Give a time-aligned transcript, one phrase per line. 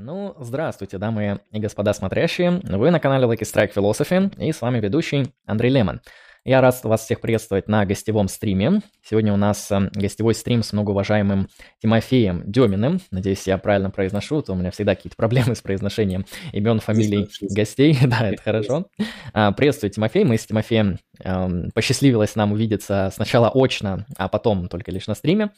[0.00, 2.60] Ну, здравствуйте, дамы и господа смотрящие.
[2.62, 6.00] Вы на канале Lucky Strike Philosophy, и с вами ведущий Андрей Лемон.
[6.44, 8.80] Я рад вас всех приветствовать на гостевом стриме.
[9.02, 11.48] Сегодня у нас э, гостевой стрим с многоуважаемым
[11.82, 13.00] Тимофеем Деминым.
[13.10, 17.98] Надеюсь, я правильно произношу, то у меня всегда какие-то проблемы с произношением имен, фамилий гостей.
[18.06, 18.86] Да, это хорошо.
[19.32, 20.24] А, приветствую, Тимофей.
[20.24, 25.50] Мы с Тимофеем эм, посчастливилось нам увидеться сначала очно, а потом только лишь на стриме.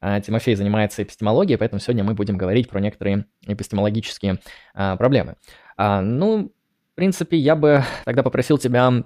[0.00, 4.38] А, Тимофей занимается эпистемологией, поэтому сегодня мы будем говорить про некоторые эпистемологические
[4.74, 5.36] а, проблемы.
[5.76, 6.52] Ну,
[6.92, 9.04] в принципе, я бы тогда попросил тебя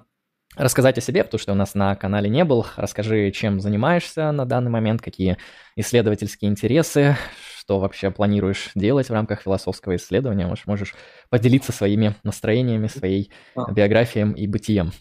[0.55, 2.65] рассказать о себе, потому что у нас на канале не был.
[2.75, 5.37] Расскажи, чем занимаешься на данный момент, какие
[5.75, 7.17] исследовательские интересы,
[7.57, 10.47] что вообще планируешь делать в рамках философского исследования.
[10.47, 10.95] Можешь, можешь
[11.29, 13.71] поделиться своими настроениями, своей а.
[13.71, 14.91] биографией и бытием.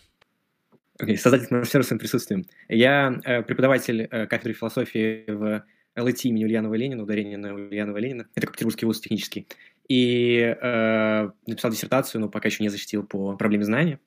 [1.01, 2.45] Okay, создатель атмосферы своим присутствием.
[2.69, 5.65] Я э, преподаватель э, кафедры философии в
[5.97, 8.27] ЛТ имени Ульянова Ленина, ударение на Ульянова Ленина.
[8.35, 9.47] Это как Петербургский вуз технический.
[9.89, 13.99] И э, написал диссертацию, но пока еще не защитил по проблеме знания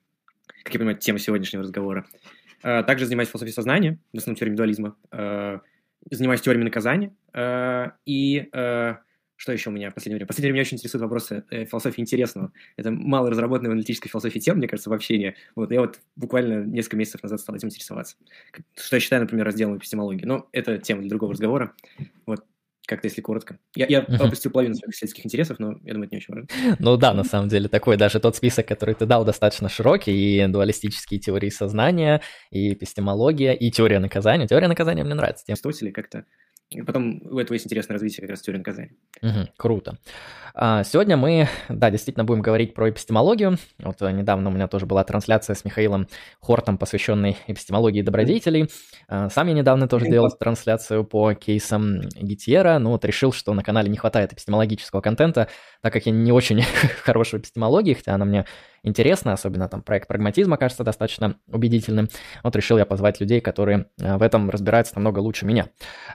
[0.66, 2.08] как я понимаю, тема сегодняшнего разговора.
[2.64, 4.96] Э, также занимаюсь философией сознания, в основном теорией дуализма.
[5.12, 5.60] Э,
[6.10, 7.16] занимаюсь теориями наказания.
[7.34, 8.50] Э, и
[9.36, 10.26] что еще у меня в последнее время?
[10.26, 12.52] В последнее время меня очень интересуют вопросы философии интересного.
[12.78, 15.36] Это мало разработанная в аналитической философии тем, мне кажется, в общении.
[15.56, 18.16] Вот, я вот буквально несколько месяцев назад стал этим интересоваться.
[18.78, 20.26] Что я считаю, например, разделом эпистемологии.
[20.26, 21.74] Но это тема для другого разговора.
[22.26, 22.46] Вот,
[22.88, 23.58] как-то, если коротко.
[23.76, 26.48] Я, я опустил половину своих исследовательских интересов, но я думаю, это не очень важно.
[26.80, 30.48] Ну да, на самом деле, такой даже тот список, который ты дал, достаточно широкий, и
[30.48, 34.48] дуалистические теории сознания, и эпистемология, и теория наказания.
[34.48, 35.46] Теория наказания мне нравится.
[35.46, 35.54] Тем...
[35.54, 36.26] Аристотеля как-то
[36.70, 38.96] и потом у этого есть интересное развитие как раз теории наказания.
[39.22, 39.98] Угу, круто.
[40.56, 43.58] А, сегодня мы, да, действительно будем говорить про эпистемологию.
[43.80, 46.08] Вот э, недавно у меня тоже была трансляция с Михаилом
[46.40, 48.70] Хортом, посвященной эпистемологии добродетелей.
[49.08, 53.64] А, сам я недавно тоже делал трансляцию по кейсам Гитьера, но вот решил, что на
[53.64, 55.50] канале не хватает эпистемологического контента,
[55.82, 56.64] так как я не очень
[57.04, 58.46] хорош в эпистемологии, хотя она мне
[58.86, 62.10] интересно, особенно там проект прагматизма кажется достаточно убедительным.
[62.44, 65.68] Вот решил я позвать людей, которые э, в этом разбираются намного лучше меня.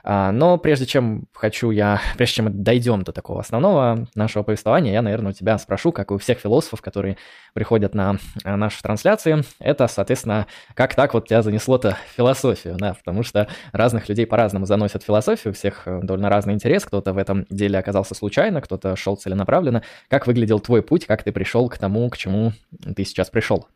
[0.03, 4.93] А, но прежде чем хочу я, прежде чем мы дойдем до такого основного нашего повествования,
[4.93, 7.17] я, наверное, у тебя спрошу, как и у всех философов, которые
[7.53, 13.23] приходят на э, наши трансляции, это, соответственно, как так вот тебя занесло-то философию, да, потому
[13.23, 17.45] что разных людей по-разному заносят философию, у всех э, довольно разный интерес, кто-то в этом
[17.49, 19.83] деле оказался случайно, кто-то шел целенаправленно.
[20.09, 22.53] Как выглядел твой путь, как ты пришел к тому, к чему
[22.95, 23.67] ты сейчас пришел?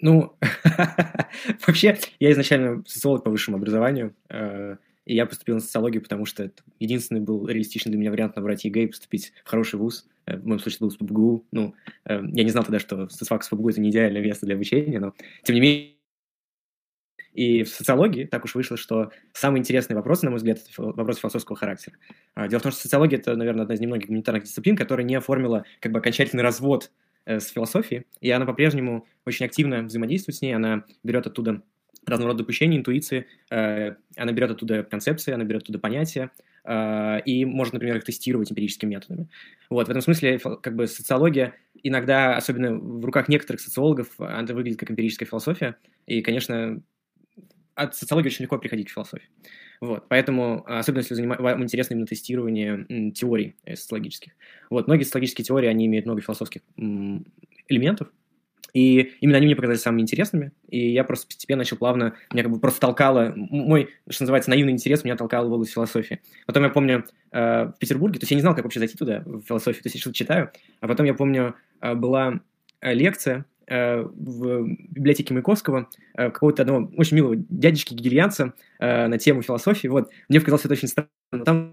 [0.00, 0.36] Ну,
[1.66, 4.76] вообще, я изначально социолог по высшему образованию, э,
[5.06, 8.64] и я поступил на социологию, потому что это единственный был реалистичный для меня вариант набрать
[8.64, 10.06] ЕГЭ и поступить в хороший вуз.
[10.26, 11.46] Э, в моем случае был СПбГУ.
[11.50, 15.00] Ну, э, я не знал тогда, что соцфак СПбГУ – это не идеальное место для обучения,
[15.00, 15.98] но, тем не менее,
[17.38, 21.18] и в социологии так уж вышло, что самый интересный вопрос, на мой взгляд, это вопрос
[21.18, 21.96] философского характера.
[22.34, 25.14] А, дело в том, что социология– это, наверное, одна из немногих гуманитарных дисциплин, которая не
[25.14, 26.90] оформила как бы окончательный развод
[27.28, 31.62] с философией, и она по-прежнему очень активно взаимодействует с ней, она берет оттуда
[32.06, 36.30] разного рода допущения, интуиции, э, она берет оттуда концепции, она берет оттуда понятия,
[36.64, 39.28] э, и может, например, их тестировать эмпирическими методами.
[39.70, 44.78] Вот, в этом смысле, как бы, социология иногда, особенно в руках некоторых социологов, она выглядит
[44.78, 46.82] как эмпирическая философия, и, конечно,
[47.74, 49.28] от социологии очень легко приходить к философии.
[49.80, 51.34] Вот, поэтому, особенно если заним...
[51.38, 54.32] вам интересно именно тестирование теорий э, социологических.
[54.70, 58.08] Вот, многие социологические теории, они имеют много философских элементов,
[58.74, 62.52] и именно они мне показались самыми интересными, и я просто постепенно начал плавно, меня как
[62.52, 66.20] бы просто толкало, мой, что называется, наивный интерес меня толкал в область философии.
[66.46, 69.22] Потом я помню, э, в Петербурге, то есть я не знал, как вообще зайти туда,
[69.24, 70.50] в философию, то есть я что-то читаю,
[70.80, 72.40] а потом я помню, э, была
[72.82, 79.88] лекция в библиотеке Маяковского э, какого-то одного очень милого дядечки гегельянца э, на тему философии.
[79.88, 80.10] Вот.
[80.28, 81.08] Мне показалось это очень странно.
[81.44, 81.72] Там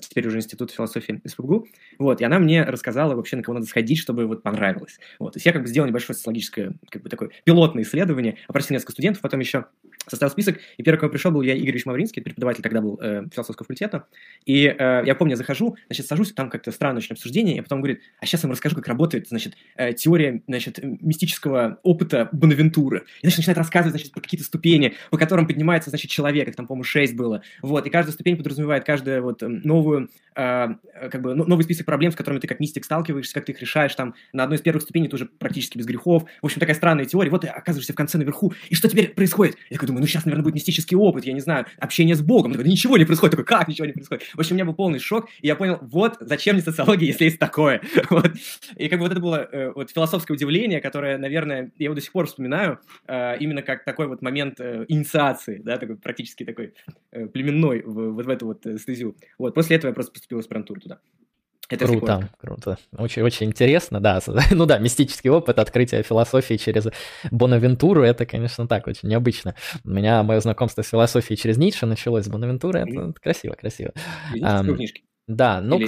[0.00, 3.98] теперь уже Институт философии СПБГУ, вот, и она мне рассказала вообще, на кого надо сходить,
[3.98, 4.98] чтобы вот понравилось.
[5.18, 8.74] Вот, то есть я как бы сделал небольшое социологическое, как бы такое пилотное исследование, опросил
[8.74, 9.66] несколько студентов, потом еще
[10.08, 13.64] составил список, и первый, кого пришел, был я Игоревич Мавринский, преподаватель тогда был э, философского
[13.64, 14.06] факультета,
[14.44, 17.80] и э, я помню, я захожу, значит, сажусь, там как-то странное очень обсуждение, и потом
[17.80, 23.04] говорит, а сейчас я вам расскажу, как работает, значит, э, теория, значит, мистического опыта Бонавентуры.
[23.22, 26.66] И, значит, начинает рассказывать, значит, про какие-то ступени, по которым поднимается, значит, человек, их там,
[26.66, 29.42] по-моему, шесть было, вот, и каждая ступень подразумевает каждую вот
[29.86, 30.68] новую э,
[31.10, 33.94] как бы новый список проблем, с которыми ты как мистик сталкиваешься, как ты их решаешь,
[33.94, 36.24] там на одной из первых ступеней ты уже практически без грехов.
[36.42, 37.30] В общем, такая странная теория.
[37.30, 39.56] Вот ты оказываешься в конце наверху, и что теперь происходит?
[39.70, 42.52] Я такой думаю, ну сейчас, наверное, будет мистический опыт, я не знаю, общение с Богом.
[42.52, 43.32] Такой, ничего не происходит.
[43.32, 44.24] Такой, как ничего не происходит?
[44.34, 47.24] В общем, у меня был полный шок, и я понял, вот зачем мне социология, если
[47.24, 47.80] есть такое.
[48.10, 48.32] вот.
[48.76, 52.00] И как бы вот это было э, вот философское удивление, которое, наверное, я его до
[52.00, 56.74] сих пор вспоминаю, э, именно как такой вот момент э, инициации, да, такой практически такой
[57.12, 59.16] э, племенной в, вот в эту вот э, стезю.
[59.38, 60.98] Вот, после этого я просто поступил в аспирантуру туда.
[61.68, 62.78] Это круто, круто.
[62.96, 64.20] Очень, очень интересно, да.
[64.52, 66.86] Ну да, мистический опыт открытия философии через
[67.32, 69.56] Бонавентуру, это, конечно, так, очень необычно.
[69.82, 73.92] У меня мое знакомство с философией через Ницше началось с Бонавентуры, это, красиво, красиво.
[74.42, 74.62] А,
[75.26, 75.80] да, ну,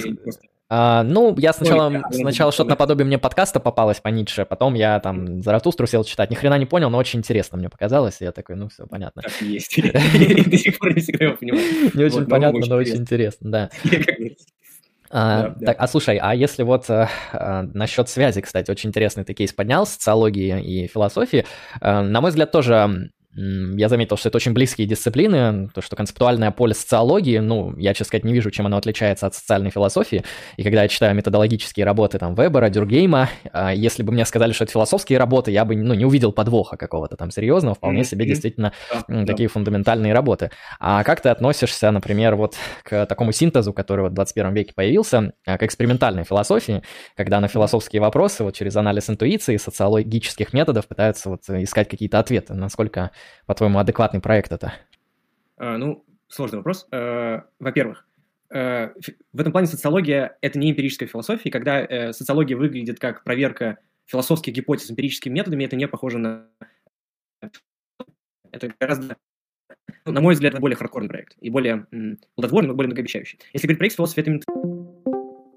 [0.71, 4.75] а, ну, я сначала, Ой, да, сначала что-то наподобие мне подкаста попалось по Ницше, потом
[4.75, 8.23] я там Заратустру сел читать, ни хрена не понял, но очень интересно мне показалось, и
[8.23, 9.23] я такой, ну, все понятно.
[9.23, 9.75] Так есть.
[9.81, 11.63] До сих пор не всегда его понимаю.
[11.93, 13.69] Не очень понятно, но очень интересно, да.
[15.11, 15.71] А, да, так, да.
[15.71, 17.09] а слушай, а если вот а,
[17.73, 21.45] насчет связи, кстати, очень интересный ты кейс поднял, социологии и философии,
[21.81, 26.51] а, на мой взгляд, тоже я заметил, что это очень близкие дисциплины, то, что концептуальное
[26.51, 30.23] поле социологии, ну, я, честно сказать, не вижу, чем оно отличается от социальной философии,
[30.57, 34.63] и когда я читаю методологические работы там Вебера, Дюргейма, а, если бы мне сказали, что
[34.63, 38.73] это философские работы, я бы, ну, не увидел подвоха какого-то там серьезного, вполне себе действительно
[39.07, 39.53] да, такие да.
[39.53, 40.49] фундаментальные работы.
[40.79, 45.33] А как ты относишься, например, вот к такому синтезу, который вот в 21 веке появился,
[45.45, 46.81] а, к экспериментальной философии,
[47.15, 52.55] когда на философские вопросы вот через анализ интуиции, социологических методов пытаются вот искать какие-то ответы,
[52.55, 53.11] насколько
[53.45, 54.73] по-твоему, адекватный проект это?
[55.57, 56.87] А, ну, сложный вопрос.
[56.91, 58.07] А, во-первых,
[58.51, 58.93] а,
[59.33, 64.53] в этом плане социология– это не эмпирическая философия, когда э, социология выглядит как проверка философских
[64.53, 66.47] гипотез эмпирическими методами, это не похоже на...
[68.51, 69.17] Это гораздо
[70.05, 71.85] ну, на мой взгляд, более хардкорный проект и более
[72.35, 73.39] плодотворный, но более многообещающий.
[73.53, 74.31] Если говорить про X-философию, это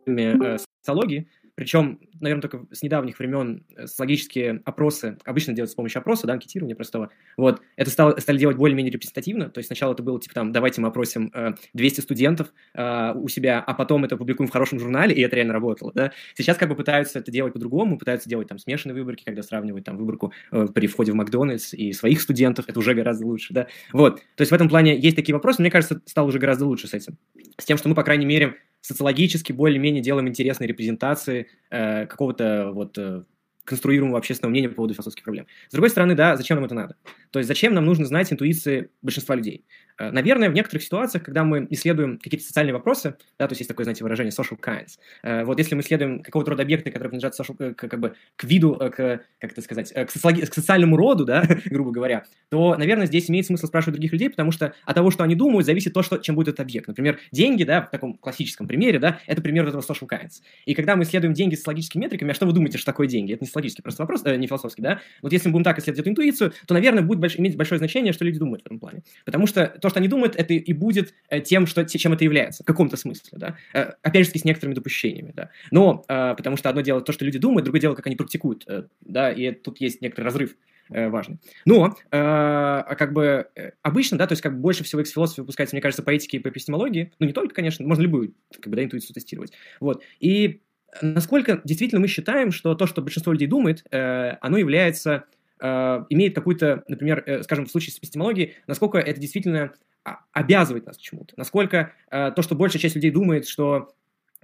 [0.07, 5.75] методами э, социологии, причем, наверное, только с недавних времен э, социологические опросы обычно делают с
[5.75, 7.11] помощью опроса, да, анкетирования простого.
[7.37, 10.81] Вот, это стало, стали делать более-менее репрезентативно, то есть сначала это было типа там, давайте
[10.81, 15.15] мы опросим э, 200 студентов э, у себя, а потом это публикуем в хорошем журнале,
[15.15, 16.13] и это реально работало, да.
[16.35, 19.99] Сейчас как бы пытаются это делать по-другому, пытаются делать там смешанные выборки, когда сравнивают там
[19.99, 23.67] выборку э, при входе в Макдональдс и своих студентов, это уже гораздо лучше, да.
[23.93, 26.89] Вот, то есть в этом плане есть такие вопросы, мне кажется, стало уже гораздо лучше
[26.89, 27.19] с этим.
[27.59, 32.99] С тем, что мы, по крайней мере, социологически более-менее делаем интересные репрезентации э, какого-то вот
[32.99, 33.25] э,
[33.65, 35.47] конструируемого общественного мнения по поводу философских проблем.
[35.69, 36.97] С другой стороны, да, зачем нам это надо?
[37.31, 39.65] То есть зачем нам нужно знать интуиции большинства людей?
[39.99, 43.69] Э, наверное, в некоторых ситуациях, когда мы исследуем какие-то социальные вопросы, да, то есть есть
[43.69, 47.39] такое, знаете, выражение social kinds, э, вот если мы исследуем какого-то рода объекты, которые принадлежат
[47.39, 48.97] social, э, к, как бы к виду, к,
[49.39, 53.47] как это сказать, к, социологи- к социальному роду, да, грубо говоря, то, наверное, здесь имеет
[53.47, 56.35] смысл спрашивать других людей, потому что от того, что они думают, зависит то, что, чем
[56.35, 56.89] будет этот объект.
[56.89, 60.43] Например, деньги, да, в таком классическом примере, да, это пример этого social kinds.
[60.67, 63.33] И когда мы исследуем деньги с социологическими метриками, а что вы думаете, что такое деньги?
[63.33, 65.01] Это не социологический просто вопрос, э, не философский, да?
[65.21, 68.13] Вот если мы будем так исследовать эту интуицию, то, наверное, будет больш- иметь большое значение,
[68.13, 69.03] что люди думают в этом плане.
[69.25, 72.63] Потому что то, что они думают, это и будет э, тем, что, чем это является,
[72.63, 73.57] в каком-то смысле, да.
[73.75, 75.51] Э, опять же, с некоторыми допущениями, да.
[75.71, 78.67] Но, э, потому что одно дело то, что люди думают, другое дело, как они практикуют,
[79.01, 80.57] да, и тут есть некоторый разрыв
[80.89, 81.39] важный.
[81.65, 83.47] Но, а как бы,
[83.83, 86.41] обычно, да, то есть как бы больше всего X-философии выпускается, мне кажется, по этике и
[86.41, 90.61] по эпистемологии, ну, не только, конечно, можно любую, как бы, да, интуицию тестировать, вот, и
[91.01, 95.25] насколько действительно мы считаем, что то, что большинство людей думает, оно является
[95.61, 99.73] имеет какую-то, например, скажем, в случае с эпистемологией, насколько это действительно
[100.05, 101.35] а, обязывает нас к чему-то.
[101.37, 103.95] Насколько э, то, что большая часть людей думает, что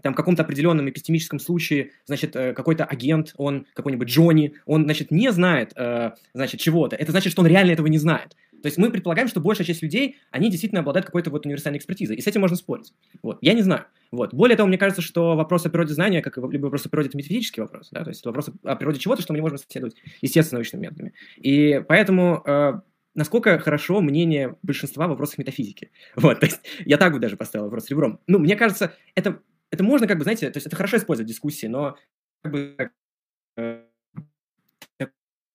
[0.02, 5.10] там в каком-то определенном эпистемическом случае, значит, э, какой-то агент, он какой-нибудь Джонни, он, значит,
[5.10, 6.94] не знает, э, значит, чего-то.
[6.94, 8.36] Это значит, что он реально этого не знает.
[8.62, 12.16] То есть мы предполагаем, что большая часть людей, они действительно обладают какой-то вот универсальной экспертизой,
[12.16, 12.92] и с этим можно спорить.
[13.22, 13.38] Вот.
[13.40, 13.84] Я не знаю.
[14.10, 14.34] Вот.
[14.34, 17.08] Более того, мне кажется, что вопрос о природе знания, как и любой вопрос о природе,
[17.08, 17.88] это метафизический вопрос.
[17.90, 18.04] Да?
[18.04, 21.12] То есть вопрос о природе чего-то, что мы не можем исследовать естественно научными методами.
[21.36, 22.82] И поэтому
[23.18, 25.90] насколько хорошо мнение большинства в вопросах метафизики.
[26.16, 28.20] Вот, то есть я так бы даже поставил вопрос ребром.
[28.26, 31.32] Ну, мне кажется, это, это можно как бы, знаете, то есть это хорошо использовать в
[31.32, 31.96] дискуссии, но
[32.42, 32.88] как бы э,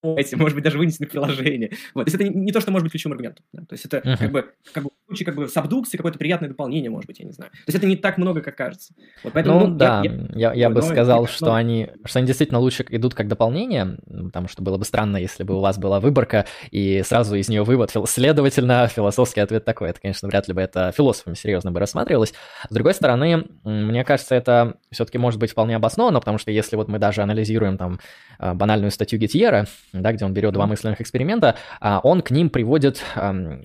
[0.04, 1.72] может быть, даже вынесены в приложение.
[1.94, 2.06] Вот.
[2.06, 3.46] То есть это не, не то, что может быть ключевым аргументом.
[3.54, 3.66] Да?
[3.66, 4.18] То есть это uh-huh.
[4.18, 7.26] как бы, как бы случае как бы с абдукцией какое-то приятное дополнение, может быть, я
[7.26, 7.52] не знаю.
[7.52, 8.94] То есть это не так много, как кажется.
[9.24, 11.54] Вот, поэтому, ну, ну да, я, я, я, я бы сказал, что, но...
[11.56, 15.56] они, что они действительно лучше идут как дополнение, потому что было бы странно, если бы
[15.56, 19.90] у вас была выборка, и сразу из нее вывод, следовательно, философский ответ такой.
[19.90, 22.34] Это, конечно, вряд ли бы это философами серьезно бы рассматривалось.
[22.70, 26.88] С другой стороны, мне кажется, это все-таки может быть вполне обосновано, потому что если вот
[26.88, 28.00] мы даже анализируем там
[28.40, 32.50] а, банальную статью Гетьера, да, где он берет два мысленных эксперимента, а он к ним
[32.50, 33.04] приводит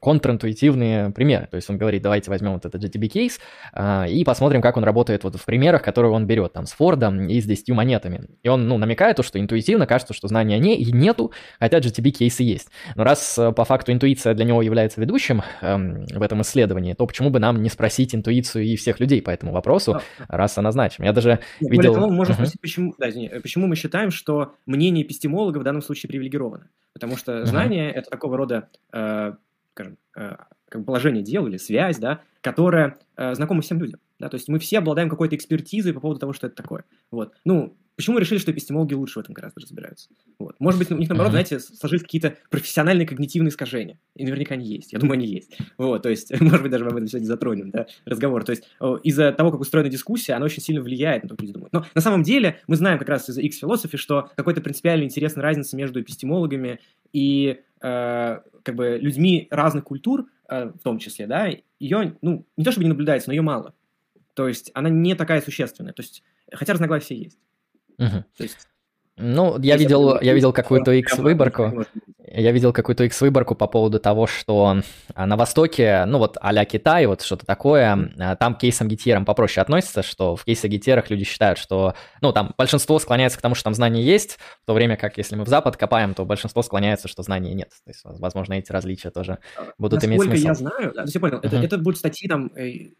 [0.00, 1.37] контринтуитивные примеры.
[1.38, 1.50] Примеры.
[1.50, 3.38] То есть он говорит, давайте возьмем вот этот GTB-кейс
[3.72, 7.28] э, и посмотрим, как он работает вот в примерах, которые он берет, там, с Фордом
[7.28, 8.28] и с 10 монетами.
[8.42, 12.42] И он, ну, намекает то, что интуитивно кажется, что знания не, и нету, хотя GTB-кейсы
[12.42, 12.68] есть.
[12.94, 17.30] Но раз по факту интуиция для него является ведущим э, в этом исследовании, то почему
[17.30, 20.24] бы нам не спросить интуицию и всех людей по этому вопросу, да.
[20.28, 21.06] раз она значима?
[21.06, 21.92] Я даже Нет, видел...
[21.92, 22.36] Более того, можно uh-huh.
[22.36, 26.68] спросить, почему, да, извини, почему мы считаем, что мнение эпистемолога в данном случае привилегировано?
[26.92, 29.32] Потому что знание uh-huh.– это такого рода, э,
[29.72, 30.36] скажем, э,
[30.68, 34.00] как положение дел или связь, да, которая э, знакома всем людям.
[34.18, 34.28] Да?
[34.28, 36.84] То есть мы все обладаем какой-то экспертизой по поводу того, что это такое.
[37.10, 37.34] Вот.
[37.44, 40.08] Ну, Почему мы решили, что эпистемологи лучше в этом гораздо разбираются?
[40.38, 40.54] Вот.
[40.60, 43.98] Может быть, у них, наоборот, знаете, сложились какие-то профессиональные когнитивные искажения.
[44.14, 44.92] И наверняка они есть.
[44.92, 45.58] Я думаю, они есть.
[45.78, 48.44] Вот, то есть, может быть, даже мы об этом сегодня затронем, да, разговор.
[48.44, 48.70] То есть,
[49.02, 51.72] из-за того, как устроена дискуссия, она очень сильно влияет на то, что люди думают.
[51.72, 55.76] Но на самом деле, мы знаем как раз из X-философии, что какой-то принципиально интересная разница
[55.76, 56.78] между эпистемологами
[57.12, 61.50] и э, как бы людьми разных культур, э, в том числе, да,
[61.80, 63.74] ее, ну, не то чтобы не наблюдается, но ее мало.
[64.34, 65.92] То есть, она не такая существенная.
[65.92, 67.38] То есть, хотя разногласия есть.
[67.98, 68.24] Угу.
[68.36, 68.68] То есть,
[69.18, 71.84] ну, я видел, я видел какую-то X-выборку.
[72.30, 74.82] Я видел какую-то X-выборку по поводу того, что
[75.14, 79.24] а, на Востоке, ну вот а-ля Китай, вот что-то такое, а, там к кейсам гетерам
[79.24, 83.54] попроще относится, что в кейсах гетерах люди считают, что, ну, там большинство склоняется к тому,
[83.54, 86.62] что там знания есть, в то время как если мы в Запад копаем, то большинство
[86.62, 87.70] склоняется, что знаний нет.
[87.84, 89.38] То есть, возможно, эти различия тоже
[89.78, 90.46] будут Насколько иметь смысл.
[90.46, 91.46] я знаю, да, я понял, uh-huh.
[91.46, 92.90] это, это будут статьи там э,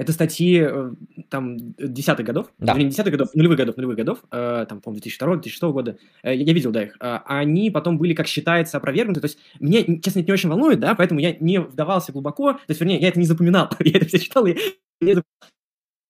[0.00, 0.92] это статьи э,
[1.28, 2.72] там десятых годов, да.
[2.72, 6.52] вернее, десятых годов, нулевых годов, нулевых годов, э, там, по-моему, 2002-2006 года, э, я, я
[6.54, 10.28] видел, да, их, э, они потом были, как считается, опровергнуты, то есть меня, честно, это
[10.28, 13.26] не очень волнует, да, поэтому я не вдавался глубоко, то есть, вернее, я это не
[13.26, 14.56] запоминал, я это все читал, и
[15.02, 15.22] я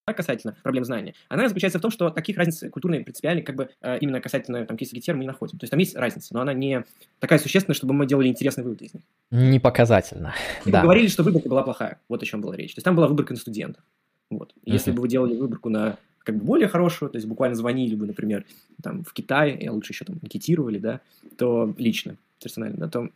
[0.07, 3.99] касательно проблем знания, она заключается в том, что таких разниц культурной принципиальной, как бы э,
[4.01, 5.59] именно касательно там кейса Гетер мы не находим.
[5.59, 6.85] То есть там есть разница, но она не
[7.19, 9.03] такая существенная, чтобы мы делали интересные выводы из них.
[9.31, 10.35] Не показательно.
[10.65, 10.83] Мы да.
[10.83, 12.01] говорили, что выборка была плохая.
[12.09, 12.75] Вот о чем была речь.
[12.75, 13.83] То есть там была выборка на студентов.
[14.31, 14.51] Вот.
[14.51, 14.73] Uh-huh.
[14.73, 18.07] Если бы вы делали выборку на как бы более хорошую, то есть буквально звонили бы,
[18.07, 18.45] например,
[18.83, 21.01] там в Китай, и лучше еще там анкетировали, да,
[21.37, 23.09] то лично, персонально, да, то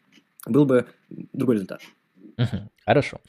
[0.46, 0.86] был бы
[1.32, 1.80] другой результат.
[2.84, 3.20] Хорошо.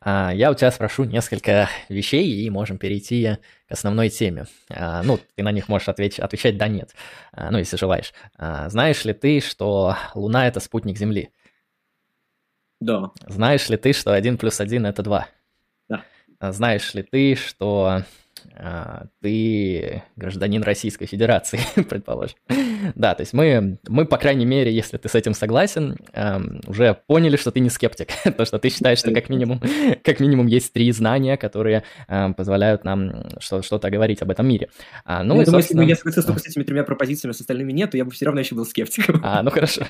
[0.00, 3.38] А, я у тебя спрошу несколько вещей, и можем перейти
[3.68, 4.46] к основной теме.
[4.68, 6.94] А, ну, ты на них можешь отвечать, отвечать «да», «нет»,
[7.32, 8.12] а, ну, если желаешь.
[8.38, 11.30] Знаешь ли ты, что Луна— это спутник Земли?
[12.80, 13.10] Да.
[13.26, 15.28] Знаешь ли ты, что 1 плюс 1— это 2?
[15.88, 16.04] Да.
[16.52, 18.04] Знаешь ли ты, что а,
[19.20, 22.36] ты гражданин Российской Федерации, предположим.
[22.94, 26.98] Да, то есть мы, мы, по крайней мере, если ты с этим согласен, эм, уже
[27.06, 29.60] поняли, что ты не скептик, то, что ты считаешь, что как минимум,
[30.04, 34.68] как минимум есть три знания, которые эм, позволяют нам что- что-то говорить об этом мире.
[35.04, 37.72] А, ну, ну, и, думаю, если бы я согласился с этими тремя пропозициями, с остальными
[37.72, 39.20] нет, то я бы все равно еще был скептиком.
[39.22, 39.82] А, ну хорошо.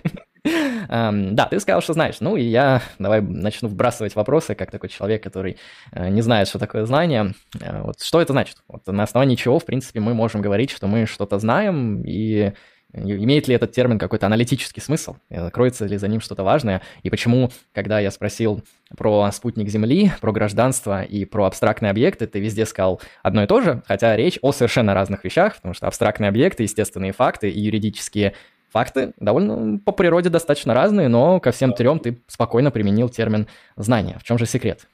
[0.91, 2.17] Um, да, ты сказал, что знаешь.
[2.21, 5.57] Ну, и я давай начну вбрасывать вопросы, как такой человек, который
[5.93, 7.35] uh, не знает, что такое знание.
[7.55, 8.57] Uh, вот что это значит?
[8.67, 12.53] Вот на основании чего, в принципе, мы можем говорить, что мы что-то знаем, и
[12.93, 15.15] имеет ли этот термин какой-то аналитический смысл,
[15.53, 18.65] кроется ли за ним что-то важное, и почему, когда я спросил
[18.97, 23.61] про спутник Земли, про гражданство и про абстрактные объекты, ты везде сказал одно и то
[23.61, 28.35] же, хотя речь о совершенно разных вещах, потому что абстрактные объекты, естественные факты и юридические
[28.71, 33.47] факты довольно по природе достаточно разные, но ко всем трем ты спокойно применил термин
[33.77, 34.19] знания.
[34.19, 34.87] В чем же секрет?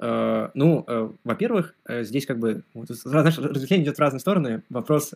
[0.00, 4.62] Uh, ну, uh, во-первых, uh, здесь как бы вот, знаешь, разветвление идет в разные стороны.
[4.70, 5.12] Вопрос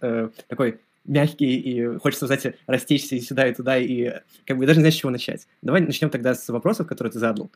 [0.48, 4.12] такой мягкий, и хочется, знаете, растечься и сюда, и туда, и
[4.44, 5.46] как бы даже не знаешь, с чего начать.
[5.62, 7.50] Давай начнем тогда с вопросов, которые ты задал.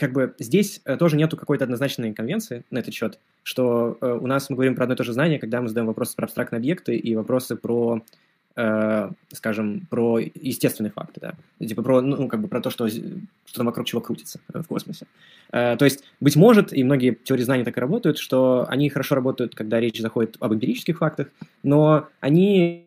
[0.00, 4.56] Как бы здесь тоже нету какой-то однозначной конвенции на этот счет, что у нас мы
[4.56, 7.14] говорим про одно и то же знание, когда мы задаем вопросы про абстрактные объекты и
[7.14, 8.02] вопросы про
[8.56, 13.56] э, скажем, про естественные факты, да, типа про, ну, как бы про то, что, что
[13.56, 15.06] там вокруг чего крутится в космосе.
[15.52, 19.14] Э, то есть, быть может, и многие теории знаний так и работают, что они хорошо
[19.14, 21.28] работают, когда речь заходит об эмпирических фактах,
[21.62, 22.86] но они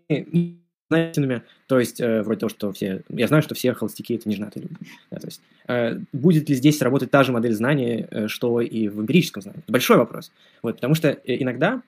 [0.93, 4.35] знаменательными, то есть э, вроде того, что все, я знаю, что все холостяки это не
[4.35, 4.75] женатые люди,
[5.11, 8.87] да, то есть э, будет ли здесь работать та же модель знания, э, что и
[8.87, 10.31] в эмпирическом знании, большой вопрос,
[10.61, 11.81] вот, потому что э, иногда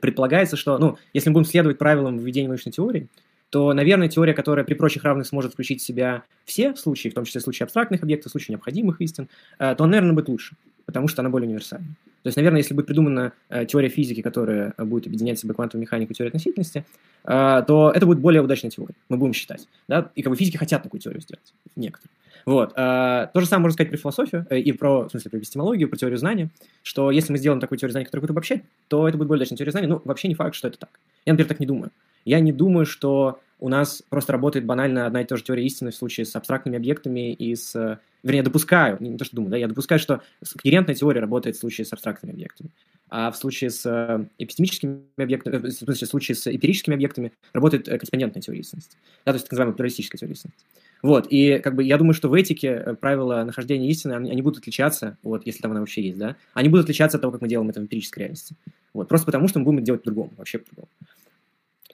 [0.00, 3.08] предполагается, что, ну, если мы будем следовать правилам введения научной теории,
[3.50, 7.24] то, наверное, теория, которая при прочих равных сможет включить в себя все случаи, в том
[7.24, 10.56] числе случаи абстрактных объектов, случаи необходимых истин, э, то наверное, будет лучше,
[10.86, 11.86] потому что она более универсальна.
[12.22, 15.82] То есть, наверное, если будет придумана э, теория физики, которая будет объединять в себе квантовую
[15.82, 16.84] механику и теорию относительности,
[17.24, 19.68] э, то это будет более удачная теория, мы будем считать.
[19.88, 20.10] Да?
[20.14, 22.10] И как бы физики хотят такую теорию сделать, некоторые.
[22.46, 22.74] Вот.
[22.74, 26.18] То же самое можно сказать про философию и про, в смысле, про эпистемологию, про теорию
[26.18, 26.50] знания,
[26.82, 29.56] что если мы сделаем такую теорию знания, которая будет обобщать, то это будет более удачная
[29.56, 29.88] теория знания.
[29.88, 30.90] Ну, вообще не факт, что это так.
[31.24, 31.90] Я, например, так не думаю.
[32.26, 35.90] Я не думаю, что у нас просто работает банально одна и та же теория истины
[35.90, 37.98] в случае с абстрактными объектами и с...
[38.22, 40.20] Вернее, допускаю, не то, что думаю, да, я допускаю, что
[40.58, 42.68] когерентная теория работает в случае с абстрактными объектами.
[43.08, 47.86] А в случае с э, эпистемическими объектами, в смысле, в случае с эмпирическими объектами работает
[47.86, 48.98] корреспондентная теория истинности.
[49.24, 50.64] Да, то есть так называемая плюралистическая теория истинности.
[51.00, 54.58] Вот, и как бы я думаю, что в этике правила нахождения истины, они, они будут
[54.58, 57.48] отличаться, вот, если там она вообще есть, да, они будут отличаться от того, как мы
[57.48, 58.56] делаем это в эмпирической реальности.
[58.92, 60.88] Вот, просто потому, что мы будем делать по-другому, вообще по-другому.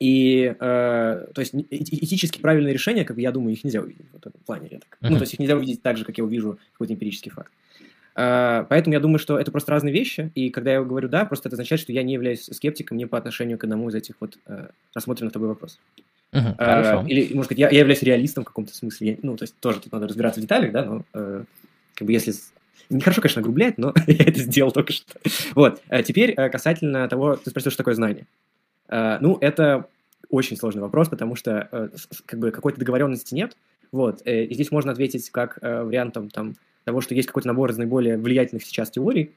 [0.01, 4.33] И, э, то есть, этически правильные решения, как я думаю, их нельзя увидеть в этом
[4.47, 4.69] плане.
[4.71, 4.99] Так.
[5.03, 5.11] Uh-huh.
[5.11, 7.53] Ну, то есть, их нельзя увидеть так же, как я увижу какой-то эмпирический факт.
[8.17, 11.51] Э, поэтому я думаю, что это просто разные вещи, и когда я говорю «да», просто
[11.51, 14.39] это означает, что я не являюсь скептиком ни по отношению к одному из этих вот
[14.47, 15.79] э, рассмотренных тобой вопросов.
[16.33, 19.11] Uh-huh, э, или, может быть, я, я являюсь реалистом в каком-то смысле.
[19.11, 21.45] Я, ну, то есть, тоже тут надо разбираться в деталях, да, но э,
[21.95, 22.33] как бы если
[22.89, 25.05] Нехорошо, конечно, грублять, но я это сделал только что.
[25.55, 25.81] Вот.
[25.89, 28.27] А теперь касательно того, ты спросил, что такое знание.
[28.91, 29.87] Ну, это
[30.31, 31.89] очень сложный вопрос, потому что э,
[32.27, 33.57] как бы какой-то договоренности нет.
[33.93, 34.23] Вот.
[34.25, 36.55] Э, и здесь можно ответить как э, вариантом там,
[36.85, 39.33] того, что есть какой-то набор из наиболее влиятельных сейчас теорий,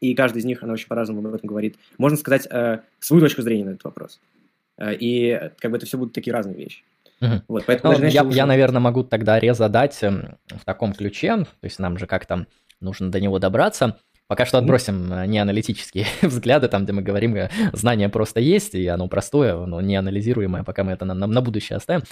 [0.00, 1.76] и каждый из них, она очень по-разному об этом говорит.
[1.98, 2.48] Можно сказать
[3.00, 4.18] свою точку зрения на этот вопрос.
[4.82, 6.82] И как бы это все будут такие разные вещи.
[7.20, 7.42] Угу.
[7.48, 11.78] Вот, поэтому, ну, я, я, наверное, могу тогда резадать эм, в таком ключе, то есть
[11.78, 12.46] нам же как-то
[12.80, 13.98] нужно до него добраться.
[14.30, 15.26] Пока что отбросим mm-hmm.
[15.26, 19.96] неаналитические взгляды, там, где мы говорим, э, знание просто есть, и оно простое, но не
[19.96, 22.02] анализируемое, пока мы это на, на будущее оставим.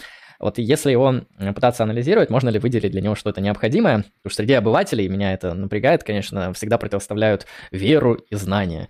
[0.40, 1.20] Вот если его
[1.54, 3.98] пытаться анализировать, можно ли выделить для него что-то необходимое?
[3.98, 8.88] Потому что среди обывателей меня это напрягает, конечно, всегда противоставляют веру и знания.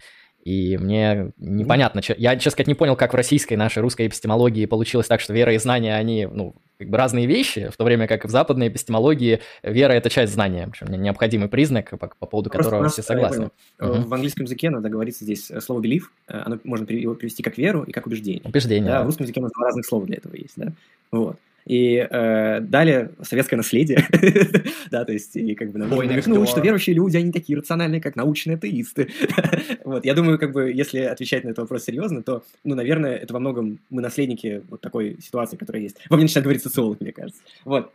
[0.49, 5.07] И мне непонятно, я, честно сказать, не понял, как в российской нашей русской эпистемологии получилось
[5.07, 8.25] так, что вера и знания, они, ну, как бы разные вещи, в то время как
[8.25, 12.89] в западной эпистемологии вера– это часть знания, причем необходимый признак, по, по поводу Просто которого
[12.89, 13.51] все согласны.
[13.79, 14.09] Угу.
[14.09, 17.59] В английском языке надо говорится здесь э, слово belief, э, оно можно его привести как
[17.59, 18.41] веру и как убеждение.
[18.45, 18.99] Убеждение, да.
[18.99, 19.03] да.
[19.03, 20.73] В русском языке у нас два разных слова для этого есть, да.
[21.13, 21.37] Вот.
[21.69, 24.07] И э, далее советское наследие,
[24.91, 28.17] да, то есть, и как бы нам намекнуть, что верующие люди, они такие рациональные, как
[28.17, 29.11] научные атеисты.
[29.85, 33.35] вот, я думаю, как бы, если отвечать на этот вопрос серьезно, то, ну, наверное, это
[33.35, 35.99] во многом мы наследники вот такой ситуации, которая есть.
[36.09, 37.43] Во мне начинает говорить социолог, мне кажется.
[37.65, 37.93] Вот.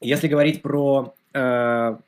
[0.00, 1.98] Если говорить про Э,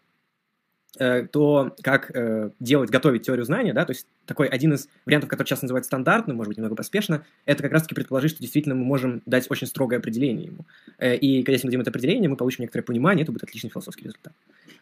[1.30, 5.46] то, как э, делать, готовить теорию знания, да, то есть такой один из вариантов, который
[5.46, 9.22] сейчас называют стандартным, может быть, немного поспешно, это как раз-таки предположить, что действительно мы можем
[9.26, 10.66] дать очень строгое определение ему.
[10.98, 14.04] Э, и когда мы дадим это определение, мы получим некоторое понимание, это будет отличный философский
[14.04, 14.32] результат.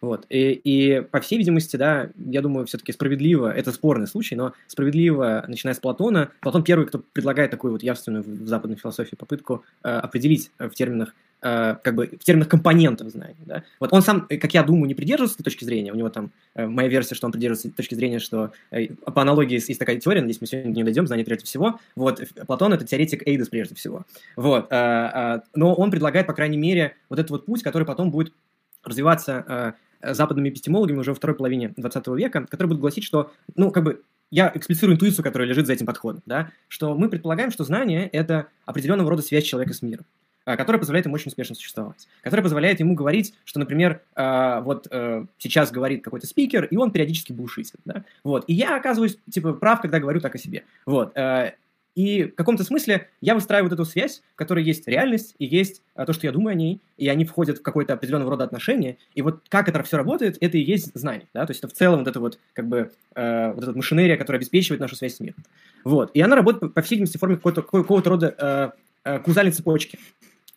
[0.00, 0.26] Вот.
[0.28, 5.44] И, и по всей видимости, да, я думаю, все-таки справедливо, это спорный случай, но справедливо,
[5.48, 9.88] начиная с Платона, Платон первый, кто предлагает такую вот явственную в западной философии попытку э,
[9.88, 11.35] определить в терминах Э,
[11.82, 13.36] как бы в терминах компонентов знаний.
[13.44, 13.62] Да?
[13.78, 15.92] Вот он сам, как я думаю, не придерживается этой точки зрения.
[15.92, 19.54] У него там э, моя версия, что он придерживается точки зрения, что э, по аналогии
[19.54, 21.78] есть такая теория, надеюсь, мы сегодня не дойдем, знание прежде всего.
[21.94, 24.04] Вот Платон это теоретик Эйдос прежде всего.
[24.34, 24.70] Вот.
[24.70, 28.32] Но он предлагает, по крайней мере, вот этот вот путь, который потом будет
[28.82, 33.84] развиваться западными эпистемологами уже во второй половине 20 века, который будет гласить, что, ну, как
[33.84, 38.08] бы, я эксплицирую интуицию, которая лежит за этим подходом, да, что мы предполагаем, что знание–
[38.12, 40.04] это определенного рода связь человека с миром.
[40.46, 44.86] Э, которая позволяет ему очень успешно существовать, которая позволяет ему говорить, что, например, э, вот
[44.92, 49.54] э, сейчас говорит какой-то спикер, и он периодически бушит, да, вот, и я оказываюсь, типа,
[49.54, 51.16] прав, когда говорю так о себе, вот,
[51.96, 55.82] и в каком-то смысле я выстраиваю вот эту связь, в которой есть реальность и есть
[55.96, 58.98] то, что я думаю о ней, и они входят в какое-то определенного рода отношение.
[59.14, 61.26] И вот как это все работает, это и есть знание.
[61.32, 61.46] Да?
[61.46, 64.78] То есть это в целом вот это вот как бы вот эта машинерия, которая обеспечивает
[64.78, 65.42] нашу связь с миром.
[65.84, 66.10] Вот.
[66.12, 69.98] И она работает, по всей видимости, в форме какого-то, какого-то рода э, каузальной цепочки.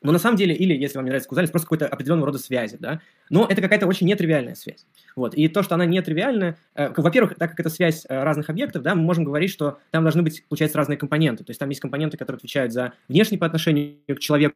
[0.02, 2.78] Но на самом деле, или, если вам не нравится каузальность, просто какой-то определенного рода связи,
[2.80, 3.02] да.
[3.30, 4.86] Но это какая-то очень нетривиальная связь.
[5.16, 5.34] Вот.
[5.36, 8.96] И то, что она нетривиальная, э, во-первых, так как это связь э, разных объектов, да,
[8.96, 11.44] мы можем говорить, что там должны быть, получается, разные компоненты.
[11.44, 14.56] То есть там есть компоненты, которые отвечают за внешний по отношению к человеку,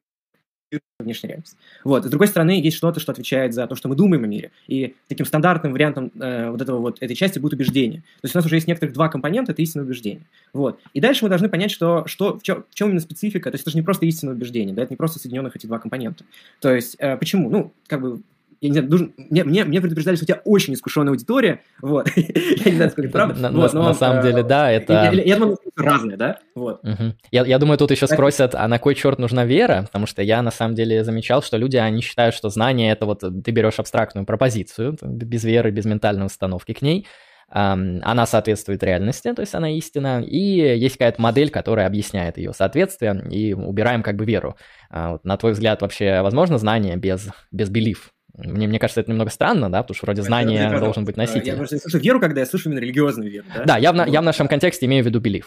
[0.99, 1.57] внешняя реальность.
[1.83, 2.05] Вот.
[2.05, 4.51] С другой стороны, есть что-то, что отвечает за то, что мы думаем о мире.
[4.67, 7.99] И таким стандартным вариантом э, вот этого вот этой части будет убеждение.
[8.21, 10.25] То есть у нас уже есть некоторых два компонента, это истинное убеждение.
[10.53, 10.79] Вот.
[10.93, 13.51] И дальше мы должны понять, что, что в, чем, в чем именно специфика.
[13.51, 15.79] То есть это же не просто истинное убеждение, да, это не просто соединенных эти два
[15.79, 16.23] компонента.
[16.59, 17.49] То есть э, почему?
[17.49, 18.21] Ну, как бы
[18.63, 22.08] я не знаю, должен, мне, мне, мне предупреждали, что у тебя очень искушенная аудитория, вот,
[22.15, 23.49] я не знаю, сколько правда.
[23.49, 25.12] На, самом э, деле, да, это...
[25.13, 26.82] Я, думаю, разные, да, вот.
[27.30, 30.41] Я, я думаю, тут еще спросят, а на кой черт нужна вера, потому что я
[30.41, 34.26] на самом деле замечал, что люди, они считают, что знание это вот ты берешь абстрактную
[34.26, 37.06] пропозицию, без веры, без ментальной установки к ней,
[37.49, 43.21] она соответствует реальности, то есть она истина, и есть какая-то модель, которая объясняет ее соответствие,
[43.30, 44.56] и убираем как бы веру.
[44.89, 48.12] А вот, на твой взгляд, вообще возможно знание без, без belief?
[48.35, 51.47] Мне, мне кажется, это немного странно, да, потому что вроде знания это, должен быть носитель.
[51.47, 53.65] Я просто слышу веру, когда я слышу именно религиозную веру, да?
[53.65, 55.45] Да, я в, я в нашем контексте имею в виду belief.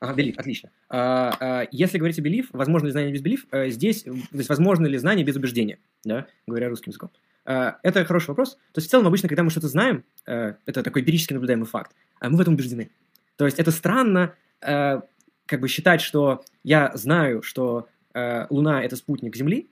[0.00, 0.70] Ага, belief, отлично.
[0.88, 4.48] А, а, если говорить о belief, возможно ли знание без belief, а, здесь, то есть,
[4.48, 7.10] возможно ли знание без убеждения, да, говоря русским языком.
[7.44, 8.54] А, это хороший вопрос.
[8.72, 12.30] То есть, в целом, обычно, когда мы что-то знаем, это такой эмпирически наблюдаемый факт, а
[12.30, 12.90] мы в этом убеждены.
[13.36, 19.68] То есть, это странно, как бы считать, что я знаю, что Луна– это спутник Земли,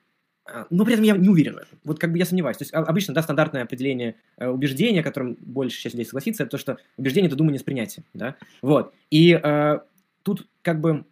[0.71, 1.79] но при этом я не уверен в этом.
[1.85, 2.57] Вот как бы я сомневаюсь.
[2.57, 6.59] То есть обычно, да, стандартное определение э, убеждения, которым больше часть людей согласится, это то,
[6.59, 8.37] что убеждение– это думание с принятием, да.
[8.63, 8.95] Вот.
[9.11, 9.79] И э,
[10.23, 11.05] тут как бы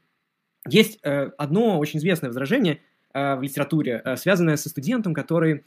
[0.69, 2.81] есть э, одно очень известное возражение
[3.13, 5.65] э, в литературе, э, связанное со студентом, который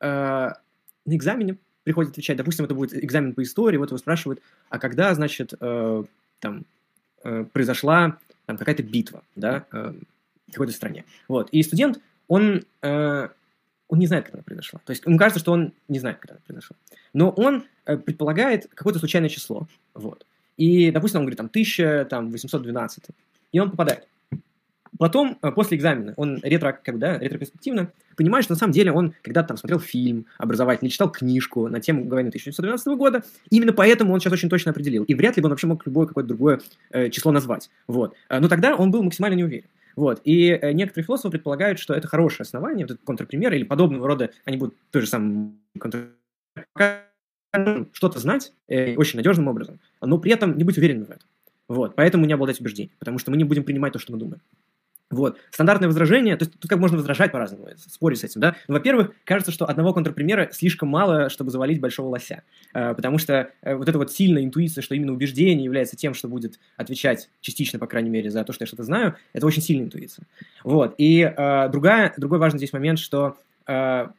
[0.00, 0.56] э, на
[1.06, 2.36] экзамене приходит отвечать.
[2.36, 6.04] Допустим, это будет экзамен по истории, вот его спрашивают, а когда, значит, э,
[6.40, 6.64] там
[7.24, 9.94] э, произошла там какая-то битва, да, э,
[10.48, 11.04] в какой-то стране.
[11.28, 11.48] Вот.
[11.50, 12.00] И студент
[12.30, 13.28] он, э,
[13.88, 14.80] он не знает, когда она произошла.
[14.86, 16.76] То есть ему кажется, что он не знает, когда она произошла.
[17.12, 19.66] Но он э, предполагает какое-то случайное число.
[19.94, 20.24] Вот.
[20.56, 23.04] И, допустим, он говорит, там, 1812.
[23.50, 24.06] И он попадает.
[24.96, 29.12] Потом, э, после экзамена, он ретро, как да, ретроперспективно понимает, что на самом деле он
[29.22, 34.20] когда-то там смотрел фильм образовательный, читал книжку на тему войны 1912 года, именно поэтому он
[34.20, 35.02] сейчас очень точно определил.
[35.02, 37.70] И вряд ли бы он вообще мог любое какое-то другое э, число назвать.
[37.88, 38.14] Вот.
[38.28, 39.66] Э, но тогда он был максимально не уверен.
[39.96, 40.20] Вот.
[40.24, 44.30] И э, некоторые философы предполагают, что это хорошее основание, вот этот контрпример или подобного рода,
[44.44, 45.52] они будут той же самой
[47.92, 51.28] что-то знать э, очень надежным образом, но при этом не быть уверенным в этом.
[51.68, 51.94] Вот.
[51.94, 54.40] Поэтому не обладать убеждением, потому что мы не будем принимать то, что мы думаем.
[55.10, 55.38] Вот.
[55.50, 58.54] Стандартное возражение, то есть тут как можно возражать по-разному, спорить с этим, да.
[58.68, 62.44] Ну, во-первых, кажется, что одного контрпримера слишком мало, чтобы завалить большого лося.
[62.74, 66.28] Э, потому что э, вот эта вот сильная интуиция, что именно убеждение является тем, что
[66.28, 69.86] будет отвечать частично, по крайней мере, за то, что я что-то знаю, это очень сильная
[69.86, 70.26] интуиция.
[70.62, 70.94] Вот.
[70.98, 73.36] И э, другая, другой важный здесь момент, что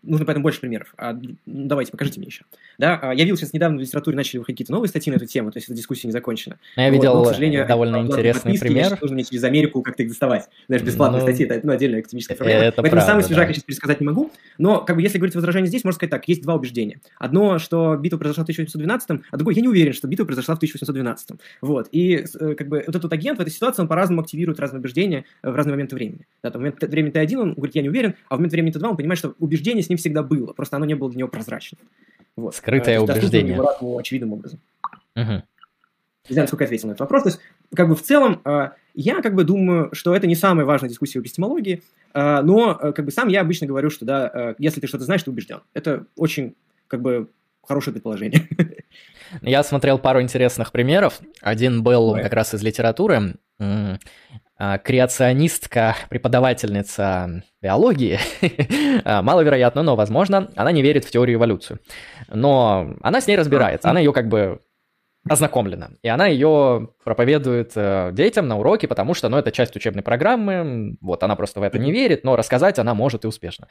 [0.04, 0.94] нужно поэтому больше примеров.
[0.98, 2.44] Uh, ну, давайте, покажите мне еще.
[2.78, 5.26] Да, uh, я видел сейчас недавно в литературе начали выходить какие-то новые статьи на эту
[5.26, 6.58] тему, то есть эта дискуссия не закончена.
[6.76, 8.98] Я вот, видел, но, к сожалению, довольно интересный пример.
[9.02, 10.48] Нужно мне через Америку как-то их доставать.
[10.68, 12.62] Знаешь, бесплатные ну, статьи, это ну, отдельная академическая проблема.
[12.62, 13.48] Это Поэтому правда, самый свежак да.
[13.50, 16.28] я сейчас пересказать не могу, но как бы если говорить возражение здесь, можно сказать так,
[16.28, 17.00] есть два убеждения.
[17.18, 20.58] Одно, что битва произошла в 1812, а другое, я не уверен, что битва произошла в
[20.58, 21.40] 1812.
[21.62, 22.26] Вот, и
[22.58, 25.74] как бы вот этот агент в этой ситуации, он по-разному активирует разные убеждения в разные
[25.74, 26.28] моменты времени.
[26.44, 28.74] Да, там, в момент времени Т1 он говорит, я не уверен, а в момент времени
[28.74, 31.30] Т2 он понимает, что убеждение с ним всегда было, просто оно не было для него
[31.30, 31.80] прозрачным.
[32.36, 32.56] Вот.
[32.56, 33.56] Скрытое а, убеждение.
[33.56, 34.60] Ему очевидным образом.
[35.16, 35.44] Угу.
[36.30, 37.24] Не знаю, насколько я ответил на этот вопрос.
[37.24, 37.42] То есть,
[37.76, 41.20] как бы в целом, а, я как бы думаю, что это не самая важная дискуссия
[41.20, 45.04] в эпистемологии, а, но как бы сам я обычно говорю, что да, если ты что-то
[45.04, 45.62] знаешь, ты убежден.
[45.74, 46.56] Это очень
[46.88, 47.30] как бы
[47.64, 48.48] хорошее предположение.
[49.42, 51.22] Я смотрел пару интересных примеров.
[51.42, 52.22] Один был Ой.
[52.22, 53.36] как раз из литературы.
[54.84, 58.20] Креационистка, преподавательница биологии,
[59.24, 61.80] маловероятно, но возможно, она не верит в теорию эволюции.
[62.28, 64.62] Но она с ней разбирается, она ее как бы
[65.30, 65.92] ознакомлена.
[66.02, 70.98] И она ее проповедует э, детям на уроке, потому что, ну, это часть учебной программы,
[71.02, 73.68] вот, она просто в это не верит, но рассказать она может и успешно.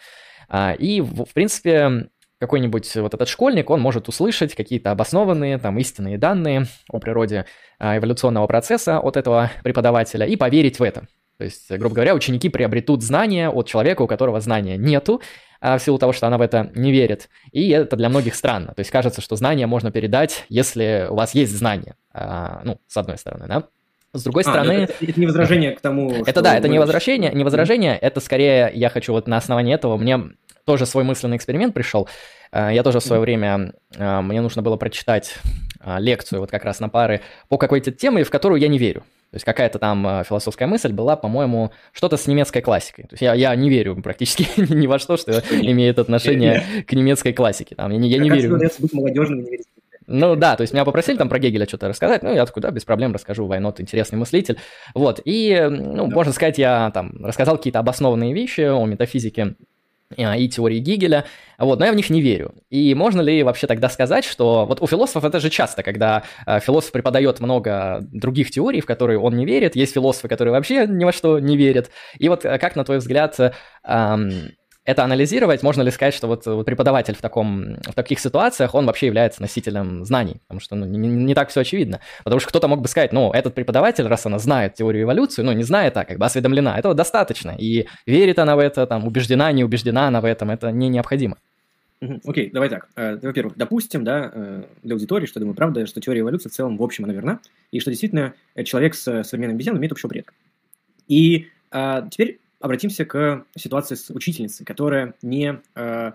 [0.48, 2.08] А, и, в принципе,
[2.40, 7.44] какой-нибудь вот этот школьник, он может услышать какие-то обоснованные, там, истинные данные о природе
[7.78, 11.06] а, эволюционного процесса от этого преподавателя и поверить в это.
[11.36, 15.20] То есть, грубо говоря, ученики приобретут знания от человека, у которого знания нету,
[15.60, 17.28] а, в силу того, что она в это не верит.
[17.52, 18.72] И это для многих странно.
[18.74, 21.94] То есть кажется, что знания можно передать, если у вас есть знания.
[22.12, 23.64] А, ну, с одной стороны, да.
[24.12, 24.72] С другой а, стороны...
[24.72, 28.70] Это, это не возражение к тому, Это да, это не возражение, не возражение, это скорее,
[28.74, 30.20] я хочу вот на основании этого, мне
[30.64, 32.08] тоже свой мысленный эксперимент пришел.
[32.52, 35.36] Э, я тоже в свое время, э, мне нужно было прочитать
[35.80, 39.00] э, лекцию вот как раз на пары по какой-то теме, в которую я не верю.
[39.30, 43.04] То есть какая-то там философская мысль была, по-моему, что-то с немецкой классикой.
[43.04, 47.32] То есть я, я не верю практически ни во что, что имеет отношение к немецкой
[47.32, 47.76] классике.
[47.76, 48.58] Там, я не, я не верю.
[48.92, 49.66] молодежным не верить
[50.06, 52.70] ну да, то есть меня попросили там про Гегеля что-то рассказать, ну я такой, да,
[52.70, 54.58] без проблем расскажу, Вайнот интересный мыслитель.
[54.94, 56.14] Вот, и, ну, да.
[56.14, 59.54] можно сказать, я там рассказал какие-то обоснованные вещи о метафизике
[60.18, 62.54] а, и теории Гигеля, вот, но я в них не верю.
[62.68, 66.58] И можно ли вообще тогда сказать, что вот у философов это же часто, когда э,
[66.58, 71.04] философ преподает много других теорий, в которые он не верит, есть философы, которые вообще ни
[71.04, 71.90] во что не верят.
[72.18, 73.52] И вот э, как, на твой взгляд, э,
[74.84, 78.86] это анализировать, можно ли сказать, что вот, вот преподаватель в, таком, в таких ситуациях, он
[78.86, 82.00] вообще является носителем знаний, потому что ну, не, не так все очевидно.
[82.24, 85.52] Потому что кто-то мог бы сказать, ну, этот преподаватель, раз она знает теорию эволюции, ну,
[85.52, 87.54] не знает, а как бы осведомлена, этого достаточно.
[87.58, 91.36] И верит она в это, там, убеждена, не убеждена она в этом, это не необходимо.
[92.00, 92.88] Окей, okay, давай так.
[92.96, 96.78] Э, во-первых, допустим, да, э, для аудитории, что думаю, правда, что теория эволюции в целом,
[96.78, 97.40] в общем, она верна,
[97.72, 100.32] и что действительно э, человек с современным обезьяной имеет общего предка.
[101.08, 106.12] И а, теперь обратимся к ситуации с учительницей, которая не, э,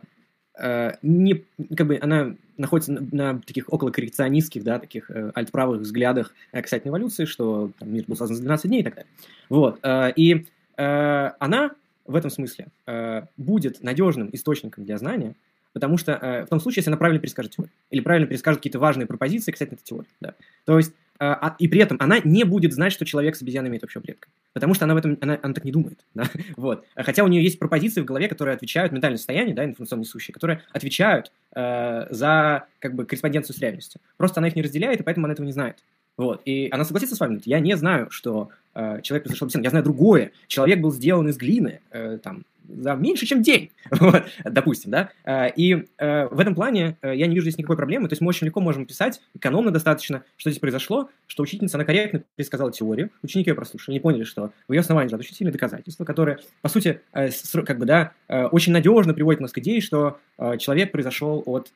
[0.57, 1.43] э, не,
[1.75, 6.91] как бы она находится на, на таких околокоррекционистских, да, таких э, альтправых взглядах э, касательно
[6.91, 9.11] эволюции, что там, мир был создан за 12 дней и так далее.
[9.49, 9.79] Вот.
[9.83, 10.45] Э, и
[10.77, 11.71] э, она
[12.05, 15.35] в этом смысле э, будет надежным источником для знания,
[15.73, 18.79] потому что э, в том случае, если она правильно перескажет теорию, или правильно перескажет какие-то
[18.79, 20.09] важные пропозиции касательно этой теории.
[20.21, 20.35] Да.
[20.65, 23.69] То есть а, а, и при этом она не будет знать, что человек с обезьяной
[23.69, 24.27] имеет общего предка.
[24.53, 25.99] Потому что она в этом, она, она так не думает.
[26.13, 26.25] Да?
[26.55, 26.85] Вот.
[26.95, 30.61] Хотя у нее есть пропозиции в голове, которые отвечают, ментальное состояние, да, информационно несущие, которые
[30.71, 34.01] отвечают э, за как бы корреспонденцию с реальностью.
[34.17, 35.83] Просто она их не разделяет, и поэтому она этого не знает.
[36.17, 36.41] Вот.
[36.45, 39.83] И она согласится с вами, я не знаю, что э, человек произошел обезьяной, я знаю
[39.83, 40.31] другое.
[40.47, 45.47] Человек был сделан из глины, э, там, за меньше, чем день, вот, допустим, да, а,
[45.47, 48.29] и э, в этом плане э, я не вижу здесь никакой проблемы, то есть мы
[48.29, 53.11] очень легко можем писать, экономно достаточно, что здесь произошло, что учительница, она корректно пересказала теорию,
[53.21, 56.69] ученики ее прослушали, они поняли, что в ее основании лежат очень сильные доказательства, которые, по
[56.69, 57.29] сути, э,
[57.65, 60.19] как бы, да, очень надежно приводят нас к идее, что
[60.59, 61.71] человек произошел от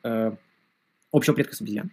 [1.12, 1.90] общего предка с обезьян.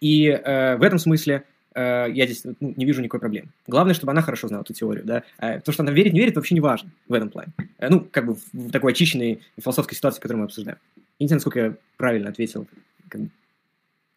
[0.00, 1.44] И в этом смысле
[1.80, 3.48] я здесь ну, не вижу никакой проблемы.
[3.66, 5.24] Главное, чтобы она хорошо знала эту теорию, да.
[5.38, 7.52] А то, что она верит, не верит, вообще не важно в этом плане.
[7.78, 10.78] Э, ну, как бы в такой очищенной философской ситуации, которую мы обсуждаем.
[11.18, 12.66] Я не знаю, насколько я правильно ответил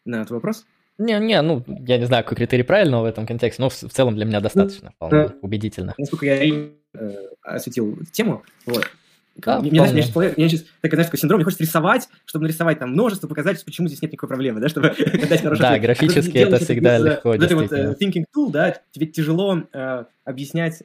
[0.04, 0.66] на этот вопрос.
[0.98, 3.90] Не, не, ну, я не знаю, какой критерий правильного в этом контексте, но в, в
[3.90, 5.94] целом для меня достаточно, вполне убедительно.
[5.96, 8.88] Насколько я э, осветил тему, вот.
[9.44, 12.80] Да, мне, мне, сейчас, мне сейчас такой, знаешь, такой синдром, мне хочется рисовать, чтобы нарисовать
[12.80, 14.88] там множество показать, почему здесь нет никакой проблемы, да, чтобы
[15.28, 19.58] дать хороший Да, графически это всегда легко, Вот вот uh, thinking tool, да, тебе тяжело
[19.72, 20.82] uh, объяснять,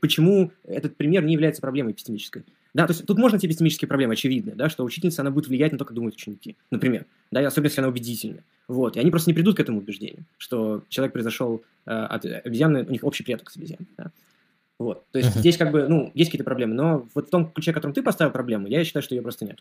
[0.00, 2.44] почему этот пример не является проблемой эпистемической.
[2.74, 5.72] Да, то есть тут можно найти эпистемические проблемы, очевидные, да, что учительница, она будет влиять
[5.72, 8.40] на то, как думают ученики, например, да, и особенно, если она убедительна.
[8.68, 12.90] Вот, и они просто не придут к этому убеждению, что человек произошел от обезьяны, у
[12.90, 14.10] них общий предок с обезьяной, да.
[14.78, 15.04] Вот.
[15.10, 15.40] То есть uh-huh.
[15.40, 18.02] здесь как бы, ну, есть какие-то проблемы, но вот в том ключе, в котором ты
[18.02, 19.58] поставил проблему, я считаю, что ее просто нет.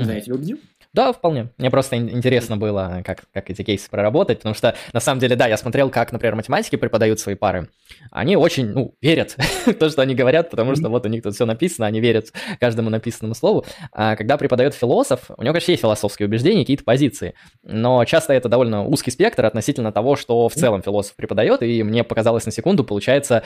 [0.00, 0.58] Не знаю, я тебя убедил?
[0.94, 1.50] Да, вполне.
[1.58, 5.46] Мне просто интересно было, как, как эти кейсы проработать, потому что, на самом деле, да,
[5.46, 7.68] я смотрел, как, например, математики преподают свои пары.
[8.10, 9.36] Они очень, ну, верят
[9.66, 12.32] в то, что они говорят, потому что вот у них тут все написано, они верят
[12.58, 13.66] каждому написанному слову.
[13.92, 18.48] А когда преподает философ, у него, конечно, есть философские убеждения, какие-то позиции, но часто это
[18.48, 22.84] довольно узкий спектр относительно того, что в целом философ преподает, и мне показалось на секунду,
[22.84, 23.44] получается,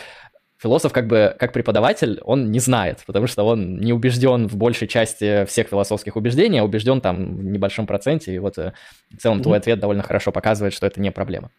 [0.64, 4.88] философ как бы, как преподаватель, он не знает, потому что он не убежден в большей
[4.88, 8.72] части всех философских убеждений, а убежден там в небольшом проценте, и вот э,
[9.10, 9.42] в целом mm-hmm.
[9.42, 11.50] твой ответ довольно хорошо показывает, что это не проблема.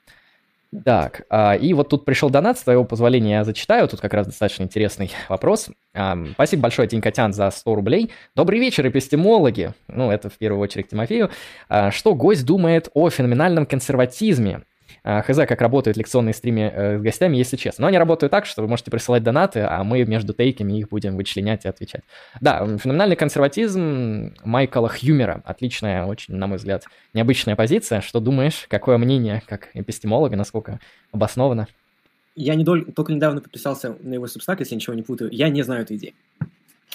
[0.84, 4.26] Так, а, и вот тут пришел донат, с твоего позволения я зачитаю, тут как раз
[4.26, 5.70] достаточно интересный вопрос.
[5.94, 8.12] А, спасибо большое, Тинькотян, за 100 рублей.
[8.36, 9.74] Добрый вечер, эпистемологи.
[9.88, 11.30] Ну, это в первую очередь Тимофею.
[11.70, 14.64] А, что гость думает о феноменальном консерватизме?
[15.04, 17.84] А, хз, как работают лекционные стримы э, с гостями, если честно.
[17.84, 21.16] Но они работают так, что вы можете присылать донаты, а мы между тейками их будем
[21.16, 22.02] вычленять и отвечать.
[22.42, 25.42] Да, феноменальный консерватизм Майкла Хьюмера.
[25.46, 28.02] Отличная, очень, на мой взгляд, необычная позиция.
[28.02, 28.66] Что думаешь?
[28.68, 30.80] Какое мнение, как эпистемолога, насколько
[31.12, 31.68] обосновано?
[32.36, 35.30] Я не только недавно подписался на его субстак, если я ничего не путаю.
[35.32, 36.14] Я не знаю этой идеи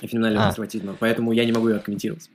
[0.06, 0.48] феноменального а.
[0.48, 2.30] консерватизма, поэтому я не могу ее комментировать.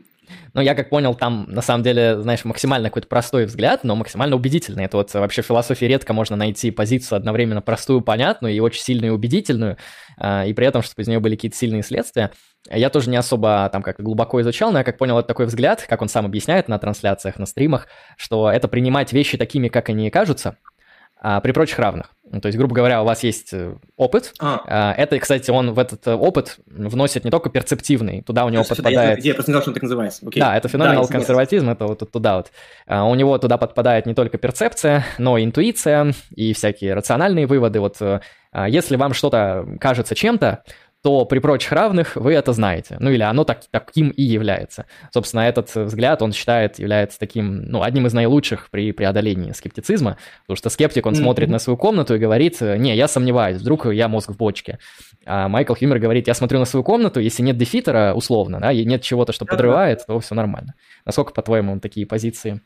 [0.53, 4.35] Но я как понял, там на самом деле, знаешь, максимально какой-то простой взгляд, но максимально
[4.35, 4.85] убедительный.
[4.85, 9.13] Это вот вообще в философии редко можно найти позицию одновременно простую, понятную и очень сильную
[9.13, 9.77] и убедительную,
[10.17, 12.31] а, и при этом, чтобы из нее были какие-то сильные следствия.
[12.71, 15.85] Я тоже не особо там как глубоко изучал, но я как понял, это такой взгляд,
[15.87, 20.09] как он сам объясняет на трансляциях, на стримах, что это принимать вещи такими, как они
[20.09, 20.74] кажутся, а,
[21.21, 22.15] при прочих равных.
[22.31, 24.33] Ну, то есть, грубо говоря, у вас есть э, опыт.
[24.39, 24.61] А.
[24.65, 24.93] а.
[24.93, 28.75] Это, кстати, он в этот э, опыт вносит не только перцептивный, туда у него это
[28.75, 29.23] подпадает...
[29.23, 30.25] Я, я просто не знал, что он так называется.
[30.25, 30.41] Окей.
[30.41, 32.51] Да, это феноменал да, консерватизм, это вот туда вот.
[32.87, 37.79] А у него туда подпадает не только перцепция, но и интуиция, и всякие рациональные выводы.
[37.79, 40.63] Вот э, а если вам что-то кажется чем-то,
[41.05, 42.97] то при прочих равных вы это знаете.
[42.99, 44.87] Ну или оно так, таким и является.
[45.13, 50.57] Собственно, этот взгляд, он считает, является таким, ну, одним из наилучших при преодолении скептицизма, потому
[50.57, 51.17] что скептик, он mm-hmm.
[51.17, 54.79] смотрит на свою комнату и говорит, не, я сомневаюсь, вдруг я мозг в бочке.
[55.27, 58.83] А Майкл Хьюмер говорит, я смотрю на свою комнату, если нет дефитера, условно, да, и
[58.83, 60.73] нет чего-то, что подрывает, то все нормально.
[61.05, 62.61] Насколько, по-твоему, такие позиции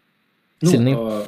[0.61, 0.95] ну, сильны?
[0.97, 1.27] Э,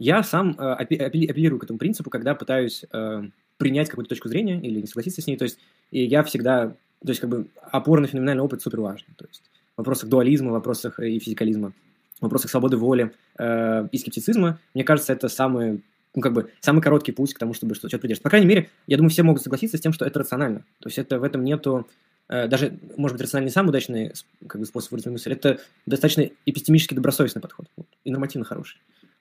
[0.00, 3.22] я сам э, апеллирую к этому принципу, когда пытаюсь э,
[3.58, 5.36] принять какую-то точку зрения или не согласиться с ней.
[5.36, 5.58] То есть
[5.90, 9.06] и я всегда, то есть как бы опора на феноменальный опыт супер важен.
[9.16, 9.42] То есть
[9.74, 11.72] в вопросах дуализма, в вопросах и физикализма,
[12.18, 15.82] в вопросах свободы воли э, и скептицизма, мне кажется, это самый,
[16.14, 18.24] ну, как бы, самый короткий путь к тому, чтобы что-то придерживаться.
[18.24, 20.60] По крайней мере, я думаю, все могут согласиться с тем, что это рационально.
[20.80, 21.86] То есть это в этом нету
[22.28, 24.12] э, даже, может быть, рациональный не самый удачный
[24.46, 28.78] как бы, способ выразить мысль, это достаточно эпистемически добросовестный подход вот, и нормативно хороший.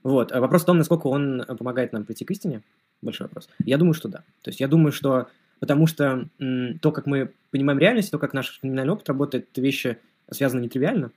[0.07, 0.31] Вот.
[0.31, 2.61] А вопрос в том, насколько он помогает нам прийти к истине,
[3.01, 3.49] большой вопрос.
[3.65, 4.19] Я думаю, что да.
[4.41, 5.27] То есть я думаю, что
[5.59, 9.59] потому что м, то, как мы понимаем реальность, то, как наш феноменальный опыт работает, это
[9.59, 9.97] вещи
[10.31, 11.11] связано нетривиально,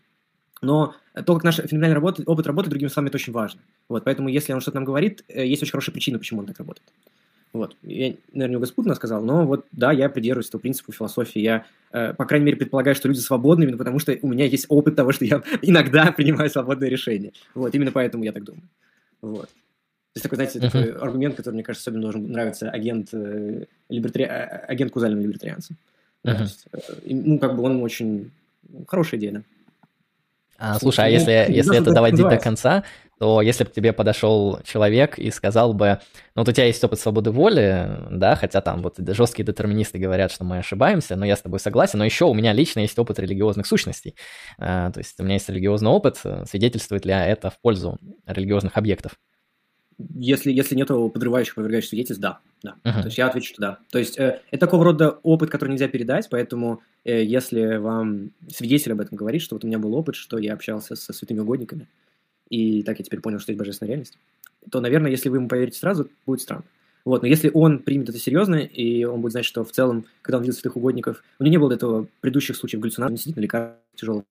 [0.61, 3.61] но то, как наш феноменальный работает, опыт работает, другими словами, это очень важно.
[3.89, 6.59] Вот, поэтому если он что-то нам говорит, э, есть очень хорошая причина, почему он так
[6.59, 6.89] работает.
[7.53, 7.77] Вот.
[7.83, 11.41] Я, наверное, немного спутно сказал, но вот да, я придерживаюсь этого принципа философии.
[11.41, 14.67] Я, э, по крайней мере, предполагаю, что люди свободны, именно потому что у меня есть
[14.69, 17.33] опыт того, что я иногда принимаю свободные решения.
[17.55, 18.63] Вот, именно поэтому я так думаю.
[19.23, 19.49] Вот.
[19.49, 20.63] То есть такой, знаете, uh-huh.
[20.63, 24.25] такой аргумент, который, мне кажется, особенно должен нравиться агент, э, либертари...
[24.25, 25.77] А, а, агент кузальным либертарианцам.
[26.25, 26.43] Uh-huh.
[26.43, 28.33] есть, э, ну, как бы он очень
[28.89, 29.43] хорошая идея, да.
[30.59, 32.85] А, слушай, а если, если это доводить до конца,
[33.21, 36.01] то если бы тебе подошел человек и сказал бы,
[36.35, 40.33] ну вот у тебя есть опыт свободы воли, да, хотя там вот жесткие детерминисты говорят,
[40.33, 43.19] что мы ошибаемся, но я с тобой согласен, но еще у меня лично есть опыт
[43.19, 44.15] религиозных сущностей,
[44.57, 46.17] а, то есть у меня есть религиозный опыт,
[46.49, 49.13] свидетельствует ли это в пользу религиозных объектов?
[50.15, 52.39] Если, если нету подрывающих, опровергающих свидетельств, да.
[52.63, 52.77] да.
[52.85, 53.03] Uh-huh.
[53.03, 53.79] То есть я отвечу, что да.
[53.91, 58.93] То есть э, это такого рода опыт, который нельзя передать, поэтому э, если вам свидетель
[58.93, 61.87] об этом говорит, что вот у меня был опыт, что я общался со святыми угодниками,
[62.51, 64.19] и так я теперь понял, что есть божественная реальность,
[64.71, 66.65] то, наверное, если вы ему поверите сразу, будет странно.
[67.07, 70.37] Вот, но если он примет это серьезно, и он будет знать, что в целом, когда
[70.37, 73.41] он видел святых угодников, у него не было этого предыдущих случаев галлюцинаций, не сидит на
[73.41, 74.25] лекарстве тяжелого,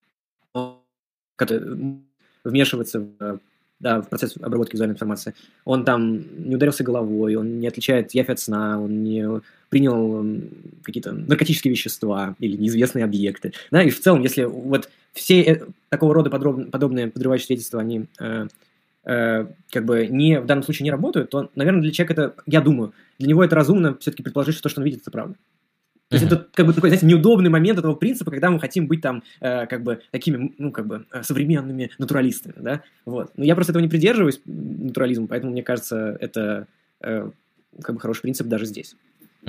[2.43, 3.39] вмешиваться в
[3.79, 5.33] да, в процесс обработки визуальной информации.
[5.63, 10.25] Он там не ударился головой, он не отличает явь от сна, он не принял
[10.83, 13.53] какие-то наркотические вещества или неизвестные объекты.
[13.71, 18.05] Да, и в целом, если вот все э, такого рода подробные, подобные подрывающие свидетельства, они
[18.19, 18.47] э,
[19.05, 22.61] э, как бы не, в данном случае не работают, то, наверное, для человека это, я
[22.61, 25.35] думаю, для него это разумно все-таки предположить, что то, что он видит, это правда.
[26.09, 29.01] То есть это как бы такой, знаете, неудобный момент этого принципа, когда мы хотим быть
[29.01, 33.31] там э, как бы такими, ну, как бы э, современными натуралистами, да, вот.
[33.37, 36.65] Но я просто этого не придерживаюсь, натурализму, поэтому мне кажется, это
[37.01, 37.29] э,
[37.83, 38.95] как бы хороший принцип даже здесь.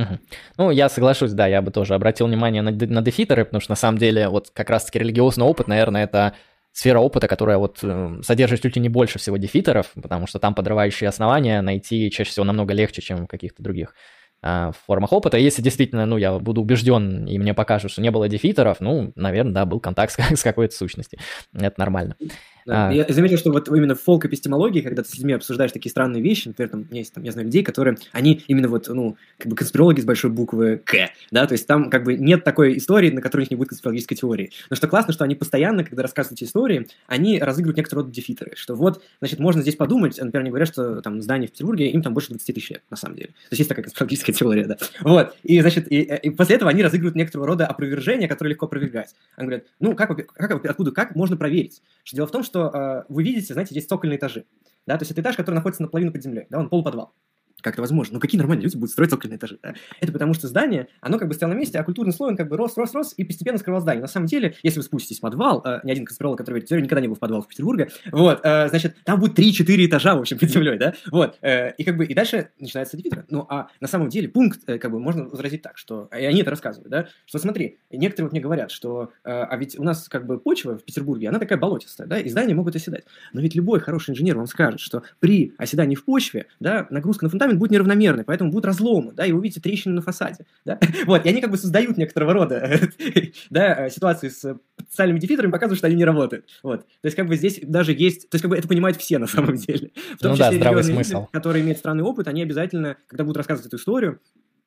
[0.01, 0.19] Угу.
[0.59, 3.77] Ну, я соглашусь, да, я бы тоже обратил внимание на, на дефитеры, потому что на
[3.77, 6.35] самом деле вот как раз-таки религиозный опыт, наверное, это
[6.73, 10.55] сфера опыта, которая вот э, содержит чуть ли не больше всего дефитеров, потому что там
[10.55, 13.95] подрывающие основания найти чаще всего намного легче, чем в каких-то других
[14.43, 15.37] в формах опыта.
[15.37, 19.53] Если действительно, ну, я буду убежден, и мне покажут, что не было дефитеров, ну, наверное,
[19.53, 21.19] да, был контакт с, с какой-то сущностью.
[21.53, 22.17] Это нормально.
[22.66, 22.88] Да.
[22.88, 22.92] А...
[22.92, 26.49] Я заметил, что вот именно в фолк-эпистемологии, когда ты с людьми обсуждаешь такие странные вещи,
[26.49, 30.01] например, там, есть, там, я знаю людей, которые, они именно вот, ну, как бы конспирологи
[30.01, 33.40] с большой буквы К, да, то есть там как бы нет такой истории, на которой
[33.40, 34.51] у них не будет конспирологической теории.
[34.68, 38.53] Но что классно, что они постоянно, когда рассказывают эти истории, они разыгрывают некоторые рода дефитеры,
[38.57, 42.03] что вот, значит, можно здесь подумать, например, они говорят, что там здание в Петербурге, им
[42.03, 43.29] там больше 20 тысяч лет, на самом деле.
[43.29, 44.77] То есть есть такая конспирологическая теория, да.
[45.01, 49.14] Вот, и, значит, и, и после этого они разыгрывают некоторого рода опровержения, которые легко опровергать.
[49.37, 51.83] Они говорят, ну, как, как, откуда, как можно проверить?
[52.05, 54.47] Что дело в том, что э, вы видите, знаете, здесь цокольные этажи.
[54.87, 57.15] Да, то есть это этаж, который находится наполовину под землей, да, он полуподвал.
[57.62, 58.14] Как это возможно?
[58.14, 59.59] Ну, какие нормальные люди будут строить цокольные этажи?
[59.62, 59.75] Да?
[60.01, 62.49] Это потому что здание, оно как бы стояло на месте, а культурный слой, он как
[62.49, 64.03] бы рос, рос, рос и постепенно скрывал здание.
[64.03, 66.85] На самом деле, если вы спуститесь в подвал, э, ни один конспиролог, который верит теорию,
[66.85, 70.38] никогда не был в подвалах Петербурга, вот, э, значит, там будет 3-4 этажа, в общем,
[70.38, 73.25] под землей, да, вот, э, и как бы, и дальше начинается дефитер.
[73.29, 76.40] Ну, а на самом деле пункт, э, как бы, можно возразить так, что, и они
[76.40, 80.09] это рассказывают, да, что смотри, некоторые вот мне говорят, что, э, а ведь у нас
[80.09, 83.05] как бы почва в Петербурге, она такая болотистая, да, и здания могут оседать.
[83.33, 87.31] Но ведь любой хороший инженер вам скажет, что при оседании в почве, да, нагрузка на
[87.31, 91.25] фундамент будет неравномерной, поэтому будут разломы, да, и вы увидите трещины на фасаде, да, вот,
[91.25, 92.81] и они как бы создают некоторого рода,
[93.51, 94.59] да, э, ситуации с
[94.89, 98.29] социальными дефитерами, показывают, что они не работают, вот, то есть как бы здесь даже есть,
[98.31, 100.57] то есть как бы это понимают все на самом деле, в том ну числе да,
[100.57, 101.19] здравый смысл.
[101.21, 104.21] Люди, которые имеют странный опыт, они обязательно, когда будут рассказывать эту историю,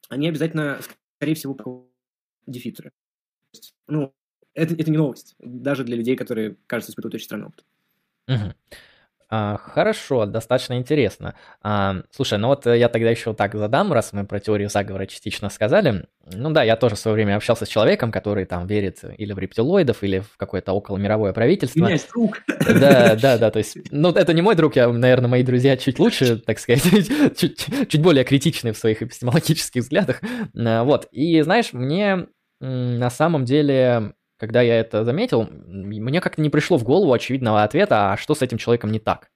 [0.10, 0.80] они обязательно,
[1.18, 1.88] скорее всего,
[2.46, 2.92] дефитеры.
[3.88, 4.14] Ну,
[4.54, 7.66] это, это не новость, даже для людей, которые, кажется, испытывают очень странный опыт.
[8.28, 8.54] Угу.
[9.36, 11.34] А, хорошо, достаточно интересно.
[11.64, 15.08] А, слушай, ну вот э, я тогда еще так задам, раз мы про теорию заговора
[15.08, 16.06] частично сказали.
[16.32, 19.40] Ну да, я тоже в свое время общался с человеком, который там верит или в
[19.40, 21.80] рептилоидов, или в какое-то околомировое правительство.
[21.80, 22.44] У меня есть друг.
[22.48, 25.98] Да, да, да, то есть, ну это не мой друг, я, наверное, мои друзья чуть
[25.98, 26.84] лучше, так сказать,
[27.36, 30.22] чуть, чуть более критичны в своих эпистемологических взглядах.
[30.56, 32.28] А, вот, и знаешь, мне
[32.60, 38.12] на самом деле когда я это заметил, мне как-то не пришло в голову очевидного ответа,
[38.12, 39.30] а что с этим человеком не так.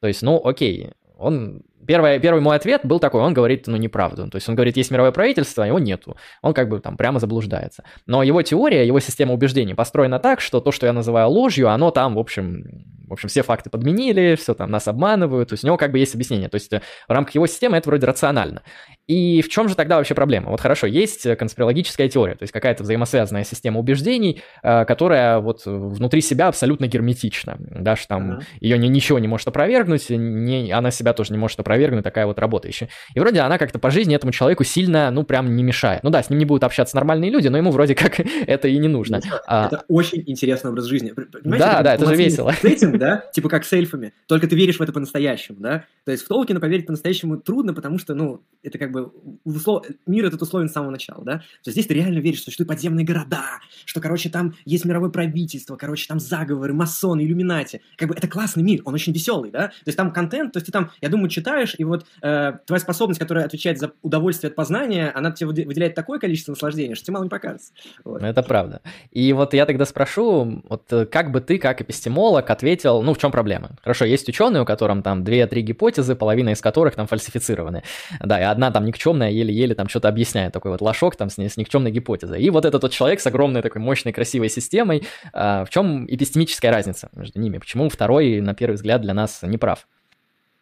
[0.00, 4.28] То есть, ну, окей, он Первый, первый мой ответ был такой, он говорит, ну, неправду.
[4.28, 6.18] То есть он говорит, есть мировое правительство, а его нету.
[6.42, 7.82] Он как бы там прямо заблуждается.
[8.04, 11.90] Но его теория, его система убеждений построена так, что то, что я называю ложью, оно
[11.90, 12.62] там, в общем,
[13.08, 15.48] в общем, все факты подменили, все там нас обманывают.
[15.48, 16.50] То есть у него как бы есть объяснение.
[16.50, 18.62] То есть в рамках его системы это вроде рационально.
[19.06, 20.50] И в чем же тогда вообще проблема?
[20.50, 26.20] Вот хорошо, есть конспирологическая теория, то есть какая-то взаимосвязанная система убеждений, э, которая вот внутри
[26.20, 27.56] себя абсолютно герметична.
[27.58, 28.42] Да, что там uh-huh.
[28.60, 32.38] ее ничего не может опровергнуть, не, она себя тоже не может опровергнуть опровергнуть такая вот
[32.38, 32.88] работающая.
[33.14, 36.02] И вроде она как-то по жизни этому человеку сильно, ну, прям не мешает.
[36.02, 38.78] Ну да, с ним не будут общаться нормальные люди, но ему вроде как это и
[38.78, 39.20] не нужно.
[39.46, 39.84] А это а...
[39.88, 41.10] очень интересный образ жизни.
[41.10, 42.52] Понимаете, да, да, это же весело.
[42.60, 45.84] Сеттинг, да, типа как с эльфами, только ты веришь в это по-настоящему, да.
[46.04, 49.12] То есть в Толкина поверить по-настоящему трудно, потому что, ну, это как бы
[49.44, 49.86] услов...
[50.06, 51.38] мир этот условен с самого начала, да.
[51.38, 55.10] То есть здесь ты реально веришь, что существуют подземные города, что, короче, там есть мировое
[55.10, 57.80] правительство, короче, там заговоры, масоны, иллюминати.
[57.96, 59.68] Как бы это классный мир, он очень веселый, да.
[59.68, 62.80] То есть там контент, то есть ты там, я думаю, читаешь, и вот э, твоя
[62.80, 67.14] способность, которая отвечает за удовольствие от познания, она тебе выделяет такое количество наслаждения, что тебе
[67.14, 67.72] мало не покажется.
[68.04, 68.22] Вот.
[68.22, 68.80] Это правда.
[69.10, 73.18] И вот я тогда спрошу, вот э, как бы ты, как эпистемолог, ответил, ну, в
[73.18, 73.70] чем проблема?
[73.82, 77.82] Хорошо, есть ученые, у которых там две-три гипотезы, половина из которых там фальсифицированы.
[78.20, 81.56] Да, и одна там никчемная, еле-еле там что-то объясняет, такой вот лошок там с, с
[81.56, 82.40] никчемной гипотезой.
[82.42, 86.72] И вот этот вот человек с огромной такой мощной, красивой системой, э, в чем эпистемическая
[86.72, 87.58] разница между ними?
[87.58, 89.86] Почему второй, на первый взгляд, для нас не прав?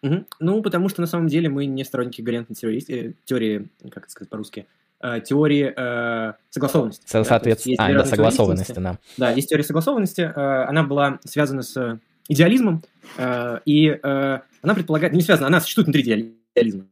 [0.07, 0.25] Угу.
[0.41, 4.11] Ну, потому что на самом деле мы не сторонники гарантной теории, э, теории как это
[4.11, 4.67] сказать по-русски,
[5.01, 7.07] э, теории э, согласованности.
[7.07, 8.99] Со- да, соответственно, а, да, согласованности, да.
[9.17, 11.99] Да, есть теория согласованности, э, она была связана с
[12.29, 12.83] идеализмом,
[13.19, 16.87] э, и э, она предполагает, не связана, она существует внутри идеализма.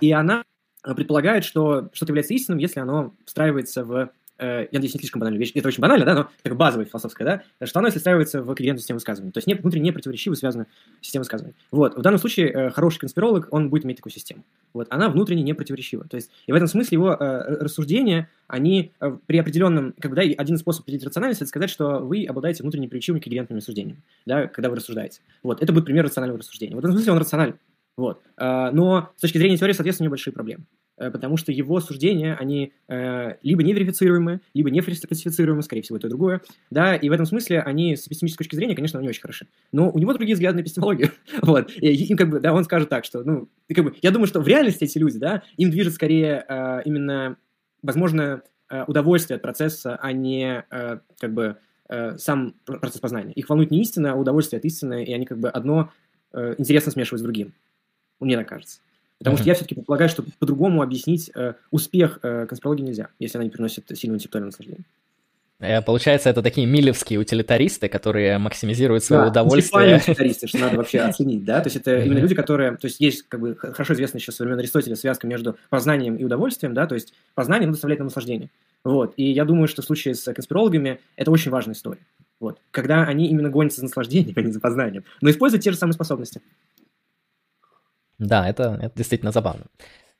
[0.00, 0.44] И она
[0.82, 5.40] предполагает, что что-то является истинным, если оно встраивается в э, я надеюсь, не слишком банальная
[5.40, 8.54] вещь, это очень банально, да, но такая базовая философская, да, что оно, если встраивается в
[8.54, 10.66] когерентную систему высказывания, то есть не, внутренне не противоречиво связана
[11.00, 11.54] система высказывания.
[11.70, 14.44] Вот, в данном случае э, хороший конспиролог, он будет иметь такую систему.
[14.72, 16.06] Вот, она внутренне не противоречива.
[16.08, 20.16] То есть, и в этом смысле его э, рассуждения, они э, при определенном, как бы,
[20.16, 24.46] да, один способ определить рациональность, это сказать, что вы обладаете внутренне противоречивыми когерентными рассуждениями, да,
[24.46, 25.20] когда вы рассуждаете.
[25.42, 26.74] Вот, это будет пример рационального рассуждения.
[26.74, 27.56] В этом смысле он рациональный.
[27.96, 28.22] Вот.
[28.36, 30.64] А, но с точки зрения теории, соответственно, у него большие проблемы.
[30.98, 36.06] Э, потому что его суждения, они э, либо неверифицируемы, либо не фальсифицируемы, скорее всего, это
[36.06, 36.40] и другое,
[36.70, 39.46] да, и в этом смысле они с эпистемической точки зрения, конечно, не очень хороши.
[39.72, 41.10] Но у него другие взгляды на эпистемологию,
[41.42, 44.26] вот, и, и как бы, да, он скажет так, что, ну, как бы, я думаю,
[44.26, 47.36] что в реальности эти люди, да, им движет скорее э, именно,
[47.82, 48.42] возможно,
[48.88, 50.64] удовольствие от процесса, а не,
[51.20, 51.56] как бы,
[52.16, 53.32] сам процесс познания.
[53.34, 55.92] Их волнует не истина, а удовольствие от истины, и они как бы одно
[56.34, 57.54] интересно смешивают с другим.
[58.20, 58.80] Мне так кажется.
[59.18, 59.40] Потому mm-hmm.
[59.40, 63.50] что я все-таки предполагаю, что по-другому объяснить э, успех э, конспирологии нельзя, если она не
[63.50, 64.84] приносит сильного интеллектуального наслаждения.
[65.58, 69.96] Э, получается, это такие милевские утилитаристы, которые максимизируют свое да, удовольствие.
[69.96, 73.22] утилитаристы, что надо вообще оценить, да, то есть это именно люди, которые, то есть есть
[73.22, 76.94] как бы хорошо известная еще со времен Аристотеля связка между познанием и удовольствием, да, то
[76.94, 78.50] есть познание доставляет нам наслаждение.
[78.84, 82.02] Вот, и я думаю, что в случае с конспирологами это очень важная история.
[82.38, 85.78] Вот, когда они именно гонятся за наслаждением, а не за познанием, но используют те же
[85.78, 86.42] самые способности.
[88.18, 89.64] Да, это, это действительно забавно.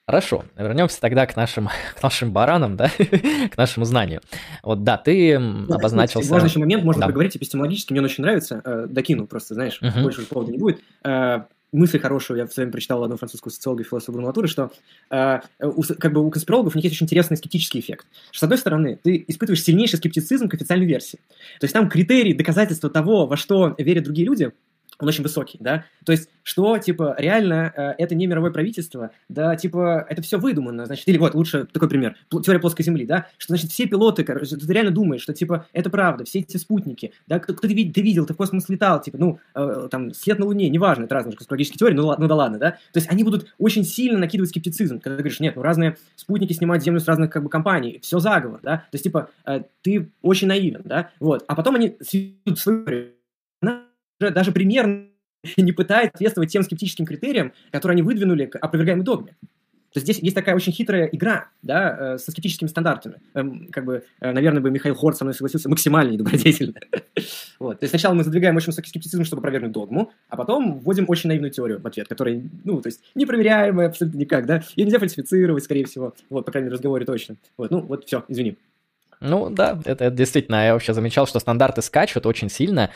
[0.09, 2.91] Хорошо, вернемся тогда к нашим, к нашим баранам, да,
[3.51, 4.21] к нашему знанию.
[4.63, 6.31] Вот да, ты ну, обозначился...
[6.31, 7.07] Важный еще момент, можно да.
[7.09, 10.03] поговорить эпистемологически, мне он очень нравится, э, докину просто, знаешь, uh-huh.
[10.03, 10.81] больше повода не будет.
[11.03, 11.41] Э,
[11.73, 14.71] мысль хорошую, я в свое время прочитал одну французскую социолога и философа Брунатуры, что
[15.11, 18.07] э, у, как бы у конспирологов у них есть очень интересный скептический эффект.
[18.31, 21.19] Что, с одной стороны, ты испытываешь сильнейший скептицизм к официальной версии.
[21.59, 24.53] То есть там критерии доказательства того, во что верят другие люди–
[24.99, 29.57] он очень высокий, да, то есть, что, типа, реально, э, это не мировое правительство, да,
[29.57, 33.53] типа, это все выдумано, значит, или вот, лучше такой пример, теория плоской земли, да, что,
[33.53, 37.39] значит, все пилоты, короче, ты реально думаешь, что, типа, это правда, все эти спутники, да,
[37.39, 40.47] кто, кто ты, ты видел, ты в космос летал, типа, ну, э, там, свет на
[40.47, 43.53] Луне, неважно, это разные космологические теории, ну, ну да ладно, да, то есть, они будут
[43.59, 47.31] очень сильно накидывать скептицизм, когда ты говоришь, нет, ну, разные спутники снимают Землю с разных,
[47.31, 51.45] как бы, компаний, все заговор, да, то есть, типа, э, ты очень наивен, да, вот,
[51.49, 51.97] а потом они
[52.57, 53.17] свою
[54.21, 55.09] даже примерно
[55.57, 59.37] не пытается соответствовать тем скептическим критериям, которые они выдвинули к опровергаемой догме.
[59.97, 63.15] То есть здесь есть такая очень хитрая игра, да, э, со скептическими стандартами.
[63.33, 66.75] Эм, как бы, э, наверное, бы Михаил Хорт со мной согласился максимально недобродетельно.
[67.59, 67.81] вот.
[67.81, 71.29] То есть сначала мы задвигаем очень высокий скептицизм, чтобы опровергнуть догму, а потом вводим очень
[71.29, 75.65] наивную теорию в ответ, которая, ну, то есть непроверяемая абсолютно никак, да, ее нельзя фальсифицировать,
[75.65, 77.37] скорее всего, вот, по крайней мере, разговоре точно.
[77.57, 78.59] Вот, ну, вот все, извини.
[79.21, 82.91] Ну, да, это, это действительно, я вообще замечал, что стандарты скачут очень сильно,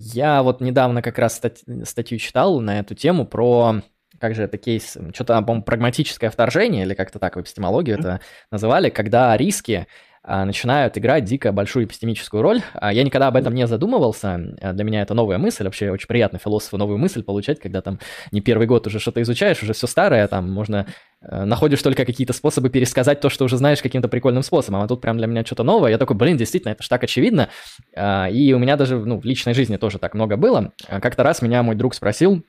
[0.00, 3.82] я вот недавно как раз стать, статью читал на эту тему про
[4.18, 8.00] как же это кейс, что-то, по-моему, прагматическое вторжение, или как-то так в эпистемологии mm-hmm.
[8.00, 8.20] это
[8.50, 9.86] называли, когда риски
[10.22, 12.60] начинают играть дико большую эпистемическую роль.
[12.74, 14.54] А, я никогда об этом не задумывался.
[14.60, 15.64] А, для меня это новая мысль.
[15.64, 17.98] Вообще очень приятно философу новую мысль получать, когда там
[18.30, 20.86] не первый год уже что-то изучаешь, уже все старое, там можно
[21.22, 24.82] э, находишь только какие-то способы пересказать то, что уже знаешь каким-то прикольным способом.
[24.82, 25.90] А тут прям для меня что-то новое.
[25.90, 27.48] Я такой, блин, действительно, это же так очевидно.
[27.96, 30.72] И у меня даже ну, в личной жизни тоже так много было.
[30.86, 32.44] Как-то раз меня мой друг спросил,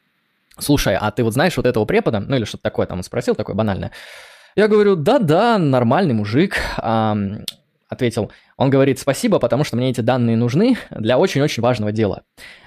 [0.59, 2.19] слушай, а ты вот знаешь вот этого препода?
[2.19, 3.91] Ну или что-то такое там он спросил, такое банальное.
[4.57, 6.57] Я говорю, да-да, нормальный мужик
[7.91, 12.23] ответил, он говорит, спасибо, потому что мне эти данные нужны для очень-очень важного дела.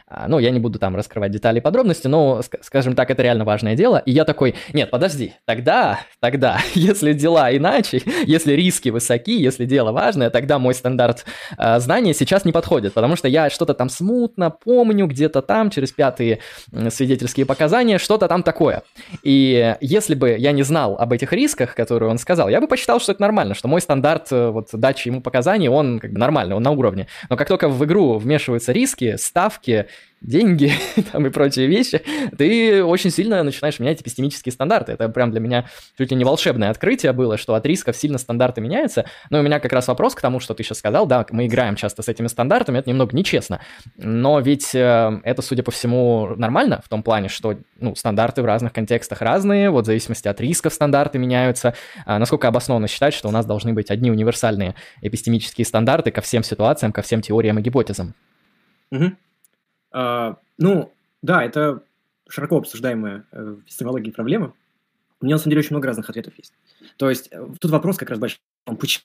[0.07, 3.47] А, ну, я не буду там раскрывать детали и подробности, но, скажем так, это реально
[3.47, 4.03] важное дело.
[4.05, 9.93] И я такой, нет, подожди, тогда, тогда, если дела иначе, если риски высоки, если дело
[9.93, 11.25] важное, тогда мой стандарт
[11.57, 15.91] э, знания сейчас не подходит, потому что я что-то там смутно помню, где-то там, через
[15.93, 16.41] пятые
[16.91, 18.83] свидетельские показания, что-то там такое.
[19.23, 23.01] И если бы я не знал об этих рисках, которые он сказал, я бы посчитал,
[23.01, 26.55] что это нормально, что мой стандарт э, вот дачи ему показаний, он как бы нормальный,
[26.55, 27.09] он на уровне.
[27.31, 29.87] Но как только в игру вмешиваются риски, ставки,
[30.25, 30.73] деньги
[31.13, 32.03] там и прочие вещи,
[32.37, 34.93] ты очень сильно начинаешь менять эпистемические стандарты.
[34.93, 35.67] Это прям для меня
[35.97, 39.05] чуть ли не волшебное открытие было, что от рисков сильно стандарты меняются.
[39.31, 41.77] Но у меня как раз вопрос к тому, что ты сейчас сказал, да, мы играем
[41.77, 43.61] часто с этими стандартами, это немного нечестно.
[43.97, 48.47] Но ведь э, это, судя по всему, нормально в том плане, что ну, стандарты в
[48.47, 51.75] разных контекстах разные, вот в зависимости от рисков стандарты меняются.
[52.07, 56.43] А насколько обоснованно считать, что у нас должны быть одни универсальные эпистемические стандарты ко всем
[56.43, 58.15] ситуациям, ко всем теориям и гипотезам?
[58.91, 59.13] Угу.
[59.95, 60.93] А, ну,
[61.23, 61.85] да, это
[62.29, 64.53] широко обсуждаемая э, в эпистемологии проблема.
[65.21, 66.53] У меня, на самом деле, очень много разных ответов есть.
[66.97, 68.41] То есть, э, тут вопрос как раз большой.
[68.65, 69.05] Почему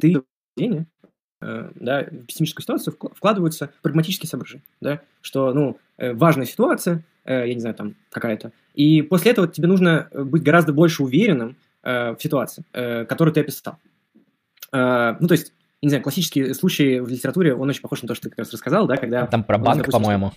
[0.00, 0.22] ты
[0.60, 7.60] э, да, в эпистемическую ситуацию вкладываются прагматические соображения, да, что, ну, важная ситуация, я не
[7.60, 13.34] знаю, там, какая-то, и после этого тебе нужно быть гораздо больше уверенным в ситуации, которую
[13.34, 13.78] ты описал.
[14.72, 15.52] Ну, то есть,
[15.82, 18.52] не знаю, классический случай в литературе, он очень похож на то, что ты как раз
[18.52, 19.26] рассказал, да, когда...
[19.26, 20.32] Там про банк, по-моему.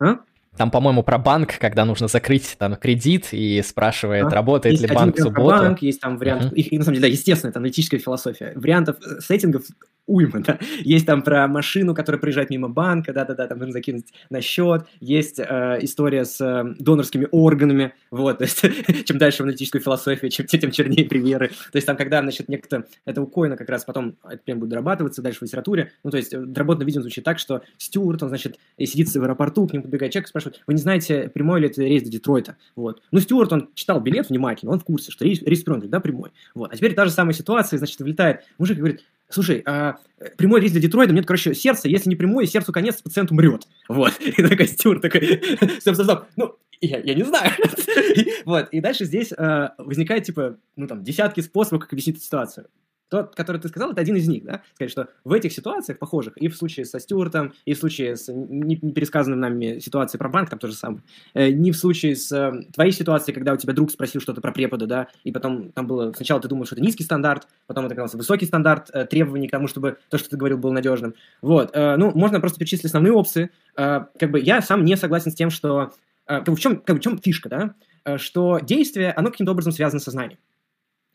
[0.00, 0.18] А?
[0.56, 4.30] Там, по-моему, про банк, когда нужно закрыть там кредит и спрашивает, а?
[4.30, 5.48] работает есть ли банк в субботу.
[5.48, 6.56] банк, есть там вариант, uh-huh.
[6.56, 8.52] их, на самом деле, да, естественно, это аналитическая философия.
[8.56, 9.62] Вариантов, сеттингов
[10.10, 10.58] уйма, да.
[10.80, 14.86] Есть там про машину, которая проезжает мимо банка, да-да-да, там нужно закинуть на счет.
[15.00, 18.60] Есть э, история с э, донорскими органами, вот, то есть
[19.06, 21.48] чем дальше в аналитическую философию, чем, тем чернее примеры.
[21.48, 24.70] То есть там, когда, значит, некто, это у Коина как раз потом это прям будет
[24.70, 28.58] дорабатываться дальше в литературе, ну, то есть доработано видео звучит так, что Стюарт, он, значит,
[28.78, 32.02] сидит в аэропорту, к нему подбегает человек спрашивает, вы не знаете, прямой ли это рейс
[32.02, 32.56] до Детройта?
[32.76, 33.02] Вот.
[33.10, 36.30] Ну, Стюарт, он читал билет внимательно, он в курсе, что рейс, рейс прямой, да, прямой.
[36.54, 36.72] Вот.
[36.72, 39.96] А теперь та же самая ситуация, значит, влетает мужик и говорит, слушай, а,
[40.36, 43.66] прямой рейс для Детройта, нет, короче, сердце, если не прямой, сердцу конец, пациент умрет.
[43.88, 44.12] Вот.
[44.20, 45.42] И такой Стюарт такой,
[45.80, 47.52] стоп, стоп, стоп, ну, я, я не знаю.
[48.44, 48.68] вот.
[48.70, 52.66] И дальше здесь э, возникает, типа, ну, там, десятки способов, как объяснить ситуацию.
[53.10, 54.62] Тот, который ты сказал, это один из них, да?
[54.74, 58.32] Сказать, что в этих ситуациях похожих, и в случае со Стюартом, и в случае с
[58.32, 61.02] не, не пересказанным нами ситуацией про банк, там то же самое,
[61.34, 64.52] э, не в случае с э, твоей ситуацией, когда у тебя друг спросил что-то про
[64.52, 67.94] препода, да, и потом там было, сначала ты думал, что это низкий стандарт, потом это
[67.94, 71.14] оказался высокий стандарт э, требований к тому, чтобы то, что ты говорил, было надежным.
[71.42, 73.50] Вот, ну, можно просто перечислить основные опции.
[73.74, 75.92] Как бы я сам не согласен с тем, что...
[76.26, 78.18] Э, в чем, как бы в чем фишка, да?
[78.18, 80.38] Что действие, оно каким-то образом связано со знанием.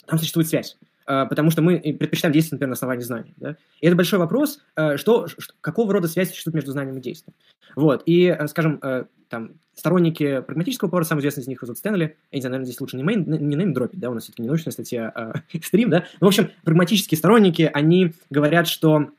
[0.06, 0.78] Там существует связь.
[1.06, 3.34] А, потому что мы предпочитаем действовать, например, на основании знаний.
[3.38, 3.58] Да?
[3.80, 5.28] И это большой вопрос, э, что,
[5.62, 7.36] какого рода связь существует между знанием и действием.
[7.76, 8.04] Вот.
[8.06, 12.36] И, э, скажем, э, там, сторонники прагматического повара, самый известный из них Розет Стэнли, я
[12.38, 14.48] не знаю, наверное, здесь лучше не, мейн, не нейм дропить, да, у нас все-таки не
[14.48, 16.06] научная статья, а стрим, да.
[16.20, 19.10] Ну, в общем, прагматические сторонники, они говорят, что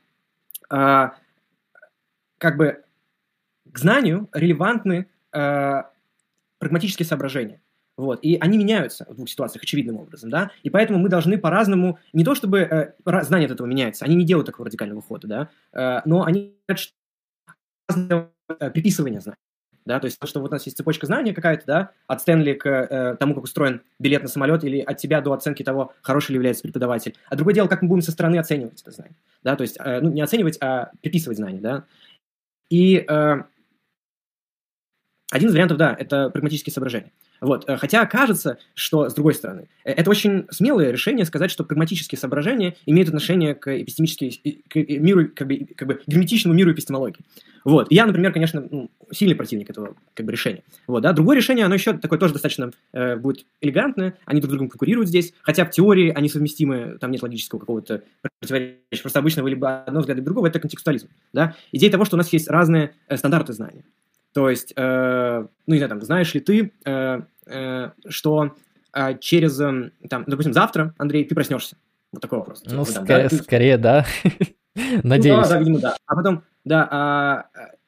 [0.69, 1.13] а,
[2.37, 2.83] как бы
[3.71, 5.91] к знанию релевантны а,
[6.59, 7.61] прагматические соображения.
[7.97, 8.19] Вот.
[8.21, 12.23] И они меняются в двух ситуациях очевидным образом, да, и поэтому мы должны по-разному, не
[12.23, 12.93] то чтобы э,
[13.23, 16.93] знание от этого меняется, они не делают такого радикального хода, да, э, но они что
[18.59, 19.37] э, приписывание знаний,
[19.85, 22.67] да, то есть что вот у нас есть цепочка знания какая-то, да, от Стэнли к
[22.67, 26.35] э, тому, как устроен билет на самолет, или от тебя до оценки того, хороший ли
[26.35, 27.15] является преподаватель.
[27.29, 30.01] А другое дело, как мы будем со стороны оценивать это знание, да, то есть, э,
[30.01, 31.85] ну, не оценивать, а приписывать знания, да.
[32.69, 33.43] И э,
[35.31, 37.11] один из вариантов, да, это прагматические соображения.
[37.41, 37.69] Вот.
[37.69, 42.17] Э, хотя кажется, что, с другой стороны, э, это очень смелое решение сказать, что прагматические
[42.17, 47.19] соображения имеют отношение к эпистемической, к миру, как бы, как бы герметичному миру эпистемологии.
[47.67, 47.87] Вот.
[47.89, 50.63] Я, например, конечно, ну, сильный противник этого как бы, решения.
[50.87, 51.11] Вот, да?
[51.11, 55.09] Другое решение, оно еще такое тоже достаточно э, будет элегантное, они друг с другом конкурируют
[55.09, 58.03] здесь, хотя в теории они совместимы, там нет логического какого-то
[58.39, 61.09] противоречия, просто обычно вы либо одно взгляд, либо другого, это контекстуализм.
[61.33, 61.55] Да?
[61.73, 63.83] Идея того, что у нас есть разные э, стандарты знания.
[64.37, 68.55] То есть, э, ну, не знаю, там, знаешь ли ты, э, э, что
[68.93, 71.75] э, через, э, там, допустим, завтра, Андрей, ты проснешься?
[72.11, 72.61] Вот такой вопрос.
[72.67, 73.35] Ну, типа, ск- да, ты...
[73.37, 74.05] скорее, да.
[75.01, 75.37] Надеюсь.
[75.37, 75.97] Ну, да, да, видимо, да.
[76.05, 77.45] А потом, да, а,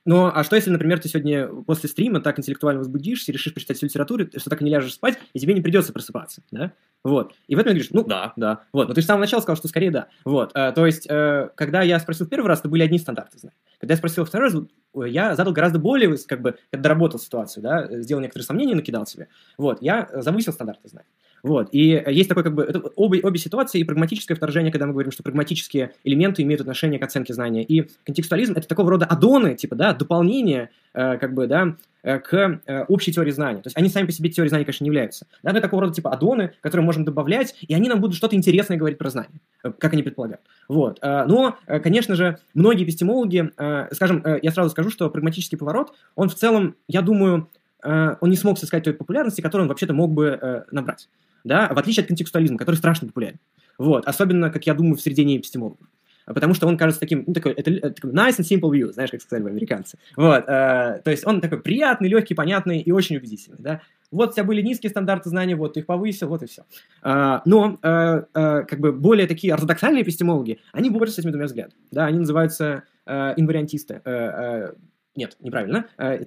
[0.09, 3.85] ну, а что если, например, ты сегодня после стрима так интеллектуально возбудишься, решишь почитать всю
[3.85, 6.73] литературу, что так и не ляжешь спать, и тебе не придется просыпаться, да?
[7.03, 7.35] Вот.
[7.47, 8.63] И в этом говоришь, ну да, да.
[8.73, 8.87] Вот.
[8.87, 10.07] Но ты же с самого начала сказал, что скорее да.
[10.25, 10.49] Вот.
[10.55, 13.55] А, то есть, э, когда я спросил в первый раз, это были одни стандарты, знаешь.
[13.79, 14.59] Когда я спросил второй раз,
[15.05, 19.27] я задал гораздо более, как бы, доработал ситуацию, да, сделал некоторые сомнения, накидал себе.
[19.59, 19.79] Вот.
[19.79, 21.07] Я завысил стандарты знаний.
[21.43, 21.69] Вот.
[21.71, 22.63] И есть такой как бы...
[22.63, 26.99] Это обе, обе ситуации, и прагматическое вторжение, когда мы говорим, что прагматические элементы имеют отношение
[26.99, 31.47] к оценке знания, и контекстуализм— это такого рода аддоны, типа, да, дополнение, э, как бы,
[31.47, 33.61] да, э, к э, общей теории знаний.
[33.61, 35.27] То есть они сами по себе теорией знаний, конечно, не являются.
[35.43, 38.77] Да, это такого рода типа аддоны, которые можем добавлять, и они нам будут что-то интересное
[38.77, 40.41] говорить про знания, э, как они предполагают.
[40.67, 40.99] Вот.
[41.01, 43.51] Но, конечно же, многие эпистемологи,
[43.91, 47.49] скажем, я сразу скажу, что прагматический поворот, он в целом, я думаю,
[47.83, 51.09] он не смог сыскать той популярности, которую он вообще-то мог бы набрать
[51.43, 53.39] да, в отличие от контекстуализма, который страшно популярен.
[53.77, 55.87] Вот, особенно, как я думаю, в среде неэпистемологов.
[56.25, 59.21] Потому что он кажется таким, ну, такой, это, это nice and simple view, знаешь, как
[59.21, 59.97] сказали бы американцы.
[60.15, 63.81] Вот, э, то есть он такой приятный, легкий, понятный и очень убедительный, да.
[64.11, 66.65] Вот у тебя были низкие стандарты знаний, вот ты их повысил, вот и все.
[67.01, 71.45] А, но, э, э, как бы, более такие ортодоксальные эпистемологи, они борются с этими двумя
[71.45, 74.73] взглядами, да, они называются э, инвариантисты, э, э,
[75.15, 75.87] нет, неправильно.
[75.97, 76.23] Э,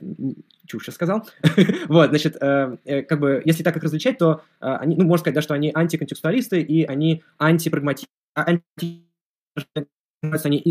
[0.66, 1.26] чушь я сказал.
[1.88, 5.34] вот, значит, э, э, как бы, если так их различать, то они, ну, можно сказать,
[5.36, 8.12] да, что они антиконтекстуалисты и они антипрагматисты.
[8.34, 9.06] Анти...
[10.22, 10.62] Они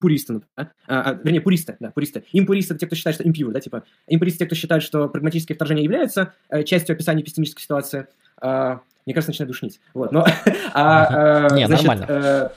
[0.00, 0.72] импуристы, да?
[0.86, 2.24] а, а, вернее, пуристы, да, пуристы.
[2.32, 3.84] Импуристы— это те, кто считает, что impure, да, типа.
[4.06, 8.06] Импуристы— те, кто считает, что прагматические вторжения являются э, частью описания эпистемической ситуации.
[8.40, 9.80] Э, мне кажется, начинает душнить.
[9.94, 10.26] Вот, но...
[10.74, 12.06] а, э, не, значит, нормально.
[12.08, 12.48] Э,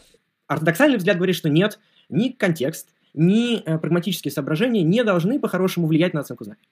[0.48, 1.80] ортодоксальный взгляд говорит, что нет,
[2.10, 6.68] ни контекст, ни э, прагматические соображения не должны по-хорошему влиять на оценку знаний.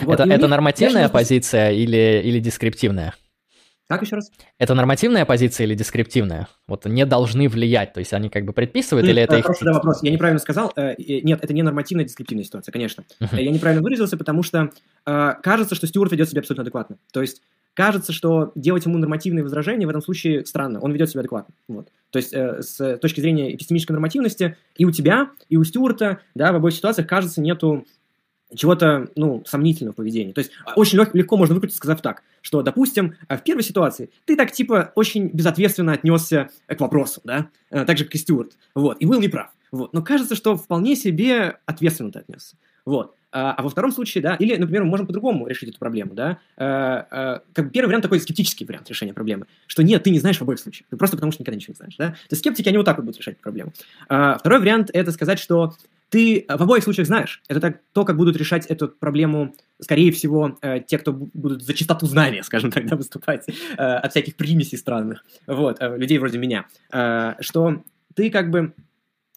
[0.00, 3.14] Вот, это это нормативная конечно, позиция или, или дескриптивная?
[3.88, 4.30] Как еще раз?
[4.58, 6.46] Это нормативная позиция или дескриптивная?
[6.68, 9.46] Вот не должны влиять, то есть они как бы предписывают нет, или это их...
[9.60, 10.00] Да, вопрос.
[10.04, 10.72] Я неправильно сказал.
[10.76, 13.02] Э, нет, это не нормативная, дескриптивная ситуация, конечно.
[13.20, 13.42] Uh-huh.
[13.42, 14.70] Я неправильно выразился, потому что
[15.06, 16.98] э, кажется, что Стюарт ведет себя абсолютно адекватно.
[17.12, 17.42] То есть
[17.74, 21.54] кажется, что делать ему нормативные возражения в этом случае странно, он ведет себя адекватно.
[21.68, 21.88] Вот.
[22.10, 26.52] То есть э, с точки зрения эпистемической нормативности и у тебя, и у Стюарта, да,
[26.52, 27.86] в обоих ситуациях, кажется, нету
[28.54, 30.32] чего-то, ну, сомнительного поведения.
[30.32, 34.10] То есть очень лег- легко можно выкрутить, сказав так, что, допустим, э, в первой ситуации
[34.24, 38.52] ты так, типа, очень безответственно отнесся к вопросу, да, э, так же, как и Стюарт,
[38.74, 43.14] вот, и был неправ, вот, но кажется, что вполне себе ответственно ты отнесся, вот.
[43.32, 46.38] А, а во втором случае, да, или, например, мы можем по-другому решить эту проблему, да.
[46.56, 50.38] А, а, как первый вариант такой скептический вариант решения проблемы, что нет, ты не знаешь
[50.38, 52.10] в обоих случаях, ты просто потому что никогда ничего не знаешь, да.
[52.10, 53.72] То есть скептики, они вот так вот будут решать проблему.
[54.08, 55.74] А, второй вариант– это сказать, что
[56.08, 57.40] ты в обоих случаях знаешь.
[57.48, 61.72] Это так, то, как будут решать эту проблему, скорее всего, э, те, кто будут за
[61.72, 66.38] чистоту знания, скажем так, да, выступать, э, от всяких примесей странных, вот, э, людей вроде
[66.38, 68.74] меня, э, что ты как бы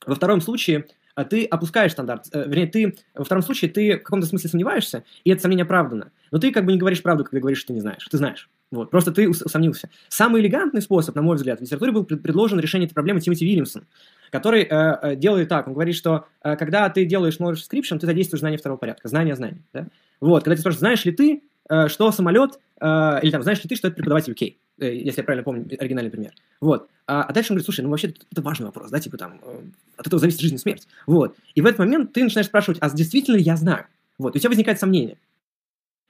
[0.05, 2.25] во втором случае ты опускаешь стандарт.
[2.31, 6.11] Э, вернее, ты во втором случае ты в каком-то смысле сомневаешься, и это сомнение оправдано.
[6.31, 8.07] Но ты как бы не говоришь правду, когда говоришь, что ты не знаешь.
[8.09, 8.49] Ты знаешь.
[8.71, 8.89] Вот.
[8.89, 9.89] Просто ты усомнился.
[10.09, 13.85] Самый элегантный способ, на мой взгляд, в литературе был предложен решение этой проблемы Тимоти Вильямсон,
[14.31, 15.67] который э, э, делает так.
[15.67, 19.07] Он говорит, что э, когда ты делаешь knowledge description, ты задействуешь знание второго порядка.
[19.07, 19.61] Знание знаний.
[19.73, 19.85] Да?
[20.19, 20.43] Вот.
[20.43, 23.75] Когда ты спрашиваешь, знаешь ли ты, э, что самолет, э, или там, знаешь ли ты,
[23.75, 24.57] что это преподаватель Кей?
[24.79, 26.31] Э, если я правильно помню оригинальный пример.
[26.59, 26.89] Вот.
[27.05, 29.61] А, а дальше он говорит, слушай, ну вообще это важный вопрос, да, типа там, э,
[29.97, 30.87] от этого зависит жизнь и смерть.
[31.05, 31.35] Вот.
[31.55, 33.85] И в этот момент ты начинаешь спрашивать, а действительно ли я знаю?
[34.17, 34.35] Вот.
[34.35, 35.17] И у тебя возникает сомнение.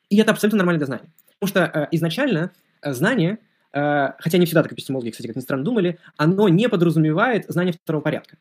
[0.09, 1.09] И это абсолютно нормально для знания.
[1.39, 3.39] Потому что э, изначально э, знание,
[3.73, 7.73] э, хотя не всегда так эпистемологи, кстати, как ни странно думали, оно не подразумевает знание
[7.73, 8.37] второго порядка.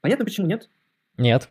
[0.00, 0.68] Понятно, почему нет?
[1.16, 1.50] Нет.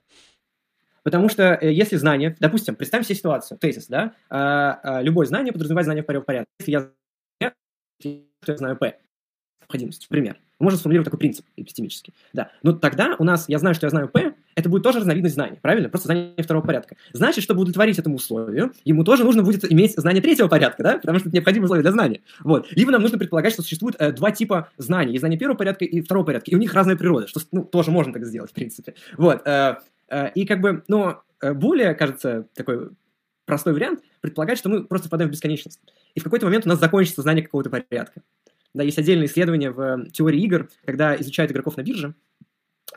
[1.04, 5.54] Потому что э, если знание, допустим, представим себе ситуацию, тезис, да, э, э, любое знание
[5.54, 6.50] подразумевает знание второго порядка.
[6.60, 6.92] Если я
[8.00, 8.98] что я знаю P.
[9.62, 10.38] Необходимость, пример.
[10.60, 12.14] Можно сформулировать такой принцип эпистемический.
[12.34, 12.50] Да.
[12.64, 15.60] Но тогда у нас, я знаю, что я знаю P, это будет тоже разновидность знания,
[15.62, 15.90] правильно?
[15.90, 16.96] Просто знание второго порядка.
[17.12, 20.98] Значит, чтобы удовлетворить этому условию, ему тоже нужно будет иметь знание третьего порядка, да?
[20.98, 22.22] Потому что это необходимое условие для знания.
[22.40, 22.68] Вот.
[22.72, 25.12] Либо нам нужно предполагать, что существует э, два типа знаний.
[25.12, 26.52] Есть знание первого порядка и второго порядка.
[26.52, 28.96] И у них разная природа, что ну, тоже можно так сделать, в принципе.
[29.18, 29.46] Вот.
[29.46, 29.80] Э,
[30.10, 32.92] э, и как бы, но э, более, кажется, такой
[33.46, 35.82] простой вариант предполагать, что мы просто впадаем в бесконечность.
[36.14, 38.22] И в какой-то момент у нас закончится знание какого-то порядка.
[38.76, 42.14] Да, есть отдельные исследования в э, теории игр, когда изучают игроков на бирже,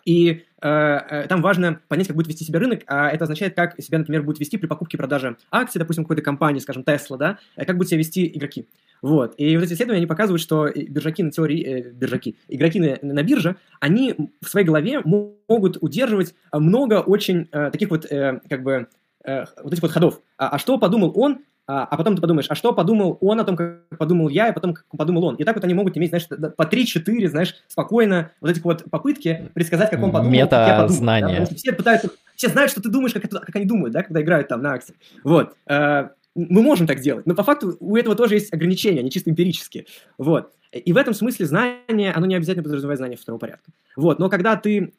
[0.05, 3.81] и э, э, там важно понять, как будет вести себя рынок, а это означает, как
[3.81, 7.39] себя, например, будет вести при покупке и продаже акций, допустим, какой-то компании, скажем, Tesla, да,
[7.57, 8.69] э, как будут себя вести игроки.
[9.03, 9.35] Вот.
[9.37, 13.23] И вот эти исследования, они показывают, что биржаки на теории, э, биржаки, игроки на, на
[13.23, 18.89] бирже, они в своей голове могут удерживать много очень э, таких вот, э, как бы,
[19.25, 20.21] э, вот этих вот ходов.
[20.37, 23.45] А, а что подумал он, а, а потом ты подумаешь, а что подумал он о
[23.45, 25.35] том, как подумал я, и потом как подумал он.
[25.35, 29.51] И так вот они могут иметь, знаешь, по 3-4, знаешь, спокойно вот эти вот попытки
[29.53, 30.33] предсказать, как он подумал.
[30.33, 31.41] Мета-знания.
[31.41, 31.55] Да?
[31.55, 34.49] Все пытаются, все знают, что ты думаешь, как, это, как они думают, да, когда играют
[34.49, 34.95] там на акции.
[35.23, 35.57] Вот.
[35.67, 39.29] А, мы можем так делать, но по факту у этого тоже есть ограничения, они чисто
[39.29, 39.85] эмпирические.
[40.17, 40.55] Вот.
[40.73, 43.71] И в этом смысле знание, оно не обязательно подразумевает знание второго порядка.
[43.95, 44.19] Вот.
[44.19, 44.93] Но когда ты...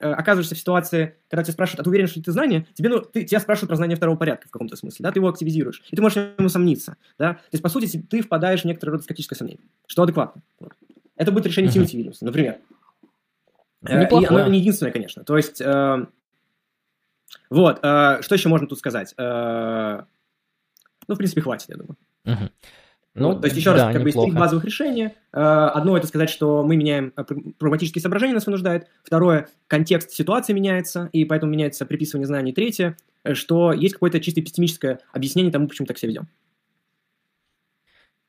[0.00, 2.66] Э, оказываешься в ситуации, когда тебя спрашивают, а ты уверен, что ты знание?
[2.72, 5.28] Тебе, ну, ты, тебя спрашивают про знание второго порядка в каком-то смысле, да, ты его
[5.28, 8.92] активизируешь, и ты можешь ему сомниться, да, то есть, по сути, ты впадаешь в некоторое
[8.92, 10.40] рода скептическое сомнение, что адекватно.
[10.58, 10.72] Вот.
[11.16, 12.60] Это будет решение Тимоти Вильямса, например.
[13.86, 15.22] Э, и оно не единственное, конечно.
[15.22, 16.06] То есть, э,
[17.50, 19.12] вот, э, что еще можно тут сказать?
[19.18, 20.04] Э,
[21.08, 21.96] ну, в принципе, хватит, я думаю.
[23.14, 25.14] Ну, то есть, еще да, раз, как бы из три базовых решения.
[25.32, 27.24] Э, одно это сказать, что мы меняем э,
[27.58, 28.86] прагматические соображения, нас вынуждает.
[29.02, 32.52] Второе, контекст ситуации меняется, и поэтому меняется приписывание знаний.
[32.52, 36.28] Третье, э, что есть какое-то чисто эпистемическое объяснение тому, почему так себя ведем.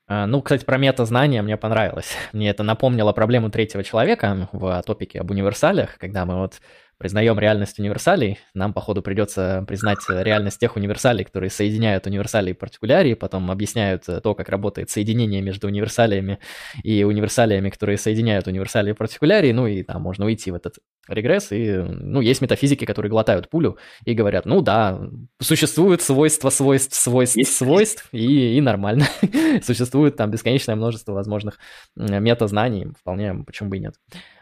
[0.08, 2.16] А, ну, кстати, про мета-знания мне понравилось.
[2.32, 6.60] Мне это напомнило проблему третьего человека в топике об универсалиях, когда мы вот
[7.02, 13.14] признаем реальность универсалей, нам, походу, придется признать реальность тех универсалей, которые соединяют универсалии и партикулярии,
[13.14, 16.38] потом объясняют то, как работает соединение между универсалиями
[16.84, 20.76] и универсалиями, которые соединяют универсалии и партикулярии, ну и там можно уйти в этот
[21.08, 25.00] регресс, и, ну, есть метафизики, которые глотают пулю и говорят, ну да,
[25.40, 27.56] существуют свойства свойств свойств есть.
[27.56, 29.06] свойств, и, и нормально.
[29.62, 31.58] Существует там бесконечное множество возможных
[31.96, 33.96] мета-знаний, вполне, почему бы и нет.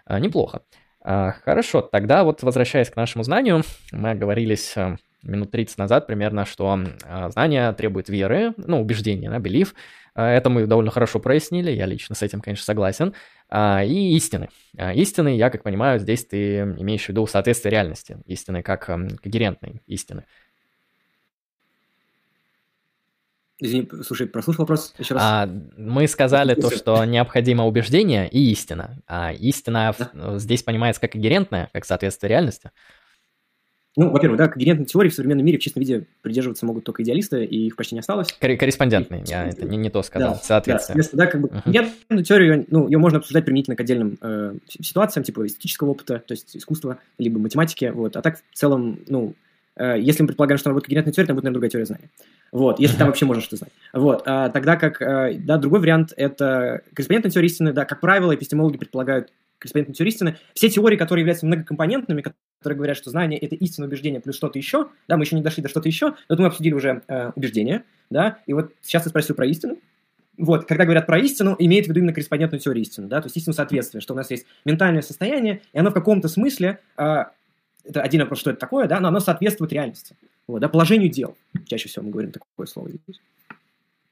[0.05, 0.61] А, неплохо.
[1.03, 6.45] А, хорошо, тогда вот возвращаясь к нашему знанию, мы оговорились э, минут 30 назад примерно,
[6.45, 9.73] что а, знание требует веры, ну, убеждения, да, belief.
[10.15, 13.15] А, это мы довольно хорошо прояснили, я лично с этим, конечно, согласен.
[13.53, 14.49] И истины.
[14.95, 20.25] Истины, я как понимаю, здесь ты имеешь в виду соответствие реальности, истины как когерентной истины.
[23.61, 25.23] Извини, слушай, прослушал вопрос еще раз.
[25.23, 28.99] А, мы сказали то, что необходимо убеждение и истина.
[29.07, 30.39] А истина да.
[30.39, 32.71] здесь понимается как когерентная, как соответствие реальности.
[33.97, 37.45] Ну, во-первых, да, когерентной теории в современном мире в чистом виде придерживаться могут только идеалисты,
[37.45, 38.33] и их почти не осталось.
[38.33, 41.03] Кор- корреспондентный, я это не, не то сказал, да, соответствие.
[41.03, 41.63] Да, да, как бы uh-huh.
[41.65, 46.33] когерентную теорию, ну, ее можно обсуждать применительно к отдельным э, ситуациям, типа эстетического опыта, то
[46.33, 48.17] есть искусства, либо математики, вот.
[48.17, 51.37] А так, в целом, ну, э, если мы предполагаем, что она будет когерентной теорией, там
[51.37, 52.11] будет, наверное, другая теория знания.
[52.53, 53.73] Вот, если там вообще можно что знать.
[53.93, 57.73] Вот, а, тогда как, а, да, другой вариант– это корреспондентная теория истины.
[57.73, 60.37] Да, как правило, эпистемологи предполагают корреспондентную теорию истины.
[60.55, 64.89] Все теории, которые являются многокомпонентными, которые говорят, что знание– это истинное убеждение плюс что-то еще,
[65.07, 68.39] да, мы еще не дошли до что-то еще, но мы обсудили уже э, убеждение, да,
[68.47, 69.79] и вот сейчас ты спросил про истину,
[70.37, 73.37] вот, когда говорят про истину, имеет в виду именно корреспондентную теорию истины, да, то есть
[73.37, 77.25] истину соответствия, что у нас есть ментальное состояние, и оно в каком-то смысле, э,
[77.85, 80.17] это один вопрос, что это такое, да, но оно соответствует реальности
[80.47, 81.37] вот, да, положению дел.
[81.67, 83.21] Чаще всего мы говорим такое слово здесь.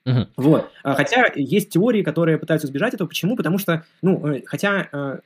[0.06, 0.26] Uh-huh.
[0.36, 0.70] Вот.
[0.82, 3.08] А, хотя есть теории, которые пытаются избежать этого.
[3.08, 3.36] Почему?
[3.36, 5.18] Потому что, ну, э, хотя э,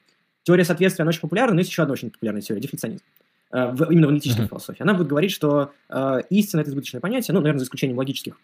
[0.42, 3.04] теория соответствия, она очень популярна, но есть еще одна очень популярная теория– дефляционизм.
[3.52, 4.48] Э, в, именно в аналитической uh-huh.
[4.48, 4.82] философии.
[4.82, 8.36] Она будет говорить, что э, истина– это избыточное понятие, ну, наверное, за исключением логических,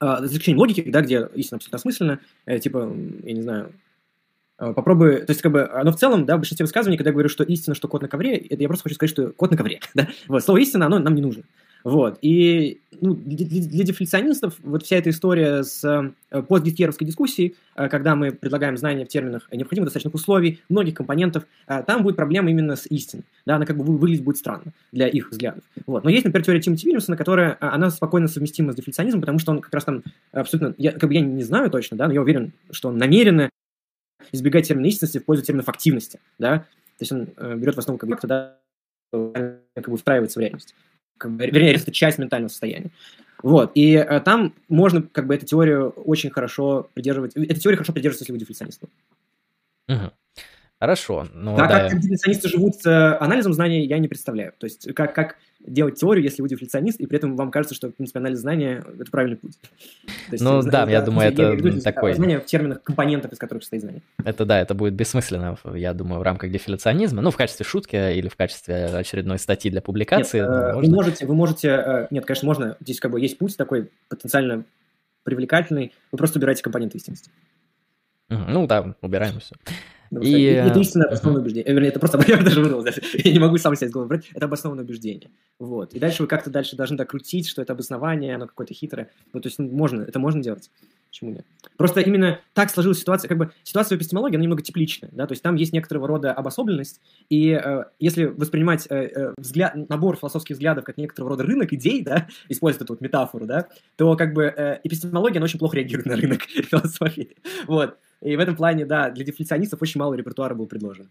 [0.00, 2.94] э, за исключением логики, да, где истина абсолютно осмысленна, э, типа,
[3.24, 3.72] я не знаю,
[4.60, 7.28] попробую, то есть, как бы, оно в целом, да, в большинстве высказываний, когда я говорю,
[7.28, 9.80] что истина, что кот на ковре, это я просто хочу сказать, что кот на ковре,
[9.94, 11.44] да, вот, слово истина, оно нам не нужно.
[11.84, 12.18] Вот.
[12.22, 15.82] И ну, для, для дефляционистов вот вся эта история с
[16.30, 21.44] э, постгитлеровской дискуссией, э, когда мы предлагаем знания в терминах необходимых достаточных условий, многих компонентов,
[21.66, 23.24] э, там будет проблема именно с истиной.
[23.46, 25.64] Да, она как бы выглядит будет странно для их взглядов.
[25.86, 26.04] Вот.
[26.04, 29.60] Но есть, например, теория Тимоти Вильямсона, которая, она спокойно совместима с дефляционизмом, потому что он
[29.60, 30.02] как раз там
[30.32, 33.48] абсолютно, я, как бы я не знаю точно, да, но я уверен, что он намеренно
[34.32, 37.98] избегает термина истинности в пользу терминов активности, да, то есть он э, берет в основу
[37.98, 38.56] как бы, да,
[39.12, 40.74] как бы встраивается в реальность
[41.20, 42.90] как бы, вернее, это часть ментального состояния.
[43.42, 47.92] Вот, и э, там можно как бы эту теорию очень хорошо придерживать, эта теория хорошо
[47.92, 48.82] придерживается, если вы дефляционист.
[49.88, 50.10] Угу.
[50.78, 51.26] Хорошо.
[51.32, 54.52] Ну, да, да, как дефляционисты живут с э, анализом знаний, я не представляю.
[54.58, 57.88] То есть, как, как делать теорию, если вы дефляционист, и при этом вам кажется, что,
[57.88, 59.52] в принципе, анализ знания– это правильный путь.
[60.30, 62.14] есть, ну, да, да, я думаю, это веду, такой…
[62.14, 64.02] Знание в терминах компонентов, из которых состоит знание.
[64.24, 67.22] Это, да, это будет бессмысленно, я думаю, в рамках дефляционизма.
[67.22, 70.40] Ну, в качестве шутки или в качестве очередной статьи для публикации.
[70.40, 70.80] Нет, ну, можно...
[70.80, 71.68] Вы можете, вы можете…
[71.68, 72.76] Э, нет, конечно, можно.
[72.80, 74.64] Здесь как бы есть путь такой потенциально
[75.24, 75.92] привлекательный.
[76.10, 77.30] Вы просто убираете компоненты истинности.
[78.28, 79.54] Ну, да, убираем все.
[80.10, 80.42] И...
[80.42, 81.72] Это истинное обоснованное убеждение.
[81.72, 84.46] Вернее, это просто, я даже вырвал, я не могу сам себя из головы брать, это
[84.46, 85.30] обоснованное убеждение.
[85.58, 85.94] Вот.
[85.94, 89.10] И дальше вы как-то дальше должны докрутить, что это обоснование, оно какое-то хитрое.
[89.32, 90.70] Ну, то есть, ну, можно, это можно делать.
[91.10, 91.46] Почему нет?
[91.76, 95.32] Просто именно так сложилась ситуация, как бы ситуация в эпистемологии, она немного тепличная, да, то
[95.32, 100.54] есть там есть некоторого рода обособленность, и э, если воспринимать э, э, взгляд, набор философских
[100.54, 104.44] взглядов как некоторого рода рынок идей, да, используя эту вот метафору, да, то как бы
[104.44, 107.36] э, эпистемология, она очень плохо реагирует на рынок философии,
[107.66, 107.96] вот.
[108.22, 111.10] И в этом плане, да, для дефляционистов очень мало репертуара был предложен.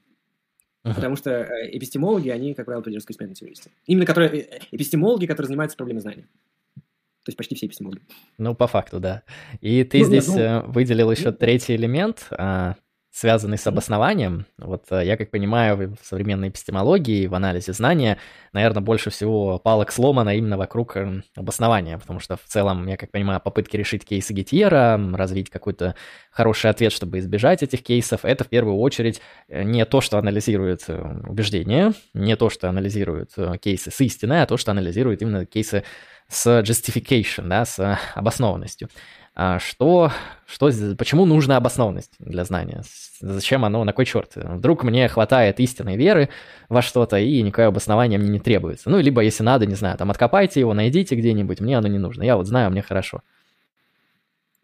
[0.84, 0.96] Uh-huh.
[0.96, 3.72] Потому что э, эпистемологи, они, как правило, придерживаются экспериментной теористы.
[3.86, 6.28] Именно которые, э, эпистемологи, которые занимаются проблемой знания.
[6.76, 8.02] То есть почти все эпистемологи.
[8.38, 9.24] Ну, по факту, да.
[9.60, 12.76] И ты ну, здесь ну, выделил еще третий элемент, а,
[13.20, 14.46] связанный с обоснованием.
[14.58, 18.18] Вот э, я как понимаю, в современной эпистемологии, в анализе знания,
[18.54, 23.12] наверное, больше всего палок сломано именно вокруг эм, обоснования, потому что в целом, я как
[23.12, 25.96] понимаю, попытки решить кейсы Гетьера, развить какой-то
[26.32, 30.86] хороший ответ, чтобы избежать этих кейсов, это в первую очередь э, не то, что анализирует
[30.88, 35.84] э, убеждения, не то, что анализирует кейсы с истиной, а то, что анализирует именно кейсы
[36.30, 38.90] с justification, да, с обоснованностью.
[39.36, 40.12] А что,
[40.46, 42.84] что, почему нужна обоснованность для знания?
[43.22, 44.34] Зачем оно, на кой черт?
[44.36, 46.30] Вдруг мне хватает истинной веры
[46.68, 48.90] во что-то, и никакое обоснование мне не требуется.
[48.90, 52.24] Ну, либо, если надо, не знаю, там, откопайте его, найдите где-нибудь, мне оно не нужно.
[52.24, 53.22] Я вот знаю, мне хорошо.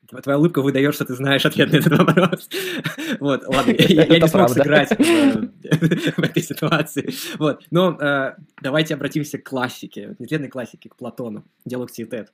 [0.07, 2.49] Твоя улыбка выдает, что ты знаешь ответ на этот вопрос.
[3.19, 7.13] Вот, ладно, я, не смог сыграть в, этой ситуации.
[7.37, 12.31] Вот, но э, давайте обратимся к классике, нетлетной классике, к Платону, диалог Тет.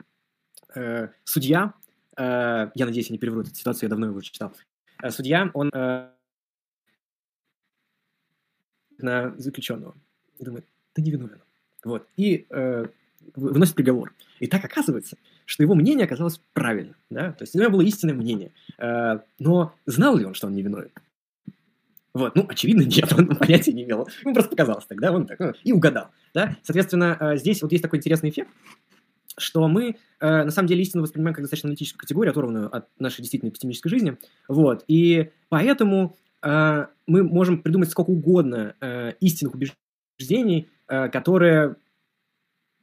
[0.75, 1.73] Э, судья
[2.17, 4.53] Э, я надеюсь, я не перевру эту ситуацию, я давно его читал.
[5.01, 6.09] Э, судья, он э,
[8.99, 9.95] на заключенного
[10.37, 11.41] и думает, ты не виновен.
[11.83, 12.07] Вот.
[12.15, 12.45] И
[13.35, 14.13] выносит приговор.
[14.39, 15.17] И так оказывается,
[15.51, 16.95] что его мнение оказалось правильным.
[17.09, 17.33] Да?
[17.33, 18.51] То есть у него было истинное мнение.
[19.37, 20.91] Но знал ли он, что он не виновен?
[22.13, 24.07] Вот, ну, очевидно, нет, он понятия не имел.
[24.23, 26.57] Ему просто показалось тогда, он так, ну, и угадал, да.
[26.61, 28.49] Соответственно, здесь вот есть такой интересный эффект,
[29.37, 33.21] что мы э, на самом деле истину воспринимаем как достаточно аналитическую категорию, оторванную от нашей
[33.21, 34.17] действительно эпистемической жизни.
[34.47, 34.83] Вот.
[34.87, 41.75] И поэтому э, мы можем придумать сколько угодно э, истинных убеждений, э, которые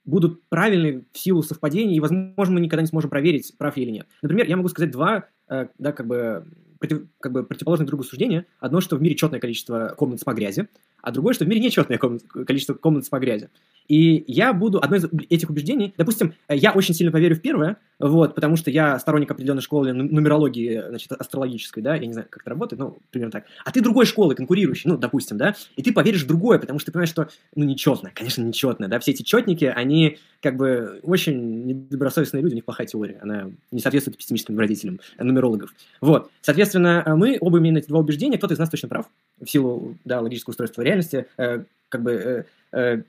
[0.09, 3.91] будут правильны в силу совпадений, и, возможно, мы никогда не сможем проверить, прав я или
[3.91, 4.09] нет.
[4.23, 6.47] Например, я могу сказать два, э, да, как бы,
[6.79, 8.47] против, как бы противоположных другу суждения.
[8.59, 10.69] Одно, что в мире четное количество комнат по грязи,
[11.03, 13.49] а другое, что в мире нечетное комнат, количество комнат по грязи.
[13.89, 18.35] И я буду, одно из этих убеждений, допустим, я очень сильно поверю в первое, вот,
[18.35, 22.51] потому что я сторонник определенной школы нумерологии, значит, астрологической, да, я не знаю, как это
[22.51, 23.47] работает, ну, примерно так.
[23.65, 26.87] А ты другой школы, конкурирующей, ну, допустим, да, и ты поверишь в другое, потому что
[26.87, 31.65] ты понимаешь, что, ну, нечетное, конечно, нечетное, да, все эти четники, они, как бы, очень
[31.65, 35.73] недобросовестные люди, у них плохая теория, она не соответствует эпистемическим родителям нумерологов.
[36.03, 39.07] Вот, соответственно, мы оба имеем эти два убеждения, кто-то из нас точно прав,
[39.41, 43.03] в силу, да, логического устройства реальности, э, как бы, э, э,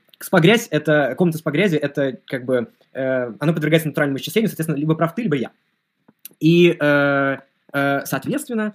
[0.70, 5.22] это, комната спа-грязи, это как бы, э, оно подвергается натуральному исчислению, соответственно, либо прав ты,
[5.22, 5.50] либо я.
[6.40, 7.38] И, э,
[7.72, 8.74] соответственно,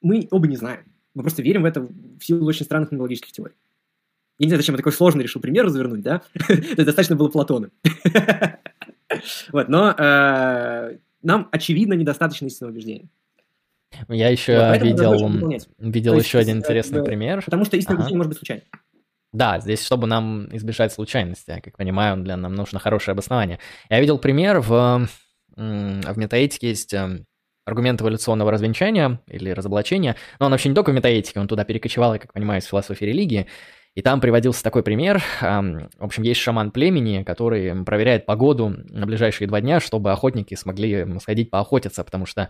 [0.00, 0.84] мы оба не знаем.
[1.14, 3.54] Мы просто верим в это в силу очень странных аналогических теорий.
[4.38, 6.22] Я не знаю, зачем я такой сложный решил пример развернуть, да?
[6.48, 7.70] Это достаточно было Платона.
[9.52, 9.96] Вот, но
[11.22, 13.08] нам, очевидно, недостаточно истинного убеждения.
[14.08, 17.42] Я еще вот, видел, видел еще один интересный пример.
[17.44, 18.14] Потому что истинное ага.
[18.14, 18.62] может быть случайно.
[19.32, 23.58] Да, здесь, чтобы нам избежать случайности, я как понимаю, для нам нужно хорошее обоснование.
[23.90, 25.06] Я видел пример в,
[25.54, 27.26] в метаэтике есть эм,
[27.66, 32.14] аргумент эволюционного развенчания или разоблачения, но он вообще не только в метаэтике, он туда перекочевал,
[32.14, 33.46] я как понимаю, из философии религии,
[33.94, 35.22] и там приводился такой пример.
[35.40, 41.04] В общем, есть шаман племени, который проверяет погоду на ближайшие два дня, чтобы охотники смогли
[41.20, 42.48] сходить поохотиться, потому что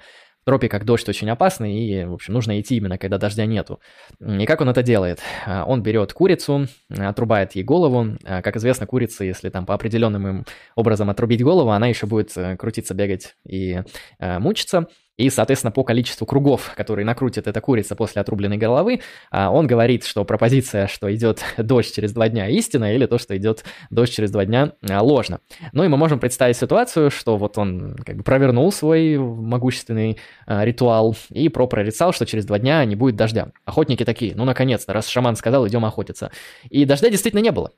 [0.48, 3.80] тропиках дождь очень опасный, и, в общем, нужно идти именно, когда дождя нету.
[4.18, 5.20] И как он это делает?
[5.44, 8.16] А, он берет курицу, отрубает ей голову.
[8.24, 12.56] А, как известно, курица, если там по определенным образом отрубить голову, она еще будет э,
[12.56, 13.82] крутиться, бегать и
[14.18, 14.86] э, мучиться.
[15.18, 19.00] И, соответственно, по количеству кругов, которые накрутит эта курица после отрубленной головы,
[19.30, 23.36] а, он говорит, что пропозиция, что идет дождь через два дня истина, или то, что
[23.36, 25.40] идет дождь через два дня а, ложно.
[25.72, 30.64] Ну и мы можем представить ситуацию, что вот он как бы провернул свой могущественный а,
[30.64, 33.50] ритуал и прорицал, что через два дня не будет дождя.
[33.64, 36.30] Охотники такие, ну наконец-то, раз шаман сказал, идем охотиться.
[36.70, 37.72] И дождя действительно не было.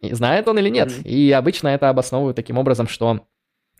[0.00, 0.90] И знает он или нет.
[0.90, 1.02] Mm-hmm.
[1.02, 3.26] И обычно это обосновывают таким образом, что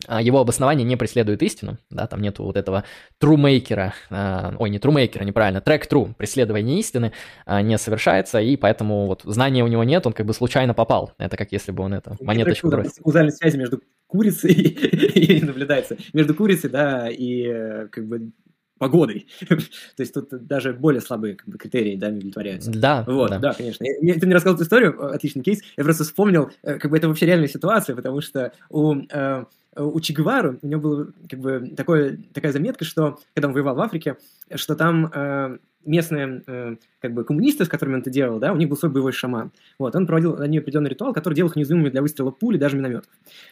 [0.07, 2.83] его обоснование не преследует истину, да, там нету вот этого
[3.17, 7.11] трумейкера, э, ой, не трумейкера, неправильно, трек-тру, преследование истины
[7.45, 11.13] э, не совершается, и поэтому вот знания у него нет, он как бы случайно попал.
[11.17, 13.03] Это как если бы он это монеточку бросил.
[13.03, 18.31] Каузальной связи между курицей и наблюдается, между курицей, да, и э, как бы
[18.77, 19.27] погодой.
[19.49, 19.55] То
[19.97, 22.71] есть тут даже более слабые как бы, критерии да, удовлетворяются.
[22.71, 23.39] Да, вот, да.
[23.39, 23.85] да, конечно.
[24.01, 25.61] Я, ты мне рассказал эту историю, отличный кейс.
[25.77, 29.45] Я просто вспомнил, э, как бы это вообще реальная ситуация, потому что у э,
[29.77, 33.75] у Че Гевары, у него была как бы такое, такая заметка, что когда он воевал
[33.75, 34.17] в Африке,
[34.53, 38.57] что там э, местные э, как бы коммунисты, с которыми он это делал, да, у
[38.57, 39.51] них был свой боевой шаман.
[39.79, 42.77] Вот, он проводил на нее определенный ритуал, который делал их неуязвимыми для выстрела пули, даже
[42.77, 43.09] минометов.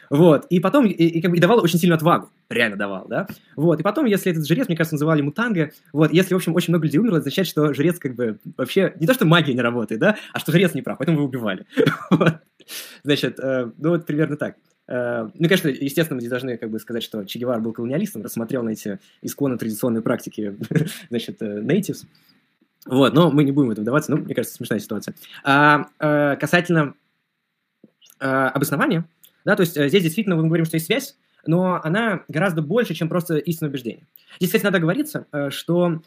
[0.10, 3.28] Вот, и потом, и, и, как бы, и давал очень сильную отвагу, реально давал, да.
[3.56, 6.72] Вот, и потом, если этот жрец, мне кажется, называли мутанга, вот, если, в общем, очень
[6.72, 9.62] много людей умерло, это означает, что жрец как бы вообще, не то, что магия не
[9.62, 11.66] работает, да, а что жрец не прав, поэтому вы убивали.
[13.04, 14.56] Значит, э, ну вот примерно так.
[14.88, 18.22] Э, ну, конечно, естественно, мы здесь должны как бы сказать, что Че Гевара был колониалистом,
[18.22, 20.58] рассмотрел на эти исконно традиционные практики,
[21.10, 22.06] значит, э, natives.
[22.86, 25.16] Вот, но мы не будем в это вдаваться, ну, мне кажется, смешная ситуация.
[25.46, 26.96] А, а касательно
[28.20, 29.06] а, обоснования,
[29.46, 33.08] да, то есть здесь действительно мы говорим, что есть связь, но она гораздо больше, чем
[33.08, 34.06] просто истинное убеждение.
[34.36, 36.02] Здесь, кстати, надо говориться, что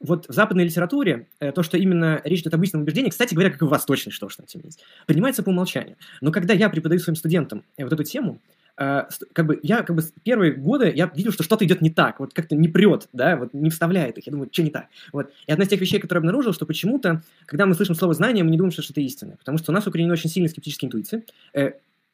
[0.00, 3.50] вот в западной литературе э, то, что именно речь идет об истинном убеждении, кстати говоря,
[3.50, 5.96] как и в восточной, что уж там тем есть, принимается по умолчанию.
[6.20, 8.40] Но когда я преподаю своим студентам э, вот эту тему,
[8.78, 12.20] э, как бы я как бы первые годы я видел, что что-то идет не так,
[12.20, 14.26] вот как-то не прет, да, вот не вставляет их.
[14.26, 14.86] Я думаю, что не так.
[15.12, 15.30] Вот.
[15.46, 18.50] И одна из тех вещей, которые обнаружил, что почему-то, когда мы слышим слово знание, мы
[18.50, 21.24] не думаем, что это истина, потому что у нас укоренены очень сильные скептические интуиции.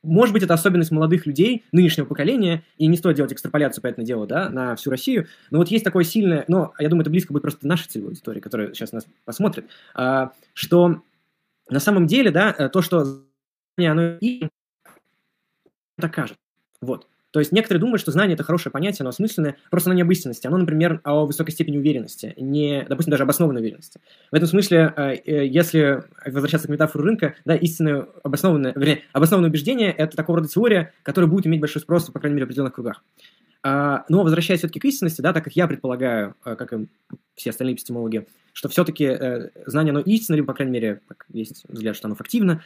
[0.02, 4.06] Может быть, это особенность молодых людей нынешнего поколения, и не стоит делать экстраполяцию, по этому
[4.06, 5.28] делу, да, на всю Россию.
[5.50, 8.40] Но вот есть такое сильное, но я думаю, это близко будет просто нашей целевой аудитории,
[8.40, 11.02] которая сейчас нас посмотрит, а, что
[11.70, 13.22] на самом деле, да, то, что
[13.78, 14.48] оно и
[15.96, 16.36] так кажет.
[16.80, 17.06] Вот.
[17.32, 20.12] То есть некоторые думают, что знание– это хорошее понятие, оно осмысленное, просто оно не об
[20.12, 24.00] истинности, оно, например, о высокой степени уверенности, не, допустим, даже обоснованной уверенности.
[24.30, 29.48] В этом смысле, э, э, если возвращаться к метафоре рынка, да, истинное обоснованное, вернее, обоснованное
[29.48, 32.74] убеждение– это такого рода теория, которая будет иметь большой спрос, по крайней мере, в определенных
[32.74, 33.02] кругах.
[33.62, 36.86] А, но возвращаясь все-таки к истинности, да, так как я предполагаю, э, как и
[37.34, 39.18] все остальные эпистемологи, что все-таки
[39.64, 42.62] знание, оно истинно, либо, по крайней мере, есть взгляд, что оно фактивно,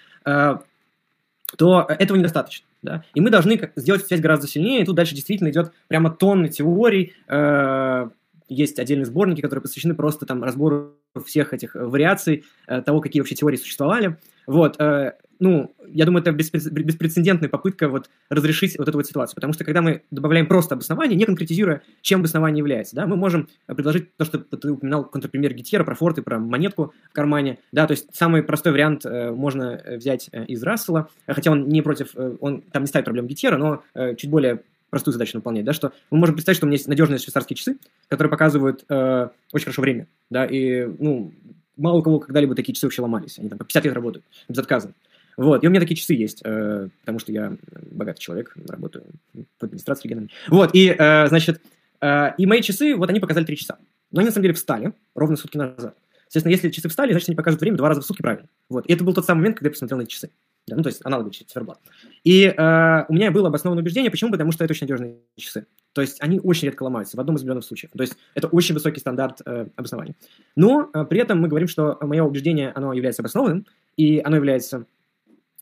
[1.57, 2.67] то этого недостаточно.
[2.83, 3.05] Да?
[3.15, 7.15] И мы должны сделать связь гораздо сильнее, и тут дальше действительно идет прямо тонны теорий,
[7.29, 8.09] э,
[8.49, 10.95] есть отдельные сборники, которые посвящены просто там разбору
[11.25, 14.19] всех этих вариаций, э, того, какие вообще теории существовали.
[14.47, 19.53] Вот, э, ну, я думаю, это беспрецедентная попытка вот разрешить вот эту вот ситуацию, потому
[19.53, 24.15] что когда мы добавляем просто обоснование, не конкретизируя, чем обоснование является, да, мы можем предложить
[24.17, 28.15] то, что ты упоминал контрпример Гетьера про форты, про монетку в кармане, да, то есть
[28.15, 32.63] самый простой вариант э, можно взять э, из Рассела, хотя он не против, э, он
[32.63, 36.19] там не ставит проблему Гетьера, но э, чуть более простую задачу выполнять, да, что мы
[36.19, 37.77] можем представить, что у меня есть надежные швейцарские часы,
[38.09, 41.33] которые показывают э, очень хорошо время, да, и, ну,
[41.77, 44.93] мало у кого когда-либо такие часы вообще ломались, они там по 50 лет работают, безотказно.
[45.37, 47.57] Вот, и у меня такие часы есть, э, потому что я
[47.91, 50.33] богатый человек, работаю в администрации региональной.
[50.49, 51.61] Вот, и, э, значит,
[52.01, 53.79] э, и мои часы, вот они показали 3 часа.
[54.13, 55.97] Но они на самом деле встали ровно сутки назад.
[56.29, 58.49] Соответственно, если часы встали, значит, они покажут время два раза в сутки правильно.
[58.69, 60.31] Вот, и это был тот самый момент, когда я посмотрел на эти часы.
[60.67, 61.79] Да, ну, то есть аналоговый циферблат.
[62.25, 64.33] И э, у меня было обоснованное убеждение, почему?
[64.33, 65.67] Потому что это очень надежные часы.
[65.93, 67.93] То есть они очень редко ломаются, в одном из миллионов случаев.
[67.97, 70.17] То есть это очень высокий стандарт э, обоснования.
[70.57, 73.65] Но э, при этом мы говорим, что мое убеждение, оно является обоснованным,
[73.97, 74.87] и оно является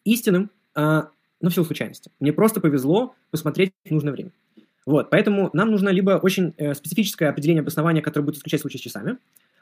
[0.04, 1.02] истинным, э,
[1.40, 2.10] но в силу случайности.
[2.20, 4.30] Мне просто повезло посмотреть в нужное время.
[4.86, 8.82] Вот, поэтому нам нужно либо очень э, специфическое определение обоснования, которое будет исключать случай с
[8.82, 9.18] часами,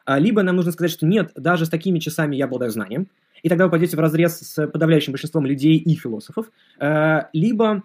[0.07, 3.09] э, либо нам нужно сказать, что нет, даже с такими часами я обладаю знанием,
[3.43, 6.47] и тогда вы пойдете в разрез с подавляющим большинством людей и философов,
[6.79, 7.83] э, либо,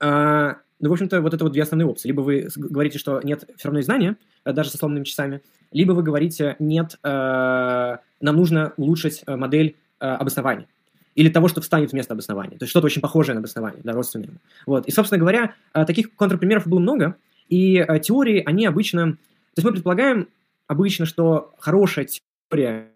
[0.00, 2.08] э, ну, в общем-то, вот это вот две основные опции.
[2.08, 5.42] Либо вы говорите, что нет все равно и знания, э, даже со сломанными часами,
[5.72, 10.66] либо вы говорите, нет, нам нужно улучшить модель обоснования
[11.14, 12.58] или того, что встанет вместо обоснования.
[12.58, 14.30] То есть что-то очень похожее на обоснование, да, родственное.
[14.66, 14.86] Вот.
[14.86, 17.16] И, собственно говоря, таких контрпримеров было много,
[17.48, 19.12] и теории, они обычно...
[19.12, 20.28] То есть мы предполагаем
[20.66, 22.06] обычно, что хорошая
[22.50, 22.92] теория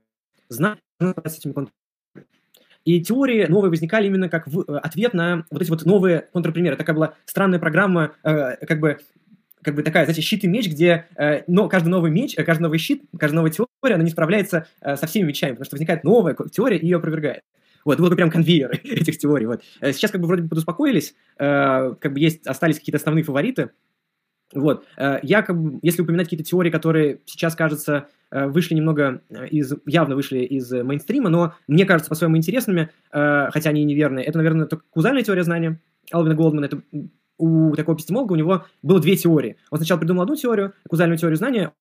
[0.48, 1.68] знания с этими
[2.84, 6.76] И теории новые возникали именно как в, э, ответ на вот эти вот новые контрпримеры.
[6.76, 8.98] Такая была странная программа, э, как бы
[9.62, 12.62] как бы такая, знаете, щит и меч, где э, но каждый новый меч, э, каждый
[12.62, 16.04] новый щит, каждая новая теория, она не справляется э, со всеми мечами, потому что возникает
[16.04, 17.42] новая теория и ее опровергает.
[17.86, 19.46] Вот, был бы прям конвейер этих теорий.
[19.46, 19.62] Вот.
[19.80, 23.70] Э, сейчас как бы вроде бы подуспокоились, э, как бы есть, остались какие-то основные фавориты,
[24.52, 24.84] вот.
[24.96, 29.72] Э, я, как бы, если упоминать какие-то теории, которые сейчас, кажется, э, вышли немного из,
[29.86, 34.66] явно вышли из мейнстрима, но мне кажется по-своему интересными, хотя они и неверные, это, наверное,
[34.66, 35.80] только каузальная теория знания
[36.10, 36.82] Алвина Голдмана, это
[37.38, 39.56] у такого эпистемолога у него было две теории.
[39.70, 41.72] Он сначала придумал одну теорию, каузальную теорию знания,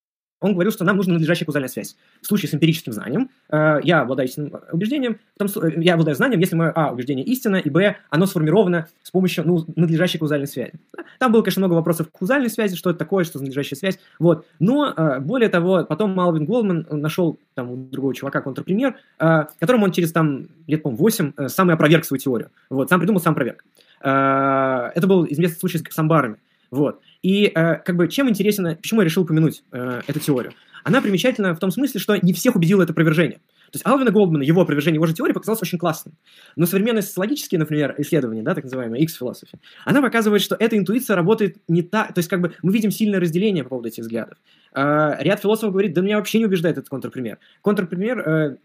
[0.45, 1.95] он говорил, что нам нужна надлежащая каузальная связь.
[2.21, 6.39] В случае с эмпирическим знанием, э, я обладаю истинным убеждением, том, э, я обладаю знанием,
[6.39, 10.73] если мое А убеждение истинно, и Б оно сформировано с помощью ну, надлежащей каузальной связи.
[11.19, 13.99] Там было, конечно, много вопросов к каузальной связи, что это такое, что за надлежащая связь.
[14.19, 14.45] Вот.
[14.59, 19.85] Но, э, более того, потом Малвин Голдман нашел там у другого чувака контрпример, э, которому
[19.85, 22.51] он через там лет, по 8 э, сам и опроверг свою теорию.
[22.69, 22.89] Вот.
[22.89, 23.63] Сам придумал, сам проверг.
[24.01, 26.37] Э, это был известный случай с самбарами.
[26.71, 26.99] Вот.
[27.25, 30.53] И э, как бы чем интересно, почему я решил упомянуть э, эту теорию?
[30.83, 33.39] Она примечательна в том смысле, что не всех убедило это опровержение.
[33.39, 36.15] То есть Алвина Голдмана, его опровержение его же теории показалось очень классным.
[36.55, 41.57] Но современные социологические, например, исследования, да, так называемые X-философия, она показывает, что эта интуиция работает
[41.67, 42.13] не так.
[42.13, 44.37] То есть как бы мы видим сильное разделение по поводу этих взглядов.
[44.75, 47.39] Э, ряд философов говорит, да меня вообще не убеждает этот контрпример.
[47.63, 48.57] Контрпример, э,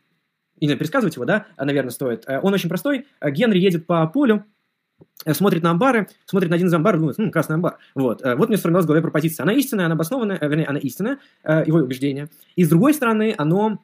[0.60, 2.24] не знаю, пересказывать его, да, наверное, стоит.
[2.26, 3.06] Э, он очень простой.
[3.24, 4.44] Генри едет по полю,
[5.32, 7.78] смотрит на амбары, смотрит на один из амбаров, думает, ну, красный амбар.
[7.94, 9.44] Вот, вот мне сформировалась в голове пропозиция.
[9.44, 12.28] Она истинная, она обоснованная, вернее, она истинная, его убеждение.
[12.56, 13.80] И с другой стороны, оно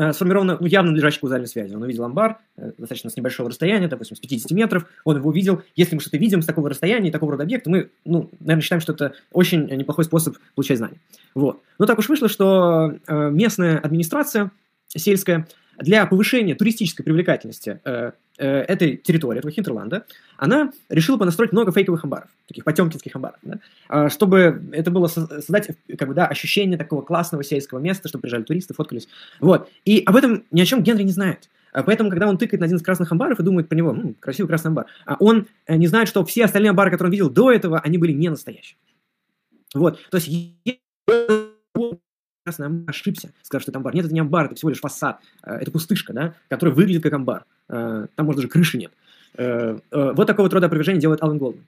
[0.00, 1.74] Э, сформировано ну, явно надлежащей каузальной связи.
[1.74, 5.62] Он увидел амбар э, достаточно с небольшого расстояния, допустим, с 50 метров, он его увидел.
[5.74, 8.92] Если мы что-то видим с такого расстояния, такого рода объекта, мы, ну, наверное, считаем, что
[8.92, 11.00] это очень неплохой способ получать знания.
[11.34, 11.62] Вот.
[11.80, 14.52] Но так уж вышло, что э, местная администрация
[14.86, 15.48] сельская
[15.78, 20.04] для повышения туристической привлекательности э, э, этой территории, этого Хинтерланда,
[20.36, 23.58] она решила понастроить много фейковых амбаров, таких потемкинских амбаров, да,
[23.88, 28.42] а, чтобы это было создать как бы, да, ощущение такого классного сельского места, чтобы приезжали
[28.42, 29.08] туристы, фоткались.
[29.40, 29.70] Вот.
[29.84, 31.48] И об этом ни о чем Генри не знает.
[31.72, 34.14] А поэтому, когда он тыкает на один из красных амбаров и думает про него, ну,
[34.18, 37.30] красивый красный амбар, а он э, не знает, что все остальные амбары, которые он видел
[37.30, 38.76] до этого, они были не настоящие.
[39.74, 39.98] Вот.
[40.10, 40.28] То есть
[42.58, 43.94] амбар ошибся, сказав, что это амбар.
[43.94, 45.18] Нет, это не амбар, это всего лишь фасад.
[45.42, 47.44] Э, это пустышка, да, которая выглядит как амбар.
[47.68, 48.92] Э, там, может, даже крыши нет.
[49.36, 51.64] Э, вот такого вот рода опровержение делает Алан Голдман.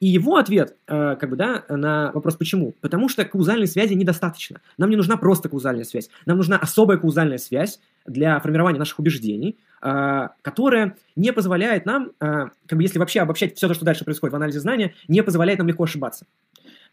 [0.00, 2.74] И его ответ, как бы, да, на вопрос почему?
[2.80, 4.60] Потому что каузальной связи недостаточно.
[4.76, 6.10] Нам не нужна просто каузальная связь.
[6.24, 12.82] Нам нужна особая каузальная связь для формирования наших убеждений, которая не позволяет нам, как бы,
[12.82, 15.84] если вообще обобщать все то, что дальше происходит в анализе знания, не позволяет нам легко
[15.84, 16.26] ошибаться.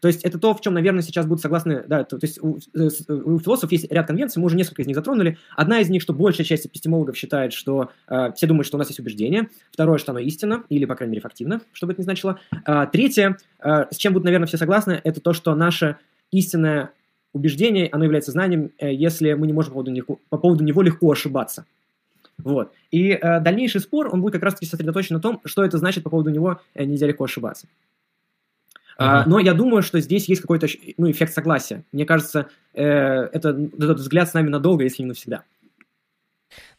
[0.04, 2.58] То есть это то, в чем, наверное, сейчас будут согласны, да, то, то есть у,
[2.74, 5.38] э, у философов есть ряд конвенций, мы уже несколько из них затронули.
[5.56, 8.88] Одна из них, что большая часть эпистемологов считает, что э, все думают, что у нас
[8.88, 9.48] есть убеждение.
[9.72, 12.38] Второе, что оно истина, или, по крайней мере, фактивно, что бы это ни значило.
[12.66, 15.96] А, третье, э, с чем будут, наверное, все согласны, это то, что наше
[16.30, 16.90] истинное
[17.32, 20.82] убеждение, оно является знанием, э, если мы не можем по поводу, него, по поводу него
[20.82, 21.64] легко ошибаться.
[22.36, 22.74] Вот.
[22.90, 26.10] И э, дальнейший спор, он будет как раз-таки сосредоточен на том, что это значит по
[26.10, 27.68] поводу него э, нельзя легко ошибаться.
[28.98, 29.22] Uh-huh.
[29.26, 30.66] Но я думаю, что здесь есть какой-то
[30.96, 31.84] ну, эффект согласия.
[31.92, 35.42] Мне кажется, э, это, этот взгляд с нами надолго, если не навсегда.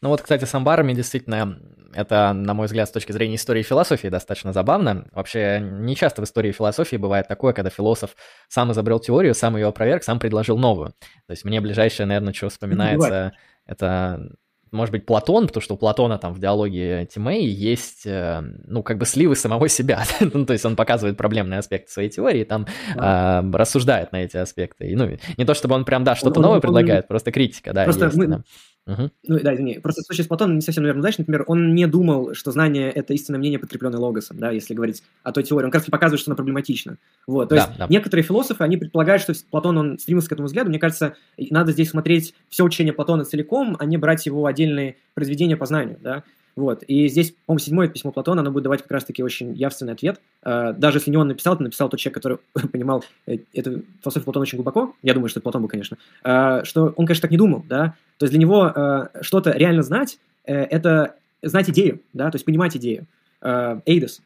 [0.00, 1.58] Ну вот, кстати, с амбарами действительно,
[1.92, 5.06] это, на мой взгляд, с точки зрения истории и философии достаточно забавно.
[5.12, 8.16] Вообще, не часто в истории философии бывает такое, когда философ
[8.48, 10.94] сам изобрел теорию, сам ее опроверг, сам предложил новую.
[11.26, 13.32] То есть мне ближайшее, наверное, что вспоминается,
[13.66, 14.30] это
[14.76, 18.98] может быть, Платон, потому что у Платона там в диалоге Тимей есть, э, ну, как
[18.98, 20.04] бы сливы самого себя.
[20.20, 23.42] ну, то есть он показывает проблемные аспекты своей теории, там да.
[23.42, 24.86] э, рассуждает на эти аспекты.
[24.86, 27.72] И, ну, не то чтобы он прям, да, что-то новое он, предлагает, он, просто критика,
[27.72, 28.10] да, просто.
[28.14, 28.42] Мы,
[28.86, 29.10] Угу.
[29.26, 29.80] Ну, да, извини.
[29.80, 31.22] Просто в случае с Платоном не совсем, наверное, удачно.
[31.22, 35.32] Например, он не думал, что знание— это истинное мнение, подкрепленное логосом, да, если говорить о
[35.32, 35.66] той теории.
[35.66, 36.98] Он как раз показывает, что она проблематична.
[37.26, 37.48] Вот.
[37.48, 37.86] То да, есть да.
[37.88, 40.70] некоторые философы, они предполагают, что Платон, он стремился к этому взгляду.
[40.70, 45.56] Мне кажется, надо здесь смотреть все учение Платона целиком, а не брать его отдельные произведения
[45.56, 46.22] по знанию, да.
[46.56, 46.82] Вот.
[46.84, 50.20] И здесь, по-моему, седьмое письмо Платона, оно будет давать как раз-таки очень явственный ответ.
[50.42, 52.38] А, даже если не он написал, это написал тот человек, который
[52.72, 54.94] понимал э, эту философию Платона очень глубоко.
[55.02, 55.98] Я думаю, что это Платон был, конечно.
[56.24, 57.94] А, что он, конечно, так не думал, да.
[58.16, 62.46] То есть для него а, что-то реально знать э,– это знать идею, да, то есть
[62.46, 63.06] понимать идею.
[63.42, 64.22] Эйдос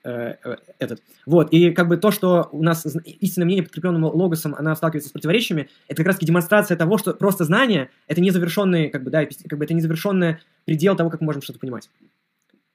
[0.78, 1.02] этот.
[1.26, 5.12] Вот, и как бы то, что у нас истинное мнение, подкрепленным логосом, она сталкивается с
[5.12, 9.58] противоречиями, это как раз демонстрация того, что просто знание– это незавершенный, как бы, да, как
[9.58, 11.90] бы это незавершенный предел того, как мы можем что-то понимать.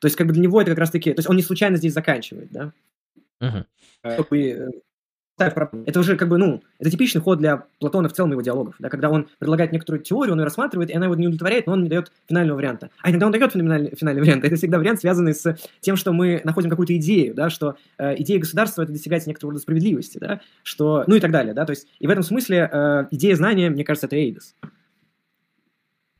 [0.05, 1.11] То есть, как бы для него это как раз-таки...
[1.13, 2.71] То есть, он не случайно здесь заканчивает, да?
[3.41, 3.65] Uh-huh.
[5.87, 8.89] Это уже как бы, ну, это типичный ход для Платона в целом его диалогов, да,
[8.89, 11.81] когда он предлагает некоторую теорию, он ее рассматривает, и она его не удовлетворяет, но он
[11.81, 12.91] не дает финального варианта.
[13.01, 14.43] А иногда он дает финальный, финальный вариант.
[14.45, 18.37] Это всегда вариант, связанный с тем, что мы находим какую-то идею, да, что э, идея
[18.37, 21.87] государства– это достигать некоторого рода справедливости, да, что, ну и так далее, да, то есть,
[21.97, 24.53] и в этом смысле э, идея знания, мне кажется, это эйдос.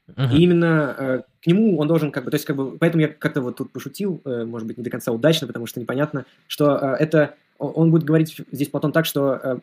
[0.08, 0.36] Uh-huh.
[0.36, 3.08] И именно э, к нему он должен как бы, то есть как бы, поэтому я
[3.08, 6.78] как-то вот тут пошутил, э, может быть, не до конца удачно, потому что непонятно, что
[6.78, 9.62] э, это, он будет говорить здесь Платон так, что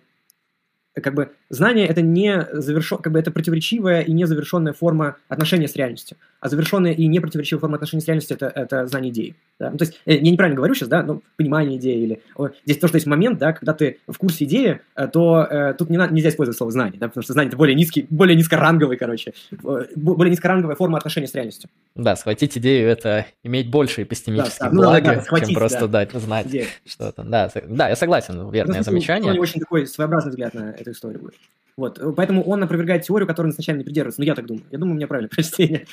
[0.94, 5.68] э, как бы знание это не завершен, как бы это противоречивая и незавершенная форма отношения
[5.68, 6.16] с реальностью.
[6.42, 9.36] А завершенная и непротиворечивая форма отношения с реальностью это, это знание идеи.
[9.60, 9.70] Да?
[9.70, 12.78] Ну, то есть, э, я неправильно говорю сейчас, да, но понимание идеи или о, здесь
[12.78, 15.96] то, что есть момент, да, когда ты в курсе идеи, э, то э, тут не
[15.96, 19.34] надо, нельзя использовать слово знание, да, потому что знание это более низкий, более низкоранговый, короче,
[19.52, 19.56] э,
[19.94, 21.70] более низкоранговая форма отношения с реальностью.
[21.94, 25.86] Да, схватить идею это иметь больше эпистемические да, да, благи, ну, да, схватить, чем просто
[25.86, 26.06] да.
[26.06, 26.48] дать знать
[26.84, 27.22] что-то.
[27.22, 29.30] Да, да, я согласен, верное ну, замечание.
[29.30, 31.34] У него очень такой своеобразный взгляд на эту историю будет.
[31.76, 34.20] Вот, поэтому он опровергает теорию, которой он изначально не придерживается.
[34.20, 34.64] Ну, я так думаю.
[34.70, 35.86] Я думаю, у меня правильное прочтение.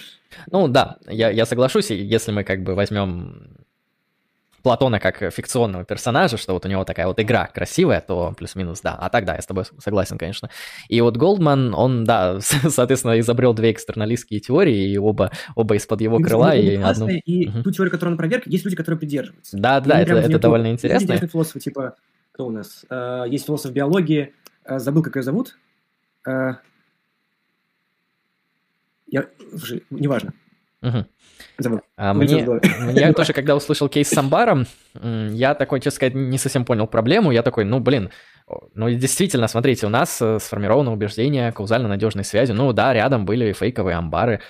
[0.51, 3.59] Ну, да, я, я соглашусь, если мы как бы возьмем
[4.63, 8.95] Платона как фикционного персонажа, что вот у него такая вот игра красивая, то плюс-минус, да.
[8.95, 10.49] А так, да, я с тобой согласен, конечно.
[10.89, 16.19] И вот Голдман, он, да, соответственно, изобрел две экстерналистские теории, и оба, оба из-под его
[16.19, 16.55] крыла.
[16.55, 17.07] И, одну...
[17.07, 17.63] и угу.
[17.63, 19.57] ту теорию, которую он проверк, есть люди, которые придерживаются.
[19.57, 21.13] Да, да, это, это довольно интересно.
[21.13, 21.95] Есть философы, типа,
[22.33, 22.85] кто у нас?
[22.89, 24.33] Uh, есть философ биологии,
[24.65, 25.57] uh, забыл, как ее зовут.
[29.11, 30.33] Я, слушай, неважно.
[30.81, 31.05] Угу.
[31.97, 32.45] А мне,
[32.79, 37.31] мне тоже, когда услышал кейс с амбаром, я такой, честно сказать, не совсем понял проблему.
[37.31, 38.11] Я такой, ну, блин,
[38.73, 42.51] ну, действительно, смотрите, у нас э, сформировано убеждение каузально надежной связи.
[42.51, 44.41] Ну, да, рядом были фейковые амбары.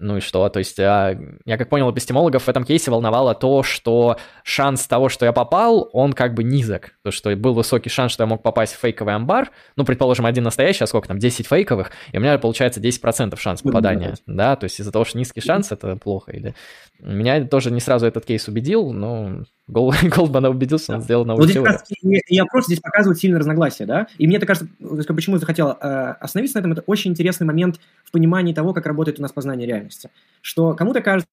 [0.00, 0.48] Ну и что?
[0.48, 1.14] То есть, а,
[1.44, 5.90] я как понял, эпистемологов в этом кейсе волновало то, что шанс того, что я попал,
[5.92, 6.92] он как бы низок.
[7.04, 9.50] То, что был высокий шанс, что я мог попасть в фейковый амбар.
[9.76, 13.60] Ну, предположим, один настоящий, а сколько там, 10 фейковых, и у меня получается 10% шанс
[13.60, 14.14] попадания.
[14.26, 16.32] Да, то есть из-за того, что низкий шанс, это плохо.
[16.32, 16.54] Или...
[16.98, 21.52] Меня тоже не сразу этот кейс убедил, но Гол, Голдман убедился, он сделал новую вот
[21.52, 21.72] теорию.
[21.72, 21.84] Раз,
[22.28, 24.68] я просто здесь показываю сильное разногласие, да, и мне это кажется,
[25.14, 28.86] почему я захотел э, остановиться на этом, это очень интересный момент в понимании того, как
[28.86, 30.10] работает у нас познание реальности.
[30.42, 31.28] Что кому-то кажется,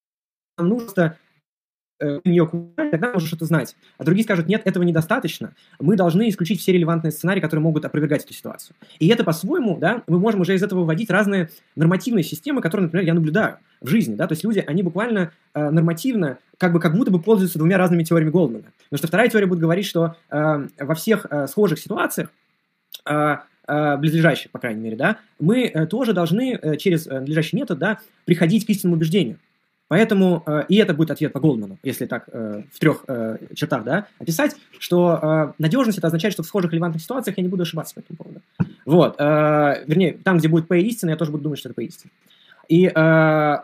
[0.56, 1.16] нам нужно
[2.00, 3.76] э, нее тогда можешь это знать.
[3.96, 5.54] А другие скажут, нет, этого недостаточно.
[5.78, 8.76] Мы должны исключить все релевантные сценарии, которые могут опровергать эту ситуацию.
[8.98, 13.06] И это по-своему, да, мы можем уже из этого выводить разные нормативные системы, которые, например,
[13.06, 16.96] я наблюдаю в жизни, да, то есть люди, они буквально э, нормативно, как бы как
[16.96, 18.64] будто бы пользуются двумя разными теориями Голдмана.
[18.84, 22.30] Потому что вторая теория будет говорить, что э, во всех э, схожих ситуациях
[23.08, 23.36] э,
[23.68, 27.98] э близлежащих, по крайней мере, да, мы э, тоже должны э, через надлежащий метод, да,
[28.24, 29.38] приходить к истинному убеждению.
[29.88, 33.04] Поэтому, и это будет ответ по Голдману, если так в трех
[33.54, 37.62] чертах да, описать, что надежность это означает, что в схожих релевантных ситуациях я не буду
[37.62, 38.40] ошибаться по этому поводу.
[38.84, 42.10] Вот, вернее, там, где будет P истина, я тоже буду думать, что это P истина.
[42.68, 43.62] И э, я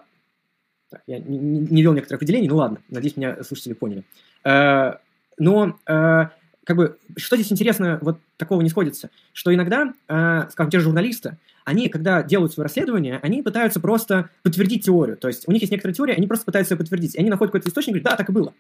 [1.07, 4.05] не, не вел некоторых выделений, ну ладно, надеюсь, меня слушатели поняли.
[4.45, 4.95] Э,
[5.39, 6.27] но э,
[6.65, 10.85] как бы, что здесь интересно, вот такого не сходится, что иногда, э, скажем, те же
[10.85, 15.17] журналисты, они, когда делают свое расследование, они пытаются просто подтвердить теорию.
[15.17, 17.15] То есть у них есть некоторая теория, они просто пытаются ее подтвердить.
[17.15, 18.53] И они находят какой-то источник и говорят, да, так и было.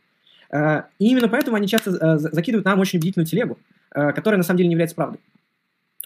[0.51, 3.59] Э, и именно поэтому они часто э, закидывают нам очень убедительную телегу,
[3.95, 5.21] э, которая на самом деле не является правдой.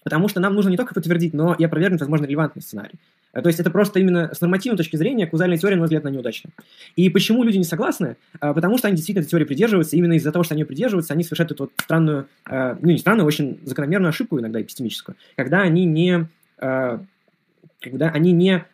[0.02, 2.98] Потому что нам нужно не только подтвердить, но и опровергнуть, возможно, релевантный сценарий.
[3.32, 6.04] Э, то есть это просто именно с нормативной точки зрения каузальная теория, на мой взгляд,
[6.04, 6.50] она неудачна.
[6.96, 8.16] И почему люди не согласны?
[8.40, 11.24] Э, потому что они действительно этой теории придерживаются, именно из-за того, что они придерживаются, они
[11.24, 15.84] совершают эту вот странную, э, ну не странную, очень закономерную ошибку иногда эпистемическую, когда они
[15.84, 18.64] не, когда они не,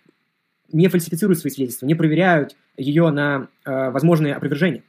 [0.73, 4.83] не фальсифицируют свои свидетельства, не проверяют ее на возможные опровержения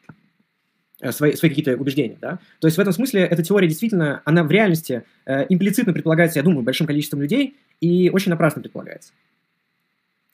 [1.11, 2.17] свои, свои какие-то убеждения.
[2.21, 2.39] Да?
[2.59, 6.43] То есть в этом смысле эта теория действительно, она в реальности э, имплицитно предполагается, я
[6.43, 9.11] думаю, большим количеством людей и очень напрасно предполагается.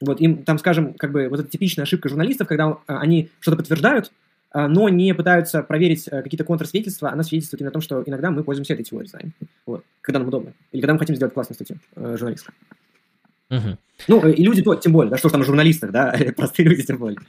[0.02, 3.58] Вот им там, скажем, как бы вот эта типичная ошибка журналистов, когда а, они что-то
[3.58, 4.12] подтверждают,
[4.52, 8.32] а, но не пытаются проверить а, какие-то контрсвидетельства, она свидетельствует именно о том, что иногда
[8.32, 9.34] мы пользуемся этой теорией знаем.
[9.66, 9.86] Вот.
[10.02, 10.54] Когда нам удобно.
[10.72, 12.56] Или когда мы хотим сделать классную статью э, журналистскую.
[13.50, 13.78] Угу.
[14.08, 16.68] Ну, э, и люди то, тем более, да, что ж там о журналистах, да, простые
[16.68, 17.20] люди тем более.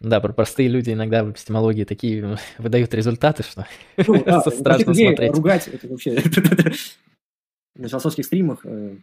[0.00, 3.66] Да, простые люди иногда в эпистемологии такие выдают результаты, что
[4.06, 5.34] ну, да, страшно смотреть.
[5.34, 6.22] ругать, это вообще...
[7.74, 8.96] На философских стримах э,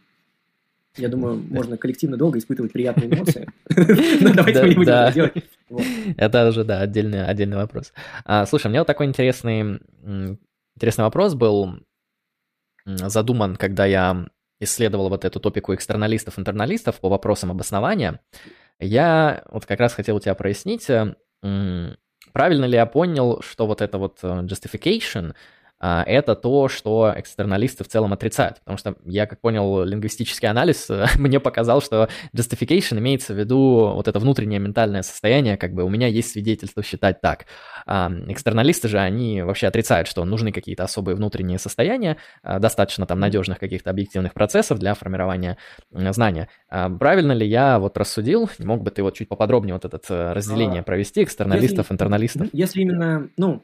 [0.97, 3.47] я думаю, можно коллективно долго испытывать приятные эмоции.
[4.33, 5.33] Давайте мы не будем это делать.
[6.17, 7.93] Это уже, да, отдельный, вопрос.
[8.23, 9.79] А, слушай, у меня вот такой интересный,
[10.97, 11.79] вопрос был
[12.85, 14.27] задуман, когда я
[14.59, 18.21] исследовал вот эту топику экстерналистов, интерналистов по вопросам обоснования.
[18.79, 20.87] Я вот как раз хотел у тебя прояснить,
[22.33, 25.33] правильно ли я понял, что вот это вот э, justification—
[25.79, 28.59] это то, что экстерналисты в целом отрицают.
[28.59, 34.07] Потому что я, как понял, лингвистический анализ мне показал, что justification имеется в виду вот
[34.07, 37.45] это внутреннее ментальное состояние, как бы у меня есть свидетельство считать так.
[37.85, 43.19] А экстерналисты же, они вообще отрицают, что нужны какие-то особые внутренние состояния, а, достаточно там
[43.19, 45.57] надежных каких-то объективных процессов для формирования
[45.91, 46.49] знания.
[46.69, 48.49] Правильно ли я вот рассудил?
[48.59, 52.47] Мог бы ты вот чуть поподробнее вот это э, разделение провести экстерналистов, если, интерналистов?
[52.53, 53.63] Если именно, ну,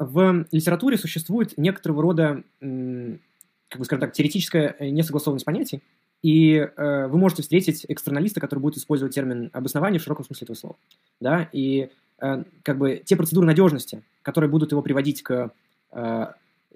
[0.00, 5.82] в литературе существует некоторого рода, как бы скажем так, теоретическая несогласованность понятий,
[6.22, 10.56] и э, вы можете встретить экстерналиста, который будет использовать термин обоснования в широком смысле этого
[10.56, 10.76] слова.
[11.20, 11.48] Да?
[11.52, 11.90] И
[12.20, 15.50] э, как бы те процедуры надежности, которые будут его приводить к
[15.92, 16.26] э,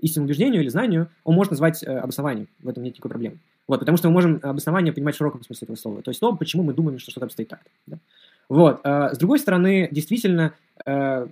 [0.00, 2.48] истинному убеждению или знанию, он может назвать э, обоснованием.
[2.62, 3.38] В этом нет никакой проблемы.
[3.66, 6.02] Вот, потому что мы можем обоснование понимать в широком смысле этого слова.
[6.02, 7.60] То есть то, почему мы думаем, что что-то обстоит так.
[7.86, 7.98] Да?
[8.48, 8.80] Вот.
[8.84, 10.54] Э, с другой стороны, действительно,
[10.86, 11.26] э,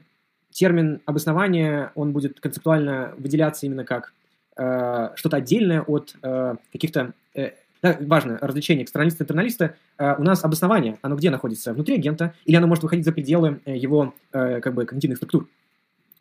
[0.52, 4.12] термин обоснования, он будет концептуально выделяться именно как
[4.56, 7.12] э, что-то отдельное от э, каких-то...
[7.34, 7.50] Э,
[7.82, 9.74] да, важно, развлечение экстерналиста интерналиста.
[9.98, 11.72] Э, у нас обоснование, оно где находится?
[11.72, 15.48] Внутри агента, или оно может выходить за пределы э, его э, как бы когнитивных структур,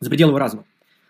[0.00, 0.64] за пределы его разума.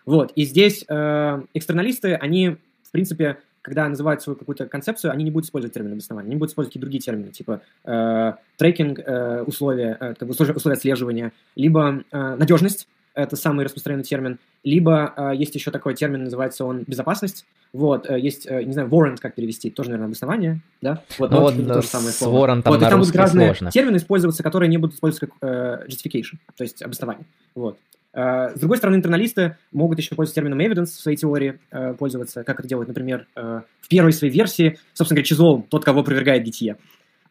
[0.05, 5.31] Вот, и здесь э, экстерналисты, они, в принципе, когда называют свою какую-то концепцию, они не
[5.31, 9.97] будут использовать термин обоснования, они будут использовать какие-то другие термины, типа э, трекинг, э, условия,
[9.99, 15.71] э, условия, условия отслеживания, либо э, надежность, это самый распространенный термин, либо э, есть еще
[15.71, 17.45] такой термин, называется он безопасность.
[17.71, 21.03] Вот, э, есть, э, не знаю, warrant, как перевести, тоже, наверное, обоснование, да?
[21.17, 22.47] Вот, ну, вот то же самое с слово.
[22.47, 23.71] warrant там вот, на там будут разные сложно.
[23.71, 27.25] термины использоваться, которые не будут использоваться как э, justification, то есть обоснование.
[27.55, 27.77] Вот.
[28.15, 31.57] С другой стороны, интерналисты могут еще пользоваться термином evidence в своей теории,
[31.97, 36.43] пользоваться, как это делают, например, в первой своей версии, собственно говоря, Чизол, тот, кого опровергает
[36.43, 36.77] Гитье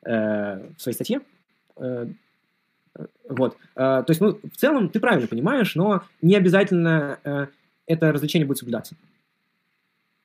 [0.03, 1.21] в своей статье.
[3.29, 3.57] Вот.
[3.75, 7.19] То есть, ну, в целом, ты правильно понимаешь, но не обязательно
[7.87, 8.95] это развлечение будет соблюдаться.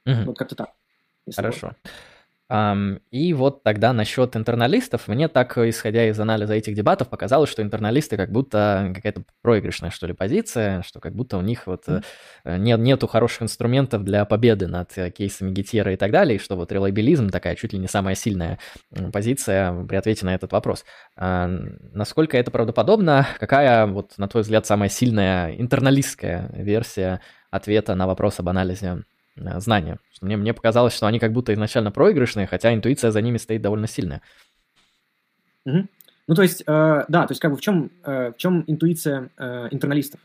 [0.05, 0.23] Угу.
[0.25, 0.73] Вот как-то так.
[1.35, 1.67] Хорошо.
[1.67, 1.77] Можно.
[2.49, 8.15] И вот тогда насчет интерналистов, мне так, исходя из анализа этих дебатов, показалось, что интерналисты
[8.15, 12.57] как будто какая-то проигрышная, что ли, позиция, что как будто у них вот mm-hmm.
[12.59, 16.55] нет, нету хороших инструментов для победы над э, кейсами Гетьера и так далее, и что
[16.55, 18.59] вот релабилизм такая чуть ли не самая сильная
[19.11, 20.85] позиция при ответе на этот вопрос.
[21.17, 23.27] А, насколько это правдоподобно?
[23.39, 27.19] Какая, вот, на твой взгляд, самая сильная интерналистская версия
[27.51, 29.16] ответа на вопрос об анализе Э,
[29.59, 29.99] знания.
[30.13, 33.61] Что мне, мне показалось, что они как будто изначально проигрышные, хотя интуиция за ними стоит
[33.61, 34.21] довольно сильная.
[35.65, 35.87] Угу.
[36.27, 39.29] Ну, то есть, э, да, то есть, как бы в чем, э, в чем интуиция
[39.37, 40.19] э, интерналистов?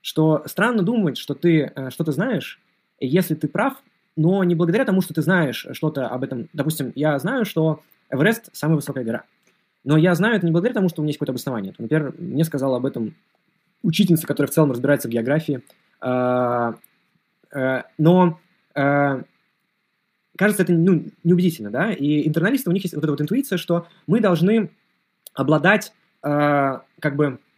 [0.00, 2.60] Что странно думать, что ты э, что-то знаешь,
[3.00, 3.74] если ты прав,
[4.16, 6.48] но не благодаря тому, что ты знаешь что-то об этом.
[6.52, 9.24] Допустим, я знаю, что Эверест– самая высокая гора.
[9.82, 11.74] Но я знаю это не благодаря тому, что у меня есть какое-то обоснование.
[11.78, 13.14] Например, мне сказала об этом
[13.82, 15.62] учительница, которая в целом разбирается в географии.
[16.02, 16.74] Э,
[17.52, 23.10] э, но Э, кажется, это ну, неубедительно, да, и интерналисты, у них есть вот эта
[23.12, 24.70] вот интуиция, что мы должны
[25.34, 25.92] обладать
[26.22, 27.49] э, как бы Э,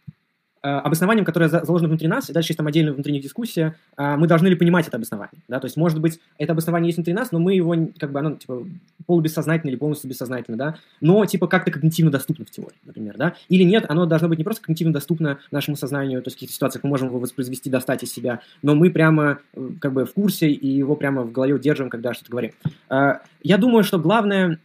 [0.69, 4.47] обоснованием, которое заложено внутри нас, и дальше есть там отдельная внутренняя дискуссия, э, мы должны
[4.47, 7.39] ли понимать это обоснование, да, то есть, может быть, это обоснование есть внутри нас, но
[7.39, 8.65] мы его, как бы, оно, типа,
[9.05, 13.63] полубессознательно или полностью бессознательно, да, но, типа, как-то когнитивно доступно в теории, например, да, или
[13.63, 16.83] нет, оно должно быть не просто когнитивно доступно нашему сознанию, то есть в каких-то ситуациях
[16.85, 20.49] мы можем его воспроизвести, достать из себя, но мы прямо, э, как бы, в курсе
[20.49, 22.51] и его прямо в голове удерживаем, когда что-то говорим.
[22.89, 24.59] Я думаю, что главная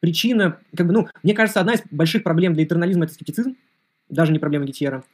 [0.00, 3.56] причина, как бы, ну, мне кажется, одна из больших проблем для интернализма– это скептицизм,
[4.08, 5.04] даже не проблема Гетьера.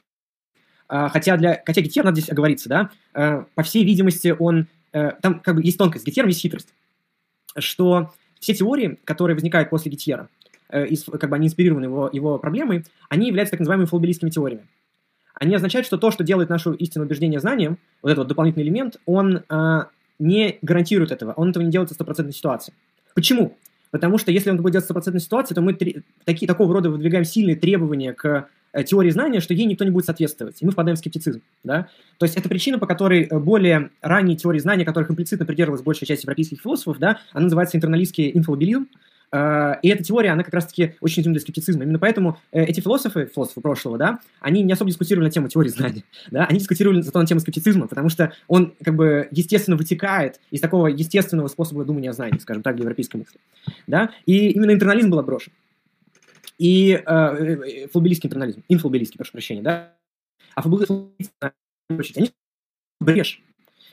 [0.91, 5.11] А, хотя, для, хотя Гетьер, надо здесь оговориться, да, а, по всей видимости, он, а,
[5.21, 6.73] там как бы есть тонкость, с Гетьером есть хитрость,
[7.57, 8.11] что
[8.41, 10.27] все теории, которые возникают после Гетьера,
[10.67, 14.67] э, как бы они инспирированы его, его проблемой, они являются так называемыми фалбилистскими теориями.
[15.33, 18.97] Они означают, что то, что делает нашу истинное убеждение знанием, вот этот вот дополнительный элемент,
[19.05, 19.87] он а,
[20.19, 22.73] не гарантирует этого, он этого не делает в стопроцентной ситуации.
[23.15, 23.57] Почему?
[23.91, 27.23] Потому что если он будет делать в стопроцентной ситуации, то мы такие, такого рода выдвигаем
[27.23, 30.95] сильные требования к Э, теории знания, что ей никто не будет соответствовать, и мы впадаем
[30.95, 31.41] в скептицизм.
[31.63, 31.87] Да?
[32.17, 36.07] То есть это причина, по которой э, более ранние теории знания, которых имплицитно придерживалась большая
[36.07, 38.87] часть европейских философов, да, она называется интерналистский инфобилизм,
[39.33, 41.83] э, и эта теория, она как раз-таки очень для скептицизма.
[41.83, 46.03] Именно поэтому эти философы, философы прошлого, да, они не особо дискутировали на тему теории знания,
[46.31, 50.61] да, они дискутировали зато на тему скептицизма, потому что он как бы естественно вытекает из
[50.61, 53.39] такого естественного способа думания о знании, скажем так, в европейской мысли,
[53.87, 55.51] да, и именно интернализм был отброшен
[56.61, 59.93] и э, э флобелийский интернализм, инфлобелийский, прошу прощения, да,
[60.53, 61.31] а флобелийский
[62.17, 62.31] они
[62.99, 63.41] брешь.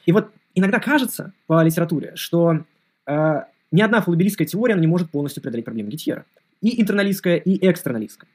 [0.04, 2.64] И вот иногда кажется по литературе, что
[3.06, 3.42] э,
[3.72, 6.26] ни одна флобелийская теория не может полностью преодолеть проблему Гитьера.
[6.60, 8.28] И интерналистская, и экстраналистская.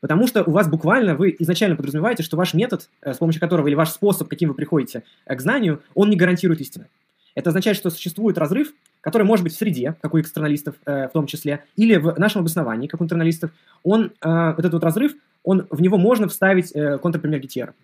[0.00, 3.66] Потому что у вас буквально, вы изначально подразумеваете, что ваш метод, э, с помощью которого,
[3.66, 6.86] или ваш способ, каким вы приходите э, к знанию, он не гарантирует истины.
[7.34, 11.12] Это означает, что существует разрыв, который может быть в среде, как у экстерналистов э, в
[11.12, 13.50] том числе, или в нашем обосновании, как у интерналистов,
[13.82, 17.74] он, э, вот этот вот разрыв, он, в него можно вставить э, контрпример Гетьера.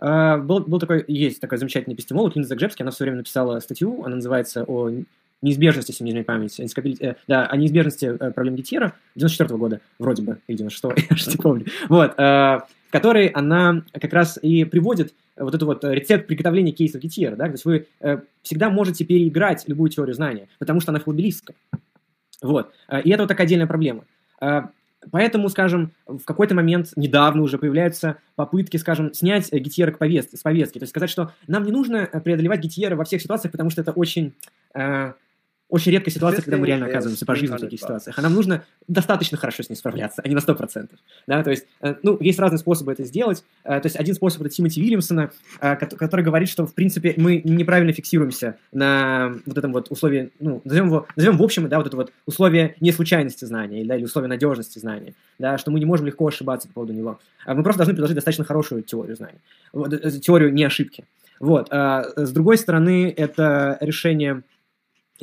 [0.00, 3.60] Э, был, был такой, есть такой замечательный эпистемолог Линза Гжебский, она в свое время написала
[3.60, 4.90] статью, она называется о
[5.44, 10.38] неизбежности, если память, э, да, о неизбежности э, проблем Гетьера 94 -го года, вроде бы,
[10.46, 11.66] или 96-го, я же не помню.
[11.88, 12.60] Вот, э,
[12.94, 17.50] которой она как раз и приводит вот этот вот рецепт приготовления кейсов Гетьера, да, то
[17.50, 21.56] есть вы э, всегда можете переиграть любую теорию знания, потому что она флобелистская.
[22.40, 24.04] Вот, э, и это вот такая отдельная проблема.
[24.40, 24.62] Э,
[25.10, 30.40] Поэтому, скажем, в какой-то момент недавно уже появляются попытки, скажем, снять Гетьера к повестке, с
[30.40, 30.78] повестки.
[30.78, 33.92] То есть сказать, что нам не нужно преодолевать Гетьера во всех ситуациях, потому что это
[33.92, 34.32] очень
[34.72, 35.12] э,
[35.74, 38.16] очень редкая ситуация, когда мы реально оказываемся по жизни в таких ситуациях.
[38.16, 40.88] А нам нужно достаточно хорошо с ней справляться, а не на 100%.
[41.26, 41.42] Да?
[41.42, 43.42] То есть, э, ну, есть разные способы это сделать.
[43.64, 47.42] Э, то есть, один способ– это Тимоти Вильямсона, э, который говорит, что, в принципе, мы
[47.42, 51.88] неправильно фиксируемся на вот этом вот условии, ну, назовем его, назовем в общем, да, вот
[51.88, 55.86] это вот условие не случайности знания, да, или условие надежности знания, да, что мы не
[55.86, 57.18] можем легко ошибаться по поводу него.
[57.48, 59.40] Мы просто должны предложить достаточно хорошую теорию знаний,
[60.20, 61.04] теорию не ошибки.
[61.40, 61.68] Вот.
[61.68, 64.44] С другой стороны, это решение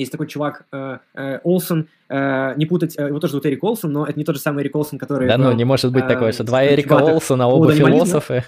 [0.02, 3.92] Есть такой чувак э, э, Олсон, э, не путать, э, его тоже зовут Эрик Олсон,
[3.92, 5.28] но это не тот же самый Эрик Олсон, который...
[5.28, 8.44] Да, ну, не может быть э, такое, что два Эрика Олсона, оба философы,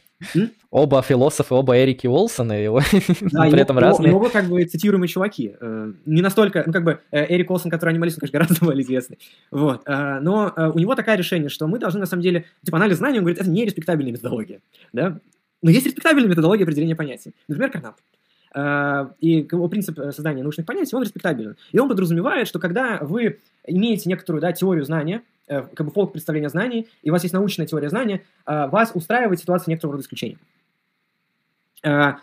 [0.71, 2.81] оба философы, оба Эрики Олсона, его
[3.21, 4.09] да, при этом разные.
[4.09, 5.55] Его как бы цитируемые чуваки.
[5.61, 8.84] Э, не настолько, ну, как бы, э, Эрик Олсон, который анималист, он, конечно, гораздо более
[8.84, 9.19] известный.
[9.51, 9.84] Вот.
[9.85, 12.97] Э, но э, у него такое решение, что мы должны, на самом деле, типа, анализ
[12.97, 14.59] знаний, он говорит, это не респектабельная методология,
[14.91, 15.19] да?
[15.61, 17.35] Но есть респектабельная методология определения понятий.
[17.47, 17.95] Например, Карнап.
[18.53, 21.55] Э, и его принцип э, создания научных понятий, он респектабелен.
[21.71, 26.11] И он подразумевает, что когда вы имеете некоторую да, теорию знания, э, как бы фолк
[26.13, 30.38] представления знаний, и у вас есть научная теория знания, вас устраивает ситуация некоторого рода исключения.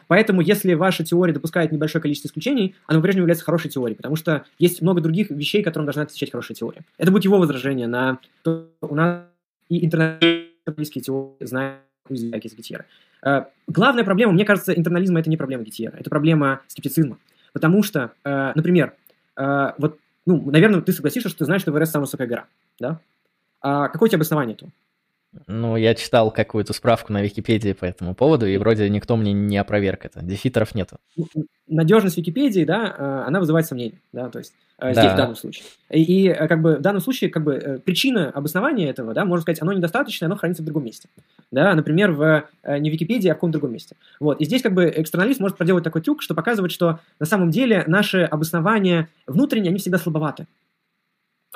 [0.08, 4.46] Поэтому, если ваша теория допускает небольшое количество исключений, она по-прежнему является хорошей теорией, потому что
[4.58, 6.80] есть много других вещей, которым должна отвечать хорошая теория.
[6.96, 9.24] Это будет его возражение на то, у нас
[9.68, 12.86] и интернет-теории знания из Гетьера.
[13.24, 17.18] Э, главная проблема, мне кажется, интернализма это не проблема Гетьера, это проблема скептицизма.
[17.52, 18.94] Потому что, э, например,
[19.36, 22.44] э, вот, ну, наверное, ты согласишься, что ты знаешь, что Эверест самая высокая гора,
[22.78, 23.00] да?
[23.60, 24.70] А какое у тебя обоснование этого?
[25.46, 29.58] Ну, я читал какую-то справку на Википедии по этому поводу, и вроде никто мне не
[29.58, 30.22] опроверг это.
[30.22, 30.96] Дефитеров нету.
[31.68, 35.14] Надежность Википедии, да, она вызывает сомнения, да, то есть э, здесь да.
[35.14, 35.66] в данном случае.
[35.88, 39.62] И, и как бы в данном случае как бы причина обоснования этого, да, можно сказать,
[39.62, 41.08] оно недостаточно, оно хранится в другом месте.
[41.50, 43.96] Да, например, в не в Википедии, а в каком-то другом месте.
[44.20, 44.40] Вот.
[44.40, 47.82] И здесь как бы экстерналист может проделать такой трюк, что показывает, что на самом деле
[47.88, 50.46] наши обоснования внутренние, они всегда слабоваты.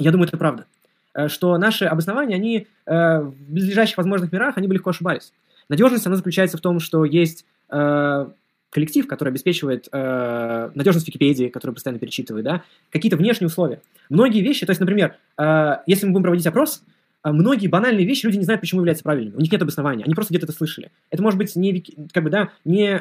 [0.01, 0.67] Я думаю, это правда.
[1.15, 5.33] Э, что наши обоснования, они э, в ближайших возможных мирах, они бы легко ошибались.
[5.69, 8.27] Надежность, она заключается в том, что есть э,
[8.71, 13.81] коллектив, который обеспечивает э, надежность Википедии, который постоянно перечитывает, да, какие-то внешние условия.
[14.11, 16.94] Многие вещи, то есть, например, э, если мы будем проводить опрос, э,
[17.33, 19.37] многие банальные вещи люди не знают, почему являются правильными.
[19.37, 20.91] У них нет обоснования, они просто где-то это слышали.
[21.11, 21.83] Это может быть не,
[22.13, 23.01] как бы, да, не, э,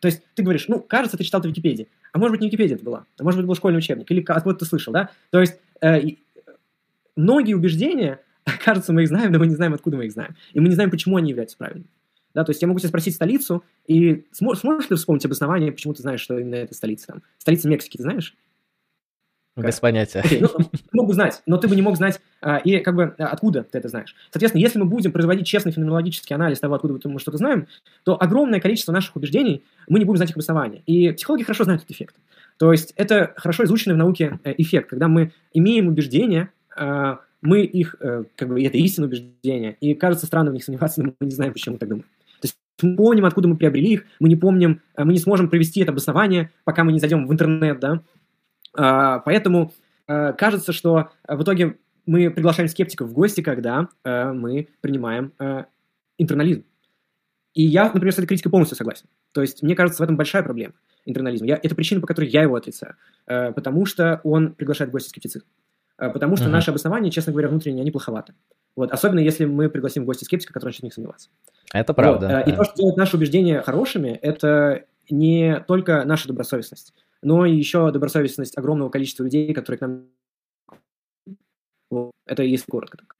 [0.00, 2.48] то есть ты говоришь, ну, кажется, ты читал это в Википедии, а может быть не
[2.48, 5.40] Википедия это была, а может быть был школьный учебник, или откуда ты слышал, да, то
[5.40, 6.00] есть э,
[7.16, 8.20] многие убеждения,
[8.64, 10.36] кажется, мы их знаем, но мы не знаем, откуда мы их знаем.
[10.52, 11.88] И мы не знаем, почему они являются правильными.
[12.32, 15.94] Да, то есть я могу тебя спросить столицу, и сможешь, сможешь ли вспомнить обоснование, почему
[15.94, 17.08] ты знаешь, что именно это столица?
[17.08, 17.22] Там?
[17.38, 18.36] Столица Мексики, ты знаешь?
[19.56, 19.82] Без как?
[19.82, 20.22] понятия.
[20.24, 23.14] Okay, ну, мог бы знать, но ты бы не мог знать, а, и как бы
[23.18, 24.14] а, откуда ты это знаешь.
[24.30, 27.66] Соответственно, если мы будем производить честный феноменологический анализ того, откуда мы что-то знаем,
[28.04, 30.82] то огромное количество наших убеждений мы не будем знать их обоснования.
[30.86, 32.14] И психологи хорошо знают этот эффект.
[32.58, 37.62] То есть это хорошо изученный в науке э, эффект, когда мы имеем убеждения, а, мы
[37.62, 41.26] их, э, как бы, это истинное убеждение, и кажется странно в них сомневаться, но мы
[41.26, 42.06] не знаем, почему мы так думаем.
[42.40, 45.80] То есть мы помним, откуда мы приобрели их, мы не помним, мы не сможем провести
[45.80, 48.02] это обоснование, пока мы не зайдем в интернет, да.
[48.74, 49.72] А, поэтому
[50.06, 55.32] э, кажется, что в итоге мы приглашаем скептиков в гости, когда мы принимаем
[56.18, 56.64] интернализм.
[57.54, 59.06] И я, например, с этой критикой полностью согласен.
[59.32, 60.74] То есть, мне кажется, в этом большая проблема
[61.04, 61.46] интернализма.
[61.46, 62.96] Я, это причина, по которой я его отрицаю.
[63.26, 65.44] Потому что он приглашает в гости скептицизм.
[66.00, 66.52] Э, потому что uh-huh.
[66.52, 68.32] наши обоснования, честно говоря, внутренние, они плоховаты.
[68.74, 71.28] Вот, особенно если мы пригласим в гости скептика, который начнет в них сомневаться.
[71.72, 72.26] Это правда.
[72.26, 72.48] Вот.
[72.48, 77.54] Э, и то, что делает наши убеждения хорошими, это не только наша добросовестность, но и
[77.54, 80.06] еще добросовестность огромного количества людей, которые к нам...
[81.90, 82.12] Вот.
[82.26, 83.16] Это если коротко так.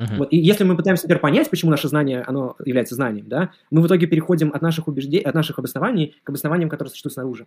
[0.00, 0.16] Uh-huh.
[0.18, 0.32] Вот.
[0.32, 3.86] И если мы пытаемся теперь понять, почему наше знание, оно является знанием, да, мы в
[3.86, 7.46] итоге переходим от наших убеждений, от наших обоснований к обоснованиям, которые существуют снаружи.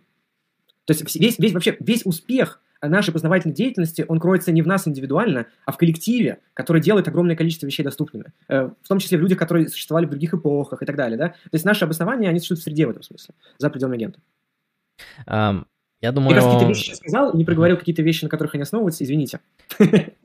[0.84, 4.86] То есть весь, весь вообще весь успех нашей познавательной деятельности, он кроется не в нас
[4.86, 8.32] индивидуально, а в коллективе, который делает огромное количество вещей доступными.
[8.48, 11.18] Э, в том числе в людях, которые существовали в других эпохах и так далее.
[11.18, 11.28] Да?
[11.28, 14.20] То есть наши обоснования, они существуют в среде в этом смысле, за пределами агента.
[16.04, 16.36] Я думаю...
[16.36, 19.40] Я какие-то вещи сказал не проговорил какие-то вещи, на которых они основываются, извините.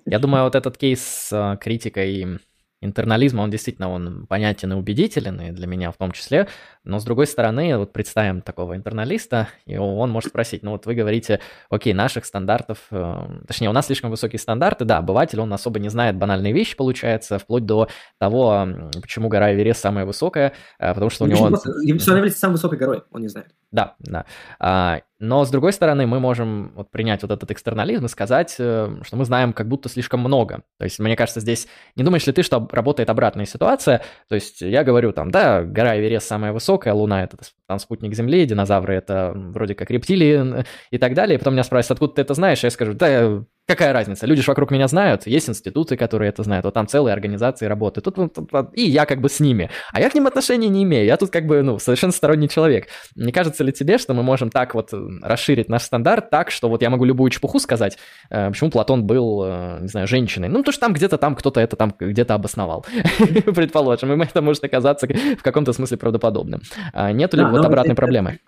[0.06, 2.40] Я думаю, вот этот кейс с а, критикой
[2.82, 6.48] интернализма, он действительно он понятен и убедителен, и для меня в том числе.
[6.84, 10.96] Но с другой стороны, вот представим такого интерналиста, и он может спросить, ну вот вы
[10.96, 13.16] говорите, окей, наших стандартов, э,
[13.48, 17.38] точнее, у нас слишком высокие стандарты, да, обыватель, он особо не знает банальные вещи, получается,
[17.38, 18.68] вплоть до того,
[19.02, 21.48] почему гора Эверест самая высокая, э, потому что у него...
[21.48, 23.54] Просто, что она является самой высокой горой, он не знает.
[23.72, 24.26] Да, да.
[24.60, 28.90] А, но с другой стороны, мы можем вот принять вот этот экстернализм и сказать, э,
[29.04, 30.64] что мы знаем как будто слишком много.
[30.78, 34.02] То есть, мне кажется, здесь не думаешь ли ты, что работает обратная ситуация?
[34.28, 37.38] То есть, я говорю там, да, гора Эверест самая высокая, Луна это
[37.68, 41.36] там спутник Земли, динозавры это вроде как рептилии и так далее.
[41.36, 42.64] И потом меня спросят, откуда ты это знаешь?
[42.64, 44.26] Я скажу, да, какая разница?
[44.26, 48.06] Люди же вокруг меня знают, есть институты, которые это знают, вот там целые организации работают.
[48.06, 49.70] Тут, вот, и я как бы с ними.
[49.94, 51.06] А я к ним отношения не имею.
[51.06, 52.88] Я тут как бы, ну, совершенно сторонний человек.
[53.16, 54.90] Не кажется ли тебе, что мы можем так вот
[55.22, 57.98] расширить наш стандарт так, что вот я могу любую чепуху сказать,
[58.32, 60.50] э, почему Платон был, э, не знаю, женщиной?
[60.50, 62.86] Ну, то что там где-то там кто-то это там где-то обосновал,
[63.56, 66.62] предположим, и это может оказаться в каком-то смысле правдоподобным.
[66.94, 68.40] А нету ли вот обратной проблемы?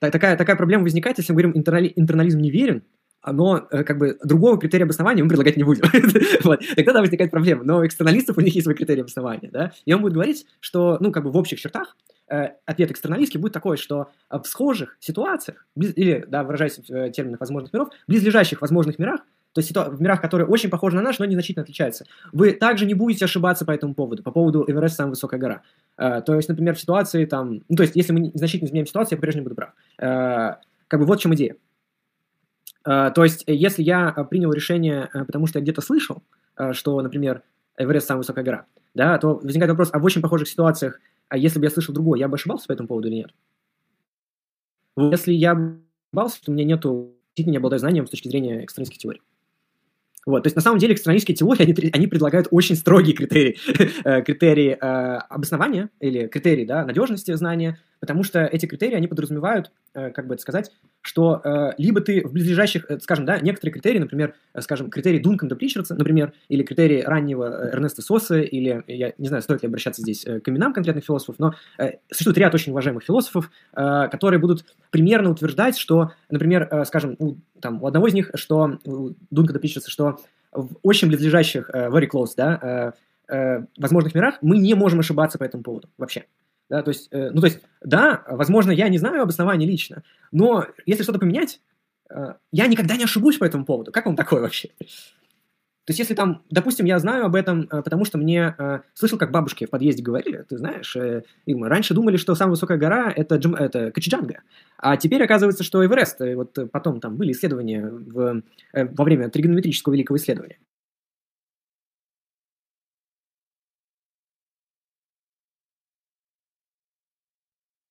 [0.00, 2.82] такая, такая проблема возникает, если мы говорим, интернали, интернализм неверен,
[3.26, 5.84] но как бы другого критерия обоснования мы предлагать не будем.
[6.44, 6.60] вот.
[6.76, 7.64] Тогда возникает проблема.
[7.64, 11.12] Но экстерналистов у них есть свой критерий обоснования, да, и он будет говорить, что, ну,
[11.12, 11.96] как бы в общих чертах
[12.28, 17.72] э, ответ экстерналистский будет такой, что в схожих ситуациях, или, да, выражаясь в терминах возможных
[17.72, 19.20] миров, близлежащих возможных мирах,
[19.52, 22.04] то есть в мирах, которые очень похожи на наш, но незначительно отличаются.
[22.32, 25.62] Вы также не будете ошибаться по этому поводу, по поводу Эверест самая высокая гора.
[25.98, 27.62] Uh, то есть, например, в ситуации там...
[27.68, 29.70] Ну, то есть, если мы значительно изменяем ситуацию, я по-прежнему буду прав.
[30.00, 30.54] Uh,
[30.86, 31.56] как бы вот в чем идея.
[32.86, 36.22] Uh, то есть, если я принял решение, потому что я где-то слышал,
[36.72, 37.42] что, например,
[37.76, 41.58] Эверест самая высокая гора, да, то возникает вопрос, а в очень похожих ситуациях, а если
[41.58, 43.30] бы я слышал другое, я бы ошибался по этому поводу или нет?
[44.96, 49.22] Если я ошибался, то у меня нету, не обладаю знанием с точки зрения экстремистских теорий.
[50.26, 53.56] Вот, то есть на самом деле экстремистские теории, они, они предлагают очень строгие критерии,
[54.04, 59.70] э, критерии э, обоснования или критерии да, надежности знания, потому что эти критерии, они подразумевают,
[59.94, 60.72] э, как бы это сказать,
[61.02, 65.54] что э, либо ты в близлежащих, э, скажем, да, некоторые критерии, например, скажем, критерий Дункана
[65.54, 70.24] Причерца, например, или критерии раннего Эрнеста Соса, или, я не знаю, стоит ли обращаться здесь
[70.24, 71.54] к именам конкретных философов, но
[72.10, 77.86] существует ряд очень уважаемых философов, которые будут примерно утверждать, что, например, скажем, у, там, у
[77.86, 80.18] одного из них, что у Дункана Причерца, что
[80.52, 82.94] в очень близлежащих, very close, да,
[83.78, 86.24] возможных мирах мы не можем ошибаться по этому поводу вообще.
[86.70, 90.66] Да, то есть, э, ну, то есть, да, возможно, я не знаю обоснования лично, но
[90.86, 91.60] если что-то поменять,
[92.08, 93.90] э, я никогда не ошибусь по этому поводу.
[93.90, 94.68] Как вам такое вообще?
[94.78, 99.18] То есть, если там, допустим, я знаю об этом, э, потому что мне э, слышал,
[99.18, 103.12] как бабушки в подъезде говорили, ты знаешь, э, мы раньше думали, что самая высокая гора
[103.14, 104.42] это, Джим, это Качиджанга,
[104.78, 106.20] а теперь оказывается, что Эверест.
[106.20, 108.42] И вот потом там были исследования в,
[108.74, 110.58] э, во время тригонометрического великого исследования.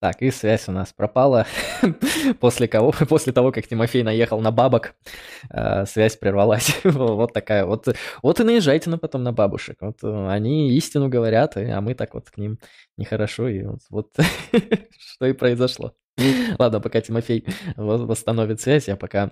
[0.01, 1.45] Так, и связь у нас пропала.
[2.39, 4.95] после, кого, после того, как Тимофей наехал на бабок,
[5.49, 6.79] э, связь прервалась.
[6.85, 7.87] вот такая вот.
[8.23, 9.77] Вот и наезжайте на потом на бабушек.
[9.81, 12.59] Вот э, они истину говорят, а мы так вот к ним
[12.95, 13.49] нехорошо.
[13.49, 14.15] И вот, вот
[14.97, 15.93] что и произошло.
[16.57, 17.45] Ладно, пока Тимофей
[17.75, 19.31] восстановит связь, я пока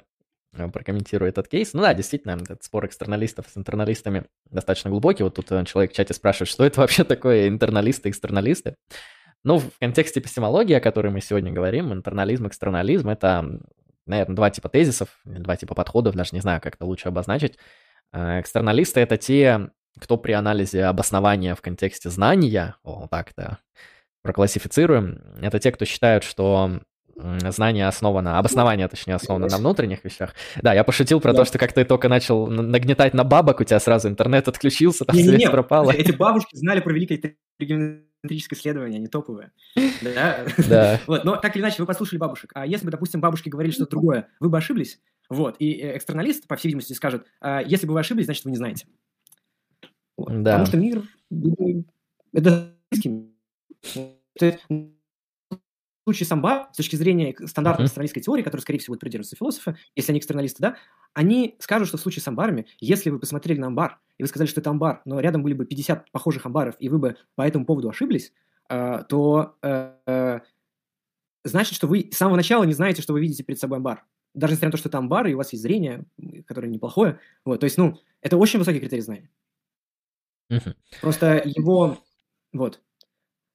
[0.51, 1.71] э, прокомментирую этот кейс.
[1.71, 5.23] Ну да, действительно, этот спор экстерналистов с интерналистами достаточно глубокий.
[5.23, 8.75] Вот тут человек в чате спрашивает, что это вообще такое интерналисты, экстерналисты.
[9.47, 13.61] Ну, в контексте эпистемологии, о которой мы сегодня говорим, интернализм, экстернализм, это,
[14.05, 17.57] наверное, два типа тезисов, два типа подходов, даже не знаю, как это лучше обозначить.
[18.11, 19.69] Э, экстерналисты— это те,
[20.01, 23.59] кто при анализе обоснования в контексте знания, о, так это
[24.21, 26.81] проклассифицируем, это те, кто считают, что
[27.17, 30.33] знание основано, обоснование, точнее, основано на внутренних вещах.
[30.61, 31.39] Да, я пошутил про да.
[31.39, 35.15] то, что как ты только начал нагнетать на бабок, у тебя сразу интернет отключился, там
[35.15, 35.51] не, связь не, не.
[35.51, 35.91] пропала.
[35.91, 39.51] Эти бабушки знали про великое геометрическое исследование, они топовые.
[40.01, 40.45] Да?
[40.69, 40.99] Да.
[41.07, 42.51] Вот, но так или иначе, вы послушали бабушек.
[42.53, 44.99] А если бы, допустим, бабушки говорили что-то другое, вы бы ошиблись?
[45.29, 48.51] Вот, и э, экстерналист, по всей видимости, скажет, а, если бы вы ошиблись, значит, вы
[48.51, 48.85] не знаете.
[50.15, 50.29] Вот.
[50.43, 50.59] Да.
[50.59, 51.03] Потому что мир
[52.33, 52.73] это
[56.07, 57.87] в случае самба, с точки зрения стандартной uh-huh.
[57.87, 60.77] экстерналистской теории, которой, скорее всего, будут придерживаться философы, если они экстерналисты, да,
[61.13, 64.47] они скажут, что в случае с амбарами, если вы посмотрели на амбар, и вы сказали,
[64.47, 67.65] что это амбар, но рядом были бы 50 похожих амбаров, и вы бы по этому
[67.65, 68.31] поводу ошиблись,
[68.69, 70.39] э, то э,
[71.43, 74.05] значит, что вы с самого начала не знаете, что вы видите перед собой амбар.
[74.33, 76.05] Даже несмотря на то, что это амбар, и у вас есть зрение,
[76.45, 77.19] которое неплохое.
[77.43, 79.29] Вот, то есть, ну, это очень высокий критерий знания.
[80.49, 80.75] Uh-huh.
[81.01, 81.97] Просто его...
[82.53, 82.81] Вот.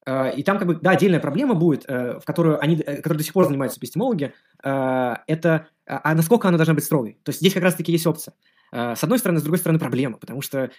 [0.07, 3.19] Э, и там как бы, да, отдельная проблема будет, э, в которую они, э, которой
[3.19, 7.19] до сих пор занимаются эпистемологи, это а насколько она должна быть строгой.
[7.25, 8.35] То есть здесь как раз-таки есть опция.
[8.71, 10.71] С одной стороны, с другой стороны проблема, потому что,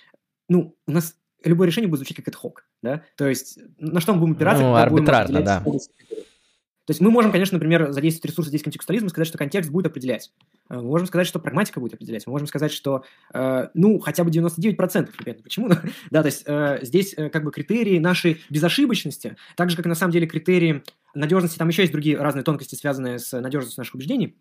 [0.48, 3.04] ну, у нас любое решение будет звучать как это хок, да?
[3.18, 4.64] То есть на что мы будем опираться?
[4.64, 5.60] Ну, арбитражно, да.
[5.60, 10.32] То есть мы можем, конечно, например, задействовать ресурсы здесь контекстуализма, сказать, что контекст будет определять.
[10.70, 12.26] Э, можем сказать, что прагматика будет определять.
[12.26, 13.04] Мы можем сказать, что,
[13.34, 15.70] э, ну, хотя бы 99%, ребята, почему?
[16.12, 19.90] да, то есть э, здесь э, как бы критерии нашей безошибочности, так же, как и
[19.90, 20.84] на самом деле критерии
[21.14, 24.38] надежности, там еще есть другие разные тонкости, связанные с надежностью наших убеждений.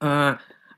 [0.00, 0.36] Э,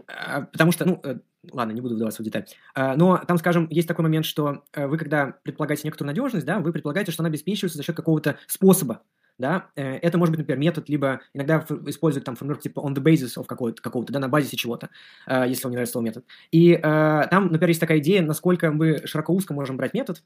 [0.08, 1.16] э, потому что, ну, э,
[1.52, 2.46] ладно, не буду вдаваться в деталь.
[2.74, 6.58] Э, но там, скажем, есть такой момент, что э, вы, когда предполагаете некоторую надежность, да,
[6.58, 9.02] вы предполагаете, что она обеспечивается за счет какого-то способа
[9.38, 13.02] да, э, это может быть, например, метод, либо иногда используют там формулировку типа on the
[13.02, 14.88] basis of какого-то, какого-то да, на базе чего-то,
[15.26, 16.24] э, если вам не нравится слово метод.
[16.50, 20.22] И э, там, например, есть такая идея, насколько мы широко-узко можем брать метод.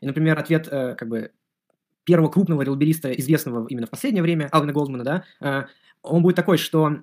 [0.00, 1.32] И, например, ответ как бы
[2.04, 5.68] первого крупного релбериста, известного именно в последнее время, Алвина Голдмана, да,
[6.02, 6.98] он будет такой, что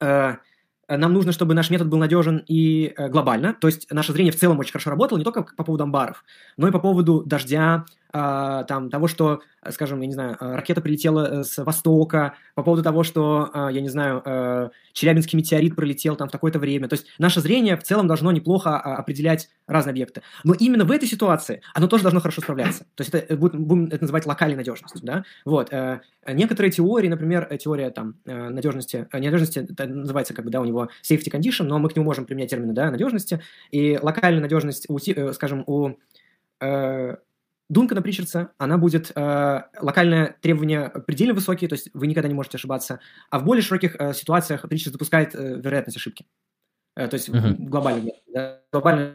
[0.00, 4.58] нам нужно, чтобы наш метод был надежен и глобально, то есть наше зрение в целом
[4.58, 6.24] очень хорошо работало, не только по поводу амбаров,
[6.56, 11.62] но и по поводу дождя, там, того, что, скажем, я не знаю, ракета прилетела с
[11.62, 16.32] востока, по поводу того, что, э, я не знаю, э, Челябинский метеорит пролетел там в
[16.32, 16.88] такое-то время.
[16.88, 20.22] То есть наше зрение в целом должно неплохо определять разные объекты.
[20.44, 22.84] Но именно в этой ситуации оно тоже должно хорошо справляться.
[22.94, 25.24] То есть это будем это называть локальной надежностью, да?
[25.44, 25.70] Вот.
[26.26, 31.64] Некоторые теории, например, теория там надежности, надежности называется как бы, да, у него safety condition,
[31.64, 33.40] но мы к нему можем применять термины, да, надежности.
[33.70, 34.98] И локальная надежность, у,
[35.32, 35.92] скажем, у
[36.60, 37.16] э,
[37.68, 42.56] Дункана Причардса, она будет э, локальное требование предельно высокие, то есть вы никогда не можете
[42.56, 43.00] ошибаться,
[43.30, 46.26] а в более широких э, ситуациях Причардс допускает э, вероятность ошибки.
[46.96, 47.56] Э, то есть uh-huh.
[47.58, 49.14] глобально, да, глобально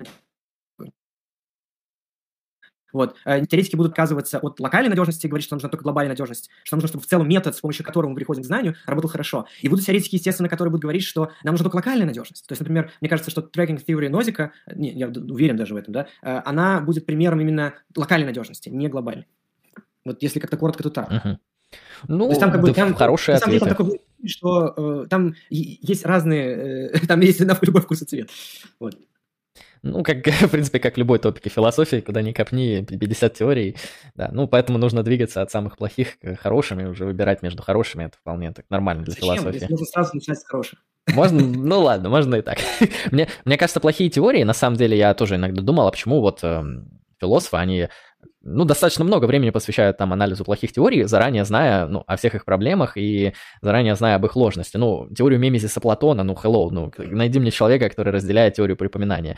[2.93, 3.15] вот.
[3.25, 6.87] Э, теоретики будут отказываться от локальной надежности, говорить, что нужна только глобальная надежность, что нужно,
[6.87, 9.47] чтобы в целом метод, с помощью которого мы приходим к знанию, работал хорошо.
[9.61, 12.47] И будут теоретики, естественно, которые будут говорить, что нам нужна только локальная надежность.
[12.47, 15.93] То есть, например, мне кажется, что tracking theory Нозика, не, я уверен даже в этом,
[15.93, 19.27] да, э, она будет примером именно локальной надежности, не глобальной.
[20.05, 21.11] Вот если как-то коротко, то так.
[21.11, 21.37] Uh-huh.
[22.07, 23.65] Ну, то есть там как бы да там, хорошие ответы.
[23.65, 28.05] Деле, там, такой, что э, там есть разные, э, там есть на любой вкус и
[28.05, 28.29] цвет.
[28.79, 28.97] Вот.
[29.84, 33.76] Ну, как, в принципе, как любой топике философии, куда ни копни, 50 теорий,
[34.15, 38.05] да, ну, поэтому нужно двигаться от самых плохих к хорошим и уже выбирать между хорошими,
[38.05, 39.35] это вполне так нормально для Зачем?
[39.35, 39.68] философии.
[39.69, 40.80] Можно сразу начать с хороших.
[41.14, 42.60] Можно, ну ладно, можно и так.
[43.11, 46.39] мне, мне кажется, плохие теории, на самом деле, я тоже иногда думал, а почему вот
[46.43, 46.64] э,
[47.19, 47.89] философы, они
[48.43, 52.43] ну, достаточно много времени посвящают там анализу плохих теорий, заранее зная, ну, о всех их
[52.43, 54.75] проблемах и заранее зная об их ложности.
[54.75, 59.37] Ну, теорию мемезиса Платона, ну, hello, ну, найди мне человека, который разделяет теорию припоминания.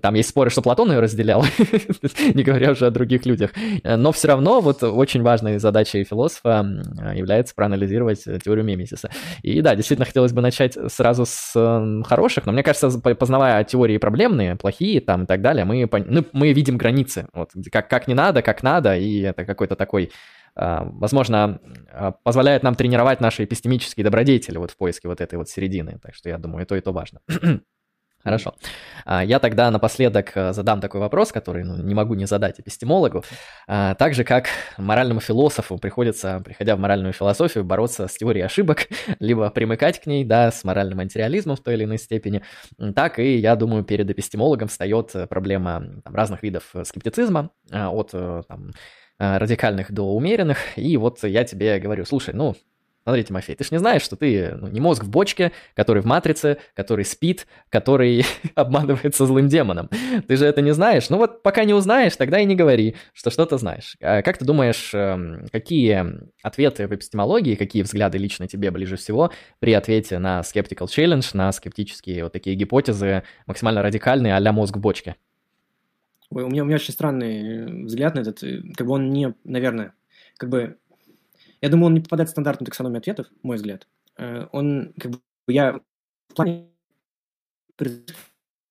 [0.00, 1.44] Там есть споры, что Платон ее разделял,
[2.34, 3.50] не говоря уже о других людях.
[3.82, 6.64] Но все равно вот очень важной задачей философа
[7.14, 9.10] является проанализировать теорию мемезиса.
[9.42, 14.54] И да, действительно хотелось бы начать сразу с хороших, но мне кажется, познавая теории проблемные,
[14.54, 15.88] плохие там и так далее, мы,
[16.32, 20.12] мы видим границы, вот, как, как не надо, как надо, и это какой-то такой,
[20.54, 21.60] а, возможно,
[21.90, 25.98] а, позволяет нам тренировать наши эпистемические добродетели вот в поиске вот этой вот середины.
[26.02, 27.20] Так что я думаю, и то, и то важно.
[28.24, 28.54] Хорошо.
[29.04, 33.22] А, я тогда напоследок задам такой вопрос, который ну, не могу не задать эпистемологу.
[33.66, 34.48] Так же, как
[34.78, 38.88] моральному философу приходится, приходя в моральную философию, бороться с теорией ошибок,
[39.20, 42.42] либо примыкать к ней, да, с моральным материализмом в той или иной степени,
[42.94, 48.72] так и, я думаю, перед эпистемологом встает проблема там, разных видов скептицизма, от там,
[49.18, 50.58] радикальных до умеренных.
[50.76, 52.56] И вот я тебе говорю, слушай, ну,
[53.04, 56.06] Смотри, Тимофей, ты же не знаешь, что ты ну, не мозг в бочке, который в
[56.06, 58.24] матрице, который спит, который
[58.54, 59.90] обманывается злым демоном.
[60.26, 61.10] Ты же это не знаешь.
[61.10, 63.96] Ну вот пока не узнаешь, тогда и не говори, что что-то знаешь.
[64.00, 66.02] А как ты думаешь, эм, какие
[66.42, 71.52] ответы в эпистемологии, какие взгляды лично тебе ближе всего при ответе на skeptical challenge, на
[71.52, 75.16] скептические вот такие гипотезы, максимально радикальные а мозг в бочке?
[76.30, 79.34] Ой, у меня, у меня очень странный взгляд на этот, э, как бы он не,
[79.44, 79.92] наверное,
[80.38, 80.78] как бы
[81.64, 83.88] я думаю, он не попадает в стандартную таксономию ответов, мой взгляд.
[84.18, 85.18] Э, он, как бы,
[85.48, 85.80] я
[86.28, 86.68] в плане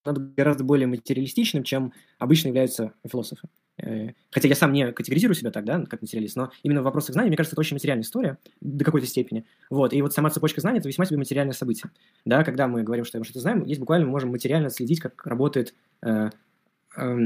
[0.06, 3.50] гораздо более материалистичным, чем обычно являются философы.
[3.82, 7.14] Э, хотя я сам не категоризирую себя так, да, как материалист, но именно в вопросах
[7.14, 9.46] знаний, мне кажется, это очень материальная история до какой-то степени.
[9.72, 11.90] Вот, и вот сама цепочка знаний– это весьма себе материальное событие.
[12.26, 15.26] Да, когда мы говорим, что мы что-то знаем, есть буквально мы можем материально следить, как
[15.26, 16.30] работает э,
[16.96, 17.18] э,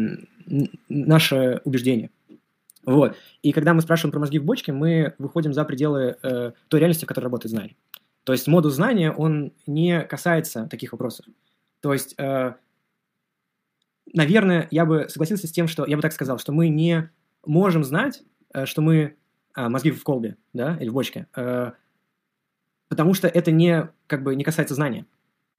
[0.87, 2.09] наше убеждение.
[2.87, 3.17] Вот.
[3.41, 7.03] И когда мы спрашиваем про мозги в бочке, мы выходим за пределы э, той реальности,
[7.03, 7.75] в которой работает знание.
[8.23, 11.25] То есть модус знания, он не касается таких вопросов.
[11.81, 12.53] То есть, э,
[14.13, 17.09] наверное, я бы согласился с тем, что, я бы так сказал, что мы не
[17.45, 18.23] можем знать,
[18.53, 19.17] э, что мы
[19.57, 21.73] э, мозги в колбе, да, или в бочке, э,
[22.87, 25.05] потому что это не, как бы, не касается знания.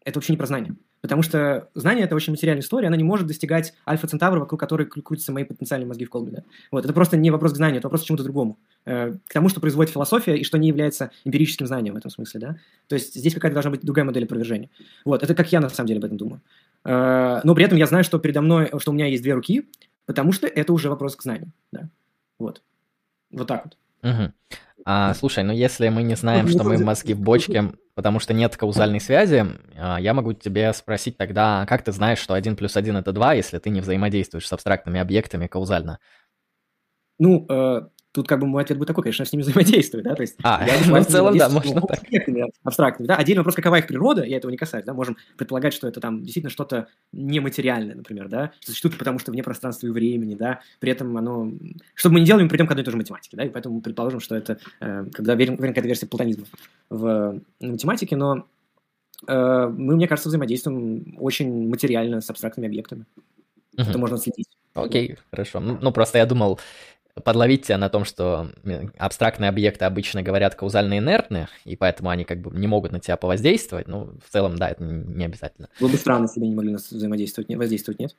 [0.08, 0.74] Это вообще не про знание.
[1.02, 5.32] Потому что знание– это очень материальная история, она не может достигать альфа-центавра, вокруг которой крутятся
[5.32, 6.32] мои потенциальные мозги в колбе.
[6.32, 6.42] Да?
[6.70, 8.58] Вот, это просто не вопрос к знанию, это вопрос к чему-то другому.
[8.86, 12.40] Э, к тому, что производит философия и что не является эмпирическим знанием в этом смысле.
[12.40, 12.56] Да?
[12.86, 14.70] То есть здесь какая-то должна быть другая модель опровержения.
[15.04, 16.40] Вот, это как я на самом деле об этом думаю.
[16.86, 19.68] Э, но при этом я знаю, что передо мной, что у меня есть две руки,
[20.06, 21.52] потому что это уже вопрос к знанию.
[21.70, 21.90] Да?
[22.38, 22.62] Вот.
[23.30, 23.76] Вот так вот.
[24.02, 24.32] Угу.
[24.84, 28.56] А, слушай, ну если мы не знаем, что мы мозги в бочке, потому что нет
[28.56, 29.44] каузальной связи,
[29.76, 33.34] а, я могу тебе спросить тогда, как ты знаешь, что 1 плюс 1 это 2,
[33.34, 35.98] если ты не взаимодействуешь с абстрактными объектами каузально?
[37.18, 37.82] Ну, э,
[38.12, 40.36] Тут как бы мой ответ будет такой, конечно, с ними взаимодействую, да, то есть...
[40.42, 42.00] А, ну, в целом, да, можно так.
[42.64, 43.16] абстрактными, да.
[43.16, 46.22] Отдельный вопрос, какова их природа, я этого не касаюсь, да, можем предполагать, что это там
[46.22, 51.16] действительно что-то нематериальное, например, да, существует потому что вне пространства и времени, да, при этом
[51.16, 51.52] оно...
[51.94, 53.48] Что бы мы ни делали, мы придем к одной и той же математике, да, и
[53.50, 56.46] поэтому мы предположим, что это, э, когда верим, верим какая-то версия платонизма
[56.88, 58.46] в математике, но
[59.26, 63.04] э, мы, мне кажется, взаимодействуем очень материально с абстрактными объектами.
[63.76, 64.48] Это можно следить.
[64.74, 65.60] Окей, хорошо.
[65.60, 66.58] Ну, просто я думал,
[67.24, 68.48] подловить тебя на том, что
[68.98, 73.16] абстрактные объекты обычно говорят каузально инертны, и поэтому они как бы не могут на тебя
[73.16, 75.68] повоздействовать, ну, в целом, да, это не обязательно.
[75.80, 78.16] Было бы странно, если бы они не могли взаимодействовать, воздействовать, нет?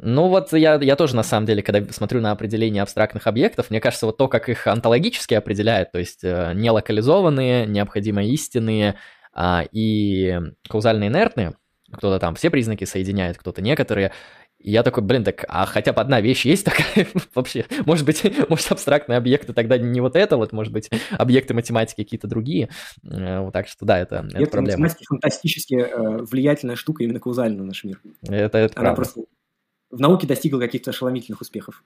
[0.00, 3.80] Ну вот я, я тоже на самом деле, когда смотрю на определение абстрактных объектов, мне
[3.80, 8.96] кажется, вот то, как их онтологически определяют, то есть э, не локализованные, необходимо истинные
[9.32, 10.38] а, и
[10.68, 11.54] каузально инертные,
[11.90, 14.12] кто-то там все признаки соединяет, кто-то некоторые,
[14.58, 17.64] и я такой, блин, так а хотя бы одна вещь есть такая вообще?
[17.86, 22.26] Может быть, может абстрактные объекты тогда не вот это, вот, может быть, объекты математики какие-то
[22.26, 22.68] другие.
[23.04, 24.82] Э, так что да, это, это проблема.
[24.82, 28.00] Математика фантастически э, влиятельная штука именно каузально на наш мир.
[28.22, 28.94] Это, это Она правда.
[28.96, 29.20] просто
[29.90, 31.84] в науке достигла каких-то ошеломительных успехов.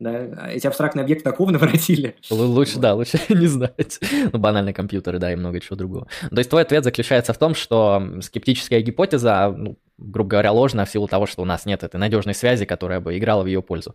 [0.00, 2.16] Да, эти абстрактные объекты такого наворотили.
[2.28, 4.00] Лучше, да, лучше не знать.
[4.32, 6.08] Ну, банальные компьютеры, да, и много чего другого.
[6.30, 10.90] То есть твой ответ заключается в том, что скептическая гипотеза, ну, грубо говоря, ложна в
[10.90, 13.94] силу того, что у нас нет этой надежной связи, которая бы играла в ее пользу.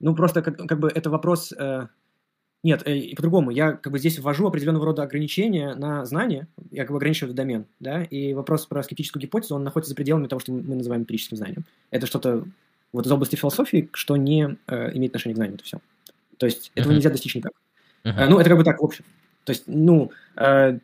[0.00, 1.52] Ну, просто как, как бы это вопрос...
[1.52, 1.88] Э,
[2.62, 3.50] нет, э, по-другому.
[3.50, 7.66] Я как бы здесь ввожу определенного рода ограничения на знания, я как бы ограничиваю домен,
[7.80, 11.36] да, и вопрос про скептическую гипотезу, он находится за пределами того, что мы называем эмпирическим
[11.36, 11.64] знанием.
[11.90, 12.44] Это что-то
[12.92, 15.78] вот из области философии, что не э, имеет отношения к знанию, это все.
[16.38, 16.96] То есть этого uh-huh.
[16.96, 17.52] нельзя достичь никак.
[18.04, 18.12] Uh-huh.
[18.16, 19.04] Э, ну, это как бы так, в общем.
[19.44, 20.78] То есть, ну, э,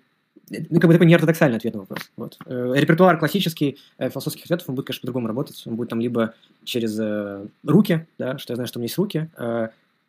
[0.50, 2.10] ну, как бы такой неортодоксальный ответ на вопрос.
[2.16, 2.38] Вот.
[2.46, 5.60] Э, репертуар классический э, философских ответов, он будет, конечно, по-другому работать.
[5.66, 8.98] Он будет там либо через э, руки, да, что я знаю, что у меня есть
[8.98, 9.28] руки.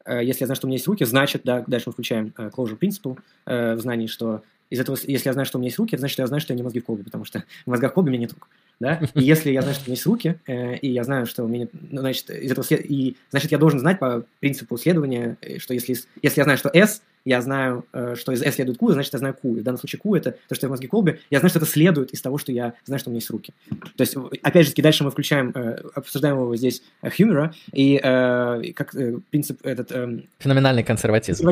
[0.09, 2.79] Если я знаю, что у меня есть руки, значит, да, дальше мы включаем э, closure
[2.79, 5.99] principle в знании, что из этого, если я знаю, что у меня есть руки, это
[5.99, 7.93] значит, что я знаю, что я не мозги в колбе, потому что в мозгах в
[7.93, 8.47] колбе у меня нет рук
[8.79, 11.43] да, и если я знаю, что у меня есть руки, э, и я знаю, что
[11.43, 12.89] у меня, ну, значит, из этого след...
[12.89, 16.69] и, значит, я должен знать по принципу следования, э, что если, если я знаю, что
[16.69, 19.57] S, я знаю, э, что из S следует Q, значит, я знаю Q.
[19.57, 21.59] И в данном случае Q– это то, что я в мозге колбе, я знаю, что
[21.59, 23.53] это следует из того, что я знаю, что у меня есть руки.
[23.97, 28.95] То есть, опять же, дальше мы включаем, э, обсуждаем его здесь Хьюмера, и э, как
[28.95, 29.91] э, принцип этот…
[29.91, 31.49] Э, Феноменальный консерватизм.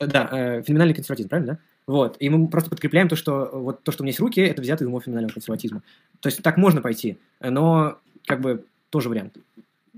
[0.00, 1.58] Да, э, феноменальный консерватизм, правильно, да?
[1.86, 2.16] Вот.
[2.20, 4.84] И мы просто подкрепляем то, что вот то, что у меня есть руки, это взято
[4.84, 5.82] из моего феноменального консерватизма.
[6.20, 9.36] То есть так можно пойти, но как бы тоже вариант.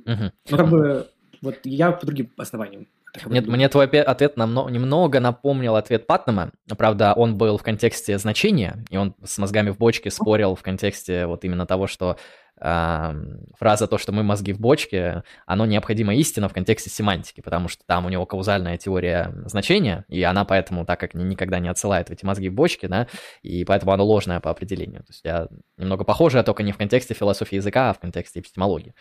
[0.06, 0.32] Угу.
[0.50, 1.08] Но как бы
[1.40, 2.86] вот я по другим основаниям.
[3.26, 6.50] Нет, мне твой ответ намного, немного напомнил ответ Патнама.
[6.78, 11.26] Правда, он был в контексте значения, и он с мозгами в бочке спорил в контексте
[11.26, 12.16] вот именно того, что
[12.62, 17.82] фраза то, что мы мозги в бочке, оно необходимо истина в контексте семантики, потому что
[17.86, 22.24] там у него каузальная теория значения, и она поэтому так как никогда не отсылает эти
[22.24, 23.08] мозги в бочке, да,
[23.42, 25.00] и поэтому оно ложное по определению.
[25.00, 28.94] То есть я немного похожее, только не в контексте философии языка, а в контексте эпистемологии,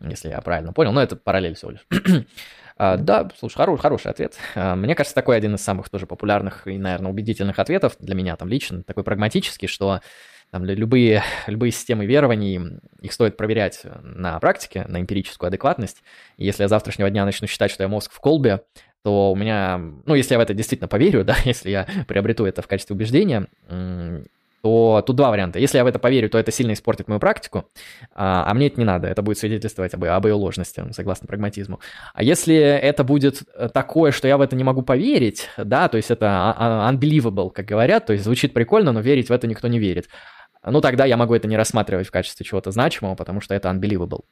[0.00, 1.86] если я правильно понял, но это параллель всего лишь.
[2.80, 4.36] А, да, слушай, хороший, хороший ответ.
[4.54, 8.36] А, мне кажется, такой один из самых тоже популярных и, наверное, убедительных ответов для меня
[8.36, 10.00] там лично, такой прагматический, что
[10.50, 16.02] там, любые, любые системы верований, их стоит проверять на практике, на эмпирическую адекватность.
[16.36, 18.62] И если я завтрашнего дня начну считать, что я мозг в колбе,
[19.04, 22.62] то у меня, ну, если я в это действительно поверю, да, если я приобрету это
[22.62, 23.46] в качестве убеждения,
[24.60, 25.60] то тут два варианта.
[25.60, 27.70] Если я в это поверю, то это сильно испортит мою практику,
[28.12, 31.78] а, а мне это не надо, это будет свидетельствовать об, об ее ложности, согласно прагматизму.
[32.12, 36.10] А если это будет такое, что я в это не могу поверить, да, то есть
[36.10, 39.68] это а, а, unbelievable, как говорят, то есть звучит прикольно, но верить в это никто
[39.68, 40.08] не верит,
[40.64, 44.24] ну тогда я могу это не рассматривать в качестве чего-то значимого, потому что это unbelievable.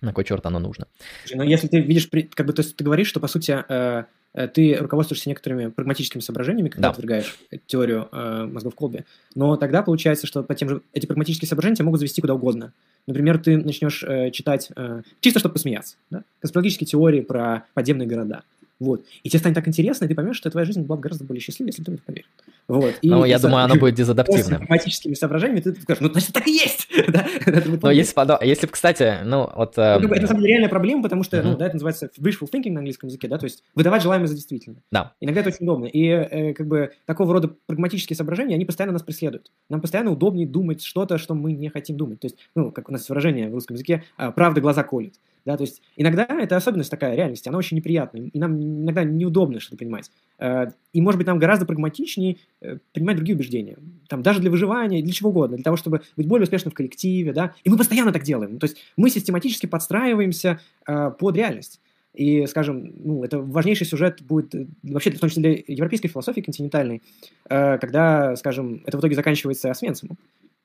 [0.00, 0.86] На кой черт оно нужно?
[1.32, 4.04] Но если ты видишь, как бы, то есть ты говоришь, что, по сути, э,
[4.34, 6.92] э, ты руководствуешься некоторыми прагматическими соображениями, когда да.
[6.92, 9.04] отвергаешь теорию э, мозгов Колби,
[9.34, 12.72] но тогда получается, что по тем же эти прагматические соображения тебя могут завести куда угодно.
[13.06, 16.24] Например, ты начнешь э, читать, э, чисто чтобы посмеяться, да?
[16.40, 18.42] конспирологические теории про подземные города.
[18.80, 19.04] Вот.
[19.22, 21.40] И тебе станет так интересно, и ты поймешь, что твоя жизнь была бы гораздо более
[21.40, 22.26] счастливой, если бы ты в это поверил.
[22.66, 22.94] Вот.
[23.02, 24.58] И, ну, я думаю, оно будет дезадаптивным.
[24.58, 26.88] С математическими соображениями ты скажешь, ну, значит, так и есть.
[27.82, 29.76] Но если, если бы, кстати, ну, вот...
[29.76, 32.72] Ну, это, на самом деле, реальная проблема, потому что, ну, да, это называется wishful thinking
[32.72, 34.82] на английском языке, да, то есть выдавать желаемое за действительное.
[34.90, 35.12] Да.
[35.20, 35.86] Иногда это очень удобно.
[35.86, 39.50] И, э, как бы, такого рода прагматические соображения, они постоянно нас преследуют.
[39.68, 42.20] Нам постоянно удобнее думать что-то, что мы не хотим думать.
[42.20, 45.14] То есть, ну, как у нас выражение в русском языке, а, правда глаза колет.
[45.44, 49.60] Да, то есть иногда это особенность такая реальности, она очень неприятная, и нам иногда неудобно
[49.60, 50.10] что-то понимать.
[50.38, 53.76] Э, и, может быть, нам гораздо прагматичнее э, принимать другие убеждения.
[54.08, 57.32] Там, даже для выживания, для чего угодно, для того, чтобы быть более успешным в коллективе,
[57.32, 57.54] да.
[57.62, 58.58] И мы постоянно так делаем.
[58.58, 61.80] То есть мы систематически подстраиваемся э, под реальность.
[62.14, 64.54] И, скажем, ну, это важнейший сюжет будет
[64.84, 67.02] вообще, в том числе для европейской философии континентальной,
[67.48, 70.16] когда, скажем, это в итоге заканчивается Освенцимом.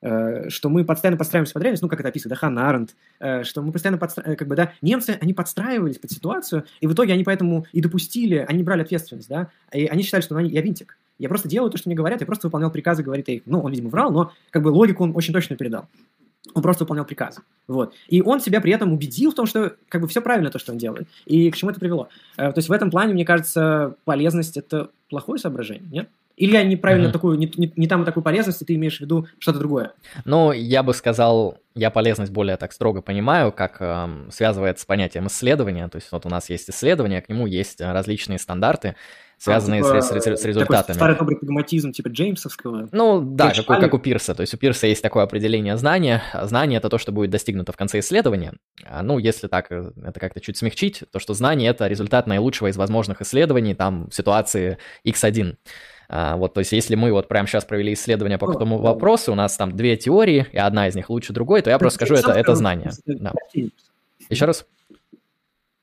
[0.02, 3.44] Э, что мы постоянно подстраиваемся под реальность, ну, как это описывает, да, Ханна Аренд, э,
[3.44, 6.94] что мы постоянно подстраиваемся, э, как бы, да, немцы, они подстраивались под ситуацию, и в
[6.94, 10.62] итоге они поэтому и допустили, они брали ответственность, да, и они считали, что ну, я
[10.62, 13.42] винтик, я просто делаю то, что мне говорят, я просто выполнял приказы, говорит Эйх.
[13.44, 15.86] Ну, он, видимо, врал, но как бы логику он очень точно передал.
[16.54, 17.38] он просто выполнял приказ.
[17.68, 17.92] Вот.
[18.08, 20.72] И он себя при этом убедил в том, что как бы все правильно то, что
[20.72, 21.08] он делает.
[21.26, 22.08] И к чему это привело.
[22.36, 26.08] То есть в этом плане, мне кажется, полезность– это плохое соображение, нет?
[26.40, 27.12] Или я неправильно mm-hmm.
[27.12, 29.92] такую, не, не, не там такую полезность, и ты имеешь в виду что-то другое?
[30.24, 35.26] Ну, я бы сказал, я полезность более так строго понимаю, как э, связывается с понятием
[35.26, 35.86] исследования.
[35.88, 38.96] То есть вот у нас есть исследование, к нему есть различные стандарты,
[39.36, 40.80] связанные а, типа, с, с, с результатами.
[40.80, 42.88] Такой старый добрый прагматизм типа Джеймсовского.
[42.90, 44.34] Ну да, как, как у Пирса.
[44.34, 46.22] То есть у Пирса есть такое определение знания.
[46.44, 48.54] Знание— это то, что будет достигнуто в конце исследования.
[48.86, 52.68] А, ну, если так э, это как-то чуть смягчить, то что знание— это результат наилучшего
[52.68, 55.56] из возможных исследований там в ситуации x1.
[56.12, 59.36] А, вот, то есть, если мы вот прямо сейчас провели исследование по этому вопросу, у
[59.36, 62.32] нас там две теории, и одна из них лучше другой, то я просто скажу, это,
[62.32, 62.90] это знание.
[63.06, 63.32] Да.
[64.28, 64.66] Еще раз.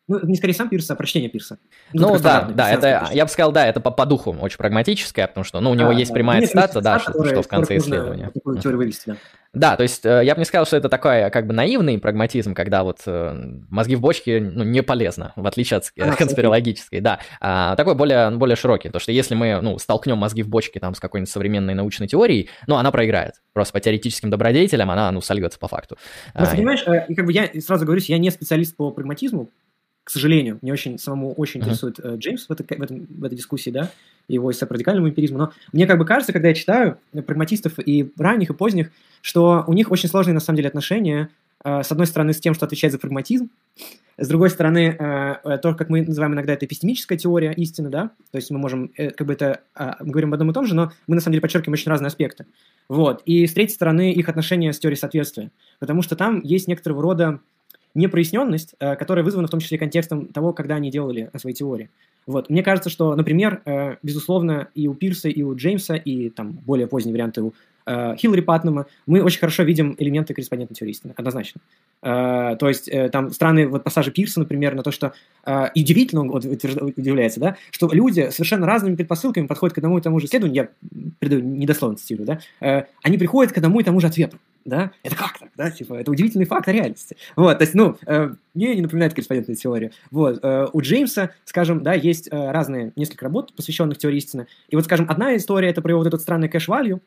[0.08, 1.60] Ну, не скорее сам Пирса, а прочтение Пирса.
[1.92, 5.28] Ну, ну да, да, это, я бы сказал, да, это по, по духу очень прагматическое,
[5.28, 7.78] потому что, ну, у него а, есть прямая да, цитата, да, что, что в конце
[7.78, 8.32] исследования.
[8.46, 9.18] Вывести, да.
[9.54, 12.54] да, то есть э, я бы не сказал, что это такой как бы наивный прагматизм,
[12.54, 13.34] когда вот э,
[13.70, 17.20] мозги в бочке ну, не полезно, в отличие от а, конспирологической, да.
[17.42, 20.96] А, такой более, более широкий, то что если мы, ну, столкнем мозги в бочке там
[20.96, 23.34] с какой-нибудь современной научной теорией, ну, она проиграет.
[23.52, 25.98] Просто по теоретическим добродетелям она, ну, сольется по факту.
[26.34, 26.90] Просто, а, понимаешь, и...
[26.90, 29.50] Э, как бы я сразу говорю, я не специалист по прагматизму,
[30.08, 31.64] к сожалению, мне очень самому очень uh-huh.
[31.66, 33.92] интересует э, Джеймс в, это, в, этом, в этой дискуссии, да,
[34.30, 38.50] его из радикальному эмпиризму, но мне как бы кажется, когда я читаю прагматистов и ранних,
[38.50, 38.90] и поздних,
[39.22, 41.28] что у них очень сложные на самом деле отношения,
[41.62, 43.50] э, с одной стороны, с тем, что отвечает за прагматизм,
[44.18, 48.12] с другой стороны, э, э, то, как мы называем иногда это эпистемическая теория истины, да,
[48.32, 50.74] то есть мы можем, э, как бы это, э, говорим об одном и том же,
[50.74, 52.46] но мы на самом деле подчеркиваем очень разные аспекты.
[52.88, 53.24] Вот.
[53.26, 57.42] И с третьей стороны, их отношения с теорией соответствия, потому что там есть некоторого рода
[57.98, 61.90] непроясненность, э, которая вызвана в том числе контекстом того, когда они делали свои теории.
[62.28, 62.50] Вот.
[62.50, 66.88] Мне кажется, что, например, э, безусловно, и у Пирса, и у Джеймса, и там более
[66.88, 67.54] поздние варианты у
[67.86, 71.62] э, Хиллари Патнама, мы очень хорошо видим элементы корреспондентной теории однозначно.
[72.02, 75.14] То есть там странные вот пассажи Пирса, например, на то, что
[75.74, 80.20] и удивительно он удивляется, да, что люди совершенно разными предпосылками подходят к одному и тому
[80.20, 84.38] же исследованию, я передаю недословно цитирую, да, они приходят к одному и тому же ответу
[84.66, 87.18] да, это как так, да, типа, это удивительный факт о реальности.
[87.36, 89.92] Вот, то есть, ну, э, мне не напоминает корреспондентная теория.
[90.12, 94.76] Вот, э, у Джеймса, скажем, да, есть э, разные, несколько работ, посвященных теории истины, и
[94.76, 97.02] вот, скажем, одна история, это про его вот этот странный кэш-валью,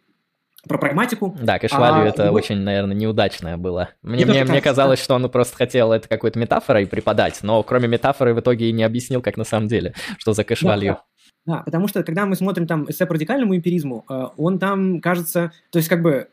[0.69, 1.37] про прагматику.
[1.41, 2.35] Да, кэш-валью а, это его...
[2.35, 3.91] очень, наверное, неудачное было.
[4.03, 5.05] Мне, мне, мне казалось, да.
[5.05, 8.83] что он просто хотел это какой-то метафорой преподать, но кроме метафоры в итоге и не
[8.83, 10.99] объяснил, как на самом деле, что за кэш-валью.
[11.47, 11.57] Да, да.
[11.57, 15.53] да, потому что когда мы смотрим там эссе по радикальному эмпиризму, э, он там кажется,
[15.71, 16.29] то есть как бы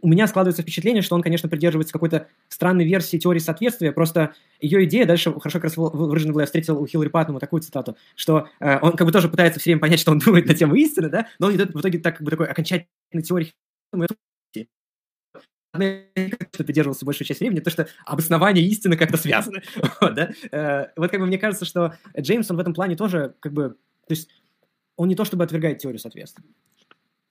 [0.00, 4.84] у меня складывается впечатление, что он, конечно, придерживается какой-то странной версии теории соответствия, просто ее
[4.84, 8.48] идея дальше хорошо как раз выражена была, я встретил у Хиллари Паттема такую цитату, что
[8.60, 11.08] э, он как бы тоже пытается все время понять, что он думает на тему истины,
[11.08, 13.52] да, но он не в итоге так, как бы такой окончательной теории
[16.52, 19.60] что придерживался большую часть времени, то, что обоснование истины как-то связано.
[20.00, 20.30] вот, да?
[20.50, 24.10] э, вот как бы мне кажется, что Джеймсон в этом плане тоже как бы, то
[24.14, 24.30] есть
[24.96, 26.44] он не то чтобы отвергает теорию соответствия,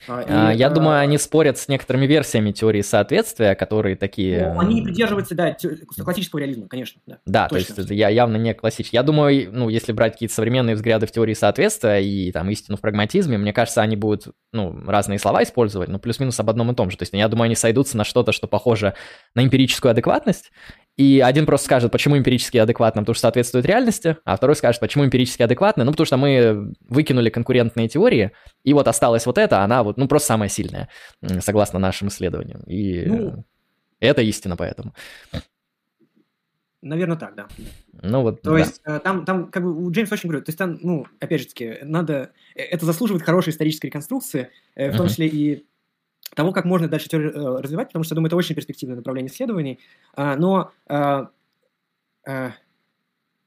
[0.08, 4.54] а, и, Я думаю, они спорят с некоторыми версиями теории соответствия, которые такие...
[4.54, 5.56] Ну, они не придерживаются, да,
[6.04, 7.02] классического реализма, конечно.
[7.06, 8.98] Да, да то есть это я, явно не классический.
[8.98, 12.82] Я думаю, ну, если брать какие-то современные взгляды в теории соответствия и там истину в
[12.82, 16.92] прагматизме, мне кажется, они будут, ну, разные слова использовать, но плюс-минус об одном и том
[16.92, 16.98] же.
[16.98, 18.94] То есть я думаю, они сойдутся на что-то, что похоже
[19.36, 20.52] на эмпирическую адекватность,
[20.98, 25.06] и один просто скажет, почему эмпирически адекватно, потому что соответствует реальности, а второй скажет, почему
[25.06, 28.32] эмпирически адекватно, ну, потому что мы выкинули конкурентные теории,
[28.64, 30.90] и вот осталась вот эта, она вот, ну, просто самая сильная,
[31.40, 32.62] согласно нашим исследованиям.
[32.62, 33.46] И ну,
[34.00, 34.96] это истина поэтому.
[36.82, 37.48] Наверное, так, да.
[38.02, 38.42] Ну вот.
[38.42, 38.60] То да.
[38.60, 41.42] есть э, там, там, как бы у Джеймса очень говорю, то есть там, ну, опять
[41.42, 45.67] же таки, надо, э, это заслуживает хорошей исторической реконструкции, э, в том числе и
[46.38, 49.32] того, как можно дальше теорию э, развивать, потому что, я думаю, это очень перспективное направление
[49.32, 49.80] исследований.
[50.16, 51.30] А, но а,
[52.28, 52.52] а,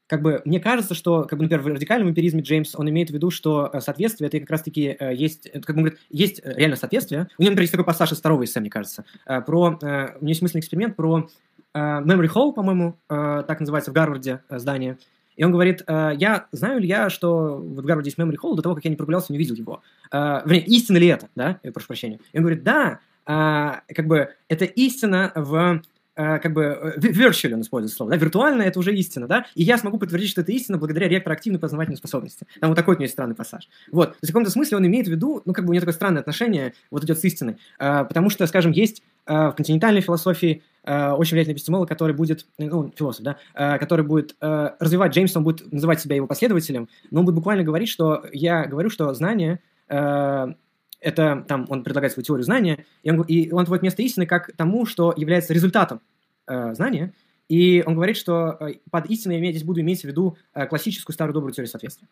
[0.08, 3.12] как бы мне кажется, что, как бы, например, в радикальном эмпиризме Джеймс, он имеет в
[3.14, 7.28] виду, что э, соответствие это как раз-таки есть, как он говорит, есть реально соответствие.
[7.38, 10.40] У него, например, есть такой пассаж из второго эссе, мне кажется, про, у него есть
[10.40, 11.28] смысленный эксперимент про
[11.72, 14.98] Memory Hall, по-моему, так называется в Гарварде здание,
[15.40, 18.60] и он говорит, э, я знаю ли я, что в Гарварде есть Memory Hall до
[18.60, 19.80] того, как я не прогулялся, не видел его.
[20.12, 21.58] Э, вернее, истина ли это, да?
[21.62, 22.20] Я прошу прощения.
[22.34, 25.80] И он говорит, да, э, как бы это истина в
[26.16, 29.96] как бы virtual он использует слово, да, виртуально это уже истина, да, и я смогу
[29.96, 32.46] подтвердить, что это истина благодаря реактивной познавательной способности.
[32.60, 33.70] Там вот такой у него есть странный пассаж.
[33.90, 36.20] Вот, в каком-то смысле он имеет в виду, ну, как бы у него такое странное
[36.20, 41.54] отношение вот идет с истиной, потому что, скажем, есть в континентальной философии Э, очень влиятельный
[41.54, 46.00] эпистемолог, который будет, ну, философ, да, э, который будет э, развивать Джеймса, он будет называть
[46.00, 51.66] себя его последователем, но он будет буквально говорить, что я говорю, что знание это там
[51.68, 55.12] он предлагает свою теорию знания, и он, и он отводит место истины как тому, что
[55.16, 56.00] является результатом
[56.46, 57.14] э, знания,
[57.48, 61.12] и он говорит, что э, под истиной я здесь буду иметь в виду э, классическую
[61.14, 62.06] старую добрую теорию соответствия.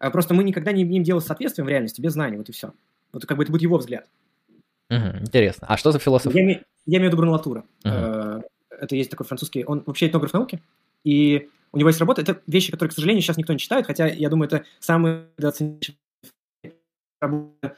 [0.00, 2.52] Э, просто мы никогда не имеем дела с соответствием в реальности без знаний, вот и
[2.52, 2.72] все.
[3.12, 4.08] Вот как бы это будет его взгляд.
[4.90, 5.66] Угу, интересно.
[5.68, 6.34] А что за философ?
[6.34, 7.64] Я, я имею в виду Бруно Латура.
[7.84, 8.44] Угу.
[8.70, 10.60] Это есть такой французский, он вообще этнограф науки,
[11.04, 14.06] и у него есть работа, это вещи, которые, к сожалению, сейчас никто не читает, хотя
[14.06, 15.26] я думаю, это самые
[17.20, 17.76] работа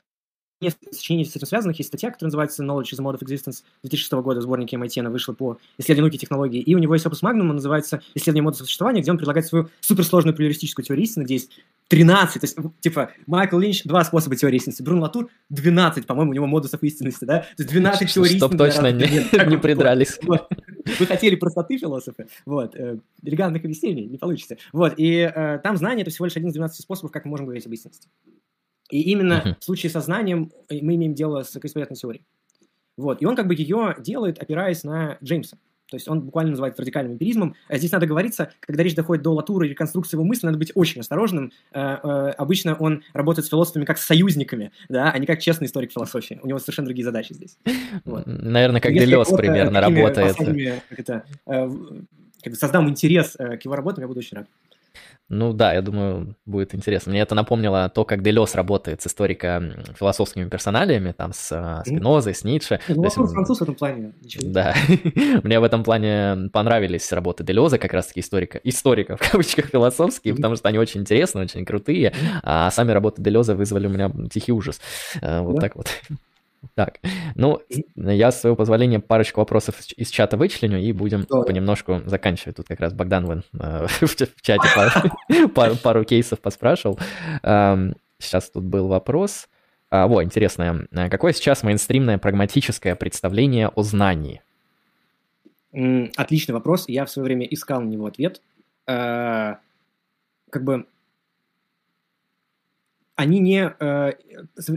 [0.67, 1.79] несколько сочинений с этим связанных.
[1.79, 5.01] Есть статья, которая называется Knowledge is a Mode of Existence 2006 года в сборнике MIT,
[5.01, 6.61] она вышла по исследованию науки и технологий.
[6.61, 9.69] И у него есть опус магнум, он называется «Исследование мода существования», где он предлагает свою
[9.81, 11.51] суперсложную плюристическую теорию истины, где есть
[11.89, 16.35] 13, то есть, типа, Майкл Линч, два способа теории истинности, Брун Латур, 12, по-моему, у
[16.35, 17.41] него модусов истинности, да?
[17.57, 18.37] То есть 12 теорий.
[18.37, 19.05] Чтоб точно не,
[19.49, 20.19] не придрались.
[20.23, 24.57] Вы хотели простоты, философы, вот, э, элегантных объяснений, не получится.
[24.73, 27.47] Вот, и э, там знание– это всего лишь один из 12 способов, как мы можем
[27.47, 28.09] говорить об истинности.
[28.91, 29.55] И именно uh-huh.
[29.61, 32.25] в случае со знанием мы имеем дело с экспериментной теорией.
[32.97, 33.21] Вот.
[33.21, 35.59] И он как бы ее делает, опираясь на Джеймса.
[35.89, 37.55] То есть он буквально называет радикальным эмпиризмом.
[37.69, 40.73] А здесь надо говориться, когда речь доходит до латуры и реконструкции его мысли, надо быть
[40.75, 41.53] очень осторожным.
[41.73, 45.67] Э, э, обычно он работает с философами как с союзниками, да, а не как честный
[45.67, 46.41] историк философии.
[46.43, 47.57] У него совершенно другие задачи здесь.
[48.05, 48.25] Вот.
[48.27, 50.37] Наверное, как Делес примерно работает.
[50.89, 51.71] Как это, э,
[52.55, 54.49] создам интерес к его работам, я буду очень рад.
[55.29, 57.11] Ну да, я думаю, будет интересно.
[57.11, 62.45] Мне это напомнило то, как Делес работает с историко-философскими персоналиями, там, с uh, Спинозой, с
[62.45, 62.79] Ницше.
[62.89, 64.13] Ну, есть, француз в этом плане.
[64.43, 64.75] Да.
[65.43, 70.55] Мне в этом плане понравились работы Делеза, как раз-таки историка, историка, в кавычках, философские, потому
[70.55, 72.13] что они очень интересные, очень крутые,
[72.45, 74.81] а сами работы Делеза вызвали у меня тихий ужас.
[75.21, 75.89] Э, вот так вот.
[76.75, 77.01] Так,
[77.35, 77.61] ну,
[77.97, 81.47] я, с своего позволения, парочку вопросов из чата вычленю и будем Давай.
[81.47, 82.57] понемножку заканчивать.
[82.57, 84.69] Тут как раз Богдан вон, э, в чате
[85.55, 86.99] пару, пару кейсов поспрашивал.
[87.43, 89.49] Э, сейчас тут был вопрос.
[89.91, 90.87] А, во, интересное.
[91.11, 94.43] Какое сейчас мейнстримное прагматическое представление о знании?
[96.17, 96.89] Отличный вопрос.
[96.89, 98.41] Я в свое время искал на него ответ.
[98.87, 99.57] Э,
[100.51, 100.87] как бы
[103.17, 104.13] они не, э,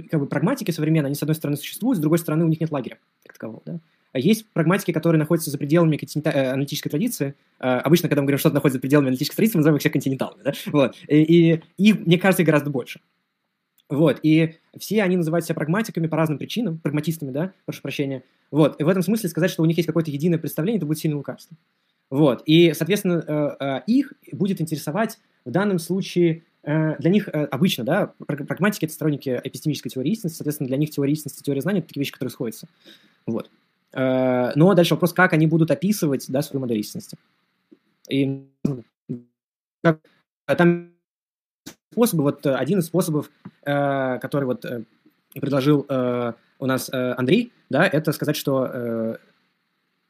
[0.09, 2.71] как бы прагматики современные, они с одной стороны существуют, с другой стороны у них нет
[2.71, 3.79] лагеря как такового, да.
[4.11, 7.35] А есть прагматики, которые находятся за пределами э, аналитической традиции.
[7.59, 9.89] Э, обычно, когда мы говорим, что-то находится за пределами аналитической традиции, мы называем их все
[9.89, 10.53] континенталами, да.
[10.67, 10.95] Вот.
[11.07, 13.01] И, и мне кажется, их гораздо больше.
[13.89, 18.23] Вот, и все они называют себя прагматиками по разным причинам, прагматистами, да, прошу прощения.
[18.51, 20.99] Вот, и в этом смысле сказать, что у них есть какое-то единое представление, это будет
[20.99, 21.57] сильное лукавство.
[22.11, 28.85] Вот, и, соответственно, их будет интересовать в данном случае для них э, обычно, да, прагматики–
[28.85, 32.11] это сторонники эпистемической теории истинности, соответственно, для них теория истинности, теория знания– это такие вещи,
[32.11, 32.67] которые сходятся.
[33.25, 33.49] Вот.
[33.93, 37.17] Э, но дальше вопрос, как они будут описывать, да, свою модель истинности.
[38.09, 38.45] И
[39.81, 39.99] как,
[40.45, 40.91] там
[41.91, 43.29] способы, вот один из способов,
[43.63, 44.65] который вот
[45.33, 49.17] предложил у нас Андрей, да, это сказать, что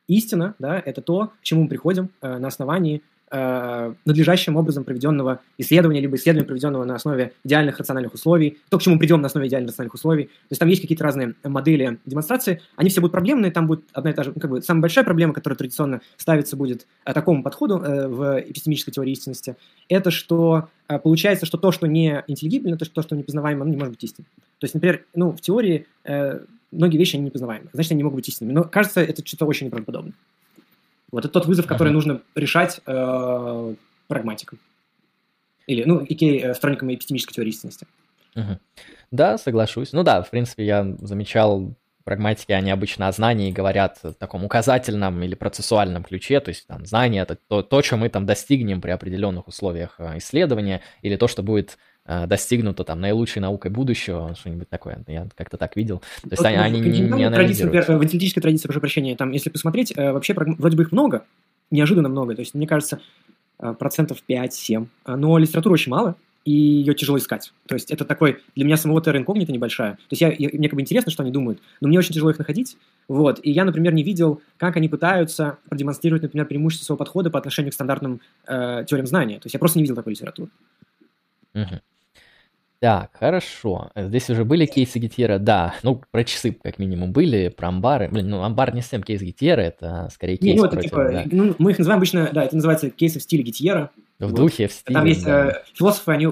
[0.07, 6.01] истина, да, это то, к чему мы приходим на основании э, надлежащим образом проведенного исследования,
[6.01, 9.71] либо исследования, проведенного на основе идеальных рациональных условий, то, к чему придем на основе идеальных
[9.71, 10.25] рациональных условий.
[10.25, 14.11] То есть там есть какие-то разные модели демонстрации, они все будут проблемные, там будет одна
[14.11, 17.43] и та же, ну, как бы самая большая проблема, которая традиционно ставится будет э, такому
[17.43, 19.55] подходу э, в эпистемической теории истинности,
[19.87, 23.71] это что э, получается, что то, что не интеллигибельно, то, что, то, что непознаваемо, оно
[23.71, 24.27] не может быть истинным.
[24.59, 26.39] То есть, например, ну, в теории э,
[26.71, 28.53] многие вещи они непознаваемы, значит, они не могут быть истинными.
[28.53, 30.13] Но кажется, это что-то очень неправдоподобное.
[31.11, 31.93] Вот это тот вызов, который uh-huh.
[31.93, 33.75] нужно решать э,
[34.07, 34.59] прагматиком.
[35.67, 37.87] Или, ну, икей, э, сторонникам эпистемической теории истинности.
[38.35, 38.57] Uh-huh.
[39.11, 39.91] Да, соглашусь.
[39.93, 41.73] Ну да, в принципе, я замечал
[42.03, 46.83] прагматики, они обычно о знании говорят в таком указательном или процессуальном ключе, то есть там
[46.85, 51.27] знание это то, то, что мы там достигнем при определенных условиях э, исследования, или то,
[51.27, 51.77] что будет
[52.27, 55.03] достигнуто там наилучшей наукой будущего, что-нибудь такое.
[55.07, 55.99] Я как-то так видел.
[56.23, 57.29] То есть они, они не, не.
[57.29, 61.25] Традиции, в интеллигической традиции, прошу прощения, там, если посмотреть, э, вообще вроде бы их много,
[61.71, 62.35] неожиданно много.
[62.35, 62.99] То есть, мне кажется,
[63.57, 64.87] процентов 5-7.
[65.05, 66.15] Но литературы очень мало,
[66.45, 67.53] и ее тяжело искать.
[67.67, 69.93] То есть это такой, для меня самого терра инкогнита небольшая.
[69.93, 72.31] То есть я, я, мне как бы интересно, что они думают, но мне очень тяжело
[72.31, 72.77] их находить.
[73.07, 73.39] Вот.
[73.43, 77.71] И я, например, не видел, как они пытаются продемонстрировать, например, преимущество своего подхода по отношению
[77.71, 79.35] к стандартным э, теориям знания.
[79.35, 80.49] То есть я просто не видел такой литературы.
[81.53, 81.81] Угу.
[82.79, 83.91] Так, хорошо.
[83.93, 85.75] Здесь уже были кейсы Гетьера, да.
[85.83, 88.07] Ну, про часы как минимум были, про амбары.
[88.09, 91.09] Блин, ну амбар не совсем кейс Гетьера, это скорее кейс не, ну, это, против, типа,
[91.11, 91.23] да.
[91.29, 93.91] ну, мы их называем обычно, да, это называется кейсы в стиле Гетьера.
[94.19, 94.35] В вот.
[94.35, 94.93] духе, в стиле.
[94.93, 95.47] Там есть да.
[95.49, 96.27] э, философы, они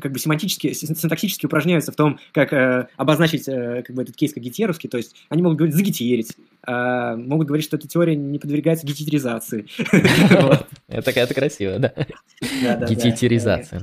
[0.00, 4.32] как бы семантически, синтаксически упражняются в том, как э, обозначить э, как бы этот кейс
[4.32, 6.36] как гетьеровский, то есть они могут говорить «загетьерить»,
[6.66, 9.66] э, могут говорить, что эта теория не подвергается гетитеризации.
[10.88, 11.92] Это красиво, да.
[12.40, 13.80] Гетитеризация.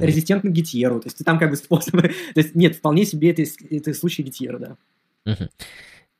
[0.00, 2.02] Резистентно гетьеру, то есть там как бы способы,
[2.34, 4.76] то есть нет, вполне себе это случай гетьера,
[5.24, 5.36] да.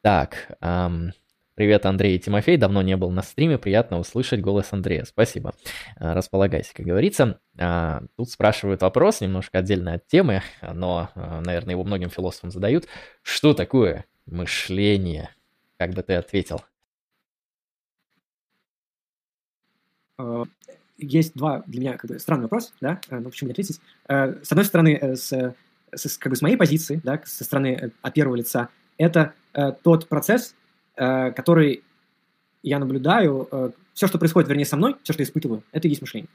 [0.02, 0.56] Так,
[1.56, 2.58] Привет, Андрей и Тимофей.
[2.58, 3.56] Давно не был на стриме.
[3.56, 5.04] Приятно услышать голос Андрея.
[5.04, 5.54] Спасибо.
[5.96, 7.40] А, располагайся, как говорится.
[7.58, 12.88] А, тут спрашивают вопрос, немножко отдельно от темы, но, а, наверное, его многим философам задают.
[13.22, 15.30] Что такое мышление?
[15.78, 16.60] Как бы ты ответил?
[20.98, 23.80] Есть два для меня как бы странный вопрос, да, ну почему не ответить?
[24.06, 25.54] С одной стороны, э, с,
[25.92, 28.68] с, как бы с моей позиции, да, со стороны э, от первого лица,
[28.98, 30.65] это э, тот процесс, Э,
[30.97, 31.82] который
[32.62, 35.90] я наблюдаю, э, все, что происходит, вернее, со мной, все, что я испытываю, это и
[35.90, 36.28] есть мышление.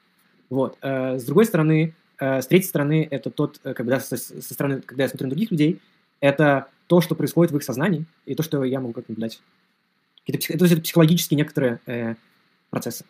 [0.50, 0.78] Вот.
[0.82, 4.82] Э, с другой стороны, с третьей стороны, это тот, как бы, да, со, со стороны,
[4.82, 5.82] когда я смотрю на других людей,
[6.20, 9.42] это то, что происходит в их сознании, и то, что я могу как наблюдать.
[10.26, 12.16] Какие-то, то есть это психологические некоторые э,
[12.70, 13.06] процессы.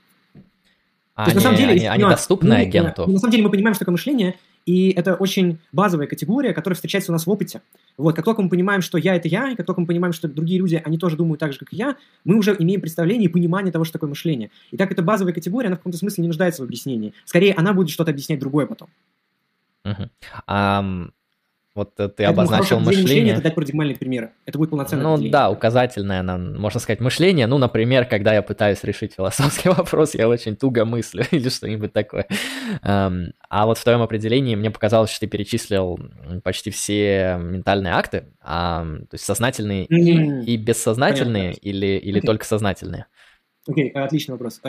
[1.13, 3.05] А, то есть, они, на самом деле, они, они доступны мы, агенту?
[3.05, 7.11] На самом деле мы понимаем, что такое мышление, и это очень базовая категория, которая встречается
[7.11, 7.61] у нас в опыте.
[7.97, 10.27] Вот, как только мы понимаем, что я– это я, и как только мы понимаем, что
[10.27, 13.31] другие люди, они тоже думают так же, как и я, мы уже имеем представление и
[13.31, 14.51] понимание того, что такое мышление.
[14.71, 17.13] И так эта базовая категория, она в каком-то смысле не нуждается в объяснении.
[17.25, 18.89] Скорее, она будет что-то объяснять другое потом.
[19.83, 20.09] Uh-huh.
[20.47, 21.11] Um,
[21.73, 23.03] вот ты Поэтому обозначил мышление.
[23.03, 24.31] мышление это дать парадигмальные примеры.
[24.45, 25.31] Это будет полноценное Ну определение.
[25.31, 27.47] да, указательное, можно сказать, мышление.
[27.47, 32.27] Ну, например, когда я пытаюсь решить философский вопрос, я очень туго мыслю или что-нибудь такое.
[32.83, 35.97] Um, а вот в твоем определении мне показалось, что ты перечислил
[36.43, 40.43] почти все ментальные акты, а, то есть сознательные mm-hmm.
[40.43, 41.69] и, и бессознательные Понятно.
[41.69, 42.25] или, или okay.
[42.25, 43.05] только сознательные?
[43.65, 44.59] Окей, okay, отличный вопрос.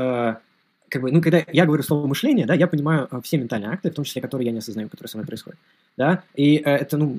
[0.92, 3.90] Как бы, ну, когда я говорю слово мышление, да, я понимаю э, все ментальные акты,
[3.90, 5.58] в том числе, которые я не осознаю, которые со мной происходят,
[5.96, 7.18] да, и э, это, ну,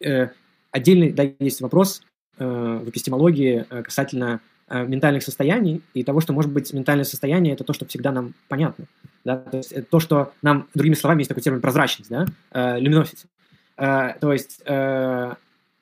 [0.00, 0.30] э,
[0.72, 2.02] отдельный, да, есть вопрос
[2.38, 7.52] э, в эпистемологии э, касательно э, ментальных состояний и того, что, может быть, ментальное состояние–
[7.54, 8.86] это то, что всегда нам понятно,
[9.24, 12.80] да, то есть это то, что нам, другими словами, есть такой термин прозрачность, да, э,
[12.80, 13.26] люминосити,
[13.76, 15.34] э, то есть, э,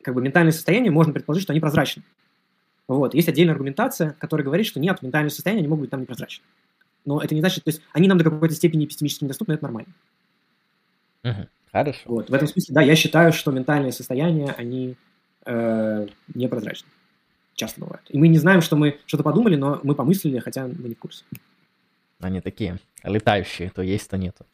[0.02, 2.02] как бы, ментальное состояние, можно предположить, что они прозрачны,
[2.88, 6.44] вот, есть отдельная аргументация, которая говорит, что нет, ментальные состояния не могут быть там непрозрачны
[7.06, 9.92] но это не значит, то есть они нам до какой-то степени эпистемически недоступны, это нормально.
[11.24, 11.48] Угу.
[11.72, 12.00] Хорошо.
[12.06, 14.96] Вот, в этом смысле, да, я считаю, что ментальные состояния, они
[15.44, 16.88] э, непрозрачны.
[17.54, 18.02] Часто бывают.
[18.08, 20.98] И мы не знаем, что мы что-то подумали, но мы помыслили, хотя мы не в
[20.98, 21.24] курсе.
[22.20, 24.46] Они такие летающие, то есть, то нету.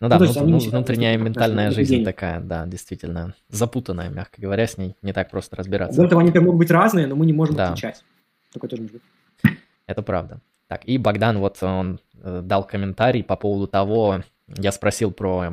[0.00, 2.04] Ну да, ну, внут, ну, внутренняя ментальная жизнь день.
[2.04, 5.96] такая, да, действительно, запутанная, мягко говоря, с ней не так просто разбираться.
[5.96, 7.68] До этого они могут быть разные, но мы не можем да.
[7.68, 8.04] отличать.
[8.52, 9.58] Такое тоже может быть.
[9.86, 10.40] Это правда.
[10.68, 15.52] Так, и Богдан вот он э, дал комментарий по поводу того, я спросил про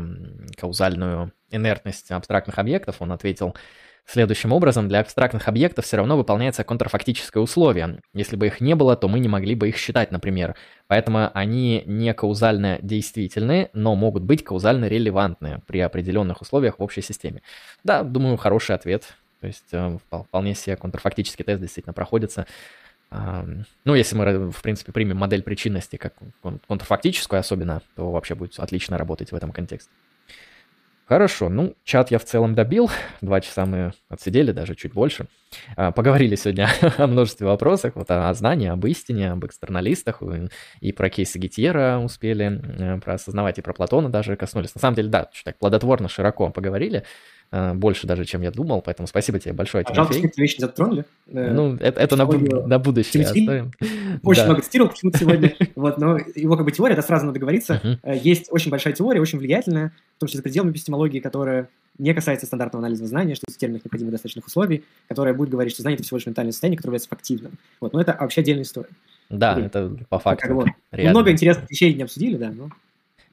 [0.57, 3.55] каузальную инертность абстрактных объектов, он ответил
[4.05, 7.99] следующим образом, для абстрактных объектов все равно выполняется контрфактическое условие.
[8.13, 10.55] Если бы их не было, то мы не могли бы их считать, например.
[10.87, 17.01] Поэтому они не каузально действительны, но могут быть каузально релевантны при определенных условиях в общей
[17.01, 17.41] системе.
[17.83, 19.13] Да, думаю, хороший ответ.
[19.39, 22.45] То есть э, вполне себе контрфактический тест действительно проходится.
[23.11, 26.13] Ну, если мы, в принципе, примем модель причинности как
[26.67, 29.91] контрфактическую особенно, то вообще будет отлично работать в этом контексте.
[31.11, 32.89] Хорошо, ну, чат я в целом добил.
[33.19, 35.25] Два часа мы отсидели, даже чуть больше.
[35.75, 40.23] А, поговорили сегодня о множестве вопросов, вот о знании, об истине, об экстерналистах,
[40.79, 44.73] и про кейсы Гитьера успели, э, про осознавать, и про Платона даже коснулись.
[44.73, 47.03] На самом деле, да, так плодотворно, широко поговорили.
[47.53, 50.21] Э, больше даже, чем я думал, поэтому спасибо тебе большое, а Тимофей.
[50.21, 51.05] Пожалуйста, вещи затронули.
[51.27, 53.71] Э, ну, это, это на, на будущее Тимофей оставим.
[54.23, 54.45] Очень да.
[54.47, 57.81] много цитировал почему-то сегодня, вот, но его как бы теория, это сразу надо говориться.
[57.83, 58.19] Uh-huh.
[58.23, 61.67] Есть очень большая теория, очень влиятельная, в том числе за пределами эпистемологии, которая
[61.97, 65.95] не касается стандартного анализа знания, что терминах необходимых достаточных условий, которая будет говорить, что знание–
[65.97, 67.53] это всего лишь ментальное состояние, которое является фактивным.
[67.79, 68.89] Вот, но это вообще отдельная история.
[69.29, 70.47] Да, и, это по факту.
[70.47, 70.67] Как, вот.
[70.91, 72.69] Много интересных вещей не обсудили, да, но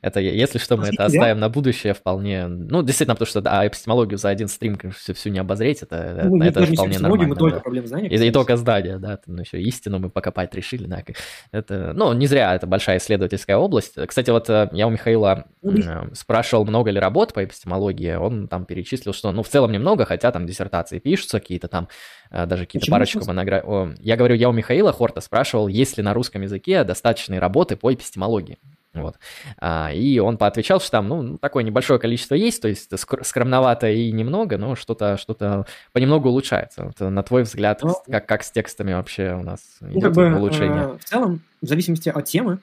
[0.01, 2.47] это, если что, мы это оставим на будущее вполне.
[2.47, 6.43] Ну, действительно, потому что да, эпистемологию за один стрим, конечно, всю не обозреть, это, ну,
[6.43, 7.29] это, это вполне нормально.
[7.29, 7.63] Мы только да.
[7.63, 8.09] проблемы знания.
[8.09, 11.03] И, и только здания, да, там еще истину мы покопать решили, да.
[11.51, 13.95] Это, ну, не зря, это большая исследовательская область.
[14.07, 18.65] Кстати, вот э, я у Михаила mm спрашивал, много ли работ по эпистемологии, он там
[18.65, 21.89] перечислил, что, ну, в целом немного, хотя там диссертации пишутся какие-то там,
[22.31, 23.97] э, даже какие-то парочку монографий.
[24.01, 27.93] Я говорю, я у Михаила Хорта спрашивал, есть ли на русском языке достаточные работы по
[27.93, 28.59] эпистемологии.
[28.95, 29.17] Вот.
[29.59, 32.91] А, и он поотвечал, что там, ну, такое небольшое количество есть, то есть
[33.23, 36.85] скромновато и немного, но что-то что понемногу улучшается.
[36.85, 40.13] Вот, на твой взгляд, ну, как, как с текстами вообще у нас ну, идет как
[40.15, 40.83] бы, улучшение?
[40.83, 42.59] Э, в целом, в зависимости от темы,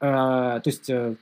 [0.00, 1.14] то есть э,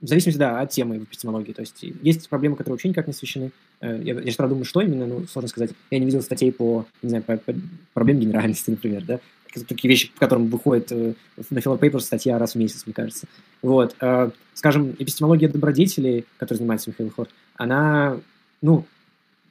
[0.00, 1.52] в зависимости, да, от темы в эпистемологии.
[1.52, 3.50] То есть есть проблемы, которые вообще никак не освещены.
[3.80, 5.70] Э, я, я сейчас думаю, что именно, ну, сложно сказать.
[5.90, 7.54] Я не видел статей по, не знаю, по, по
[7.94, 9.20] проблем генеральности, например, да.
[9.64, 11.14] Такие вещи, по которым выходит э,
[11.50, 13.26] на Philo Papers статья раз в месяц, мне кажется.
[13.62, 13.96] Вот.
[14.00, 18.18] Э, скажем, эпистемология добродетелей, которой занимается Михаил Хорт, она,
[18.62, 18.84] ну,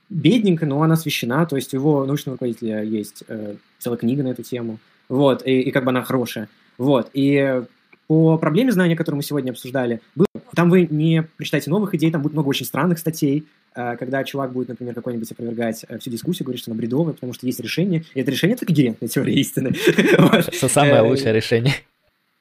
[0.09, 4.29] бедненькая, но она освещена, то есть у его научного руководителя есть э, целая книга на
[4.29, 4.79] эту тему,
[5.09, 6.49] вот, и, и как бы она хорошая.
[6.77, 7.63] Вот, и
[8.07, 12.21] по проблеме знания, которую мы сегодня обсуждали, было, там вы не прочитаете новых идей, там
[12.21, 13.45] будет много очень странных статей,
[13.75, 17.33] э, когда чувак будет, например, какой-нибудь опровергать э, всю дискуссию, говорит, что она бредовая, потому
[17.33, 19.75] что есть решение, и это решение— это когерентная теория истины.
[19.87, 21.73] Это самое э, лучшее решение.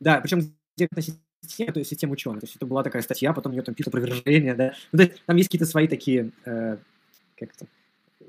[0.01, 0.53] Да, причем
[1.45, 2.41] система, то есть система ученых.
[2.41, 4.75] То есть это была такая статья, потом у нее там пишут опровержение, да.
[4.93, 6.77] Ну, то есть там есть какие-то свои такие, э,
[7.37, 7.67] как то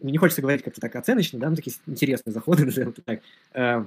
[0.01, 3.21] не хочется говорить как-то так оценочно, да, но такие интересные заходы, назовем это так.
[3.53, 3.85] Э,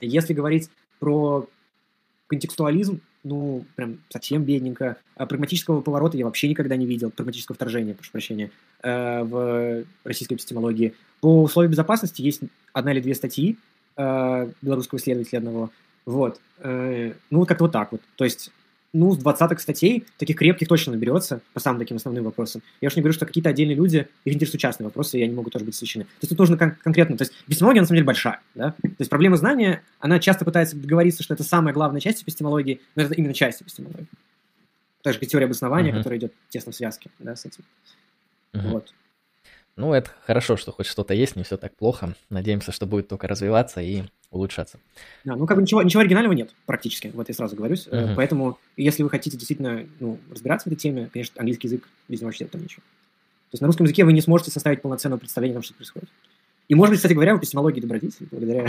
[0.00, 0.68] если говорить
[0.98, 1.48] про
[2.32, 4.96] контекстуализм, ну, прям совсем бедненько.
[5.16, 8.50] А прагматического поворота я вообще никогда не видел, прагматического вторжения, прошу прощения,
[8.82, 10.94] э, в российской эпистемологии.
[11.20, 12.40] По условию безопасности есть
[12.72, 13.58] одна или две статьи
[13.96, 15.70] э, белорусского исследователя одного.
[16.06, 16.40] Вот.
[16.60, 18.00] Э, ну, как-то вот так вот.
[18.16, 18.50] То есть
[18.92, 22.62] ну, с двадцаток статей таких крепких точно наберется по самым таким основным вопросам.
[22.80, 25.52] Я уж не говорю, что какие-то отдельные люди, их интересуют частные вопросы, и они могут
[25.52, 26.04] тоже быть освещены.
[26.04, 28.72] То есть тут нужно кон- конкретно, то есть эпистемология на самом деле большая, да?
[28.82, 33.04] То есть проблема знания, она часто пытается договориться, что это самая главная часть эпистемологии, но
[33.04, 34.06] это именно часть эпистемологии.
[35.02, 35.98] Так же, как теория обоснования, uh-huh.
[35.98, 37.64] которая идет тесно в связке, да, с этим.
[38.52, 38.70] Uh-huh.
[38.70, 38.94] Вот.
[39.76, 42.14] Ну, это хорошо, что хоть что-то есть, не все так плохо.
[42.28, 44.78] Надеемся, что будет только развиваться и улучшаться.
[45.24, 47.74] Да, ну как бы ничего, ничего оригинального нет практически, вот я сразу говорю.
[47.74, 48.14] Uh-huh.
[48.16, 52.28] Поэтому, если вы хотите действительно ну, разбираться в этой теме, конечно, английский язык без него
[52.28, 52.82] вообще там ничего.
[52.82, 56.08] То есть на русском языке вы не сможете составить полноценного представления о том, что происходит.
[56.68, 58.68] И, может быть, кстати говоря, в эпистемологии добродетели, благодаря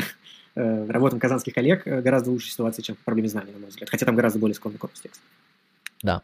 [0.55, 3.89] э, работам казанских коллег, э, гораздо лучше ситуация, чем в проблеме знания, на мой взгляд.
[3.89, 5.23] Хотя там гораздо более скромный корпус текста.
[6.01, 6.21] Да.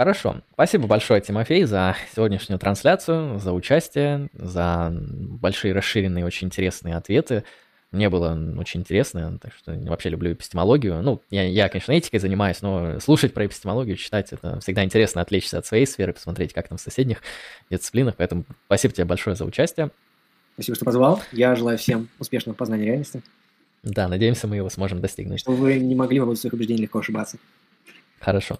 [0.00, 0.40] Хорошо.
[0.54, 7.44] Спасибо большое, Тимофей, за сегодняшнюю трансляцию, за участие, за большие расширенные, очень интересные ответы.
[7.92, 11.02] Мне было очень интересно, так что вообще люблю эпистемологию.
[11.02, 15.58] Ну, я, я, конечно, этикой занимаюсь, но слушать про эпистемологию, читать, это всегда интересно отвлечься
[15.58, 17.20] от своей сферы, посмотреть, как там в соседних
[17.68, 18.16] дисциплинах.
[18.16, 19.90] Поэтому спасибо тебе большое за участие.
[20.54, 21.22] Спасибо, что позвал.
[21.30, 23.22] Я желаю всем успешного познания реальности.
[23.82, 25.40] Да, надеемся, мы его сможем достигнуть.
[25.40, 27.36] Чтобы вы не могли в своих убеждений легко ошибаться.
[28.18, 28.58] Хорошо.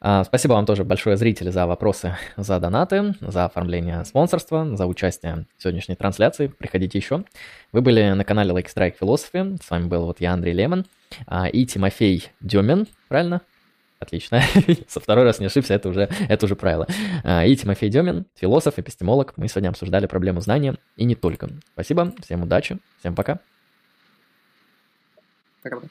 [0.00, 5.46] А, спасибо вам тоже большое, зрители, за вопросы, за донаты, за оформление спонсорства, за участие
[5.56, 6.46] в сегодняшней трансляции.
[6.46, 7.24] Приходите еще.
[7.72, 9.60] Вы были на канале Like Strike Philosophy.
[9.62, 10.86] С вами был вот я, Андрей Лемон,
[11.26, 13.40] а, и Тимофей Демин, правильно?
[13.98, 14.40] Отлично.
[14.88, 16.86] Со второй раз не ошибся, это уже, это уже правило.
[17.24, 19.32] А, и Тимофей Демин, философ, эпистемолог.
[19.36, 21.48] Мы сегодня обсуждали проблему знания и не только.
[21.72, 23.40] Спасибо, всем удачи, всем пока.
[25.62, 25.88] Пока-пока.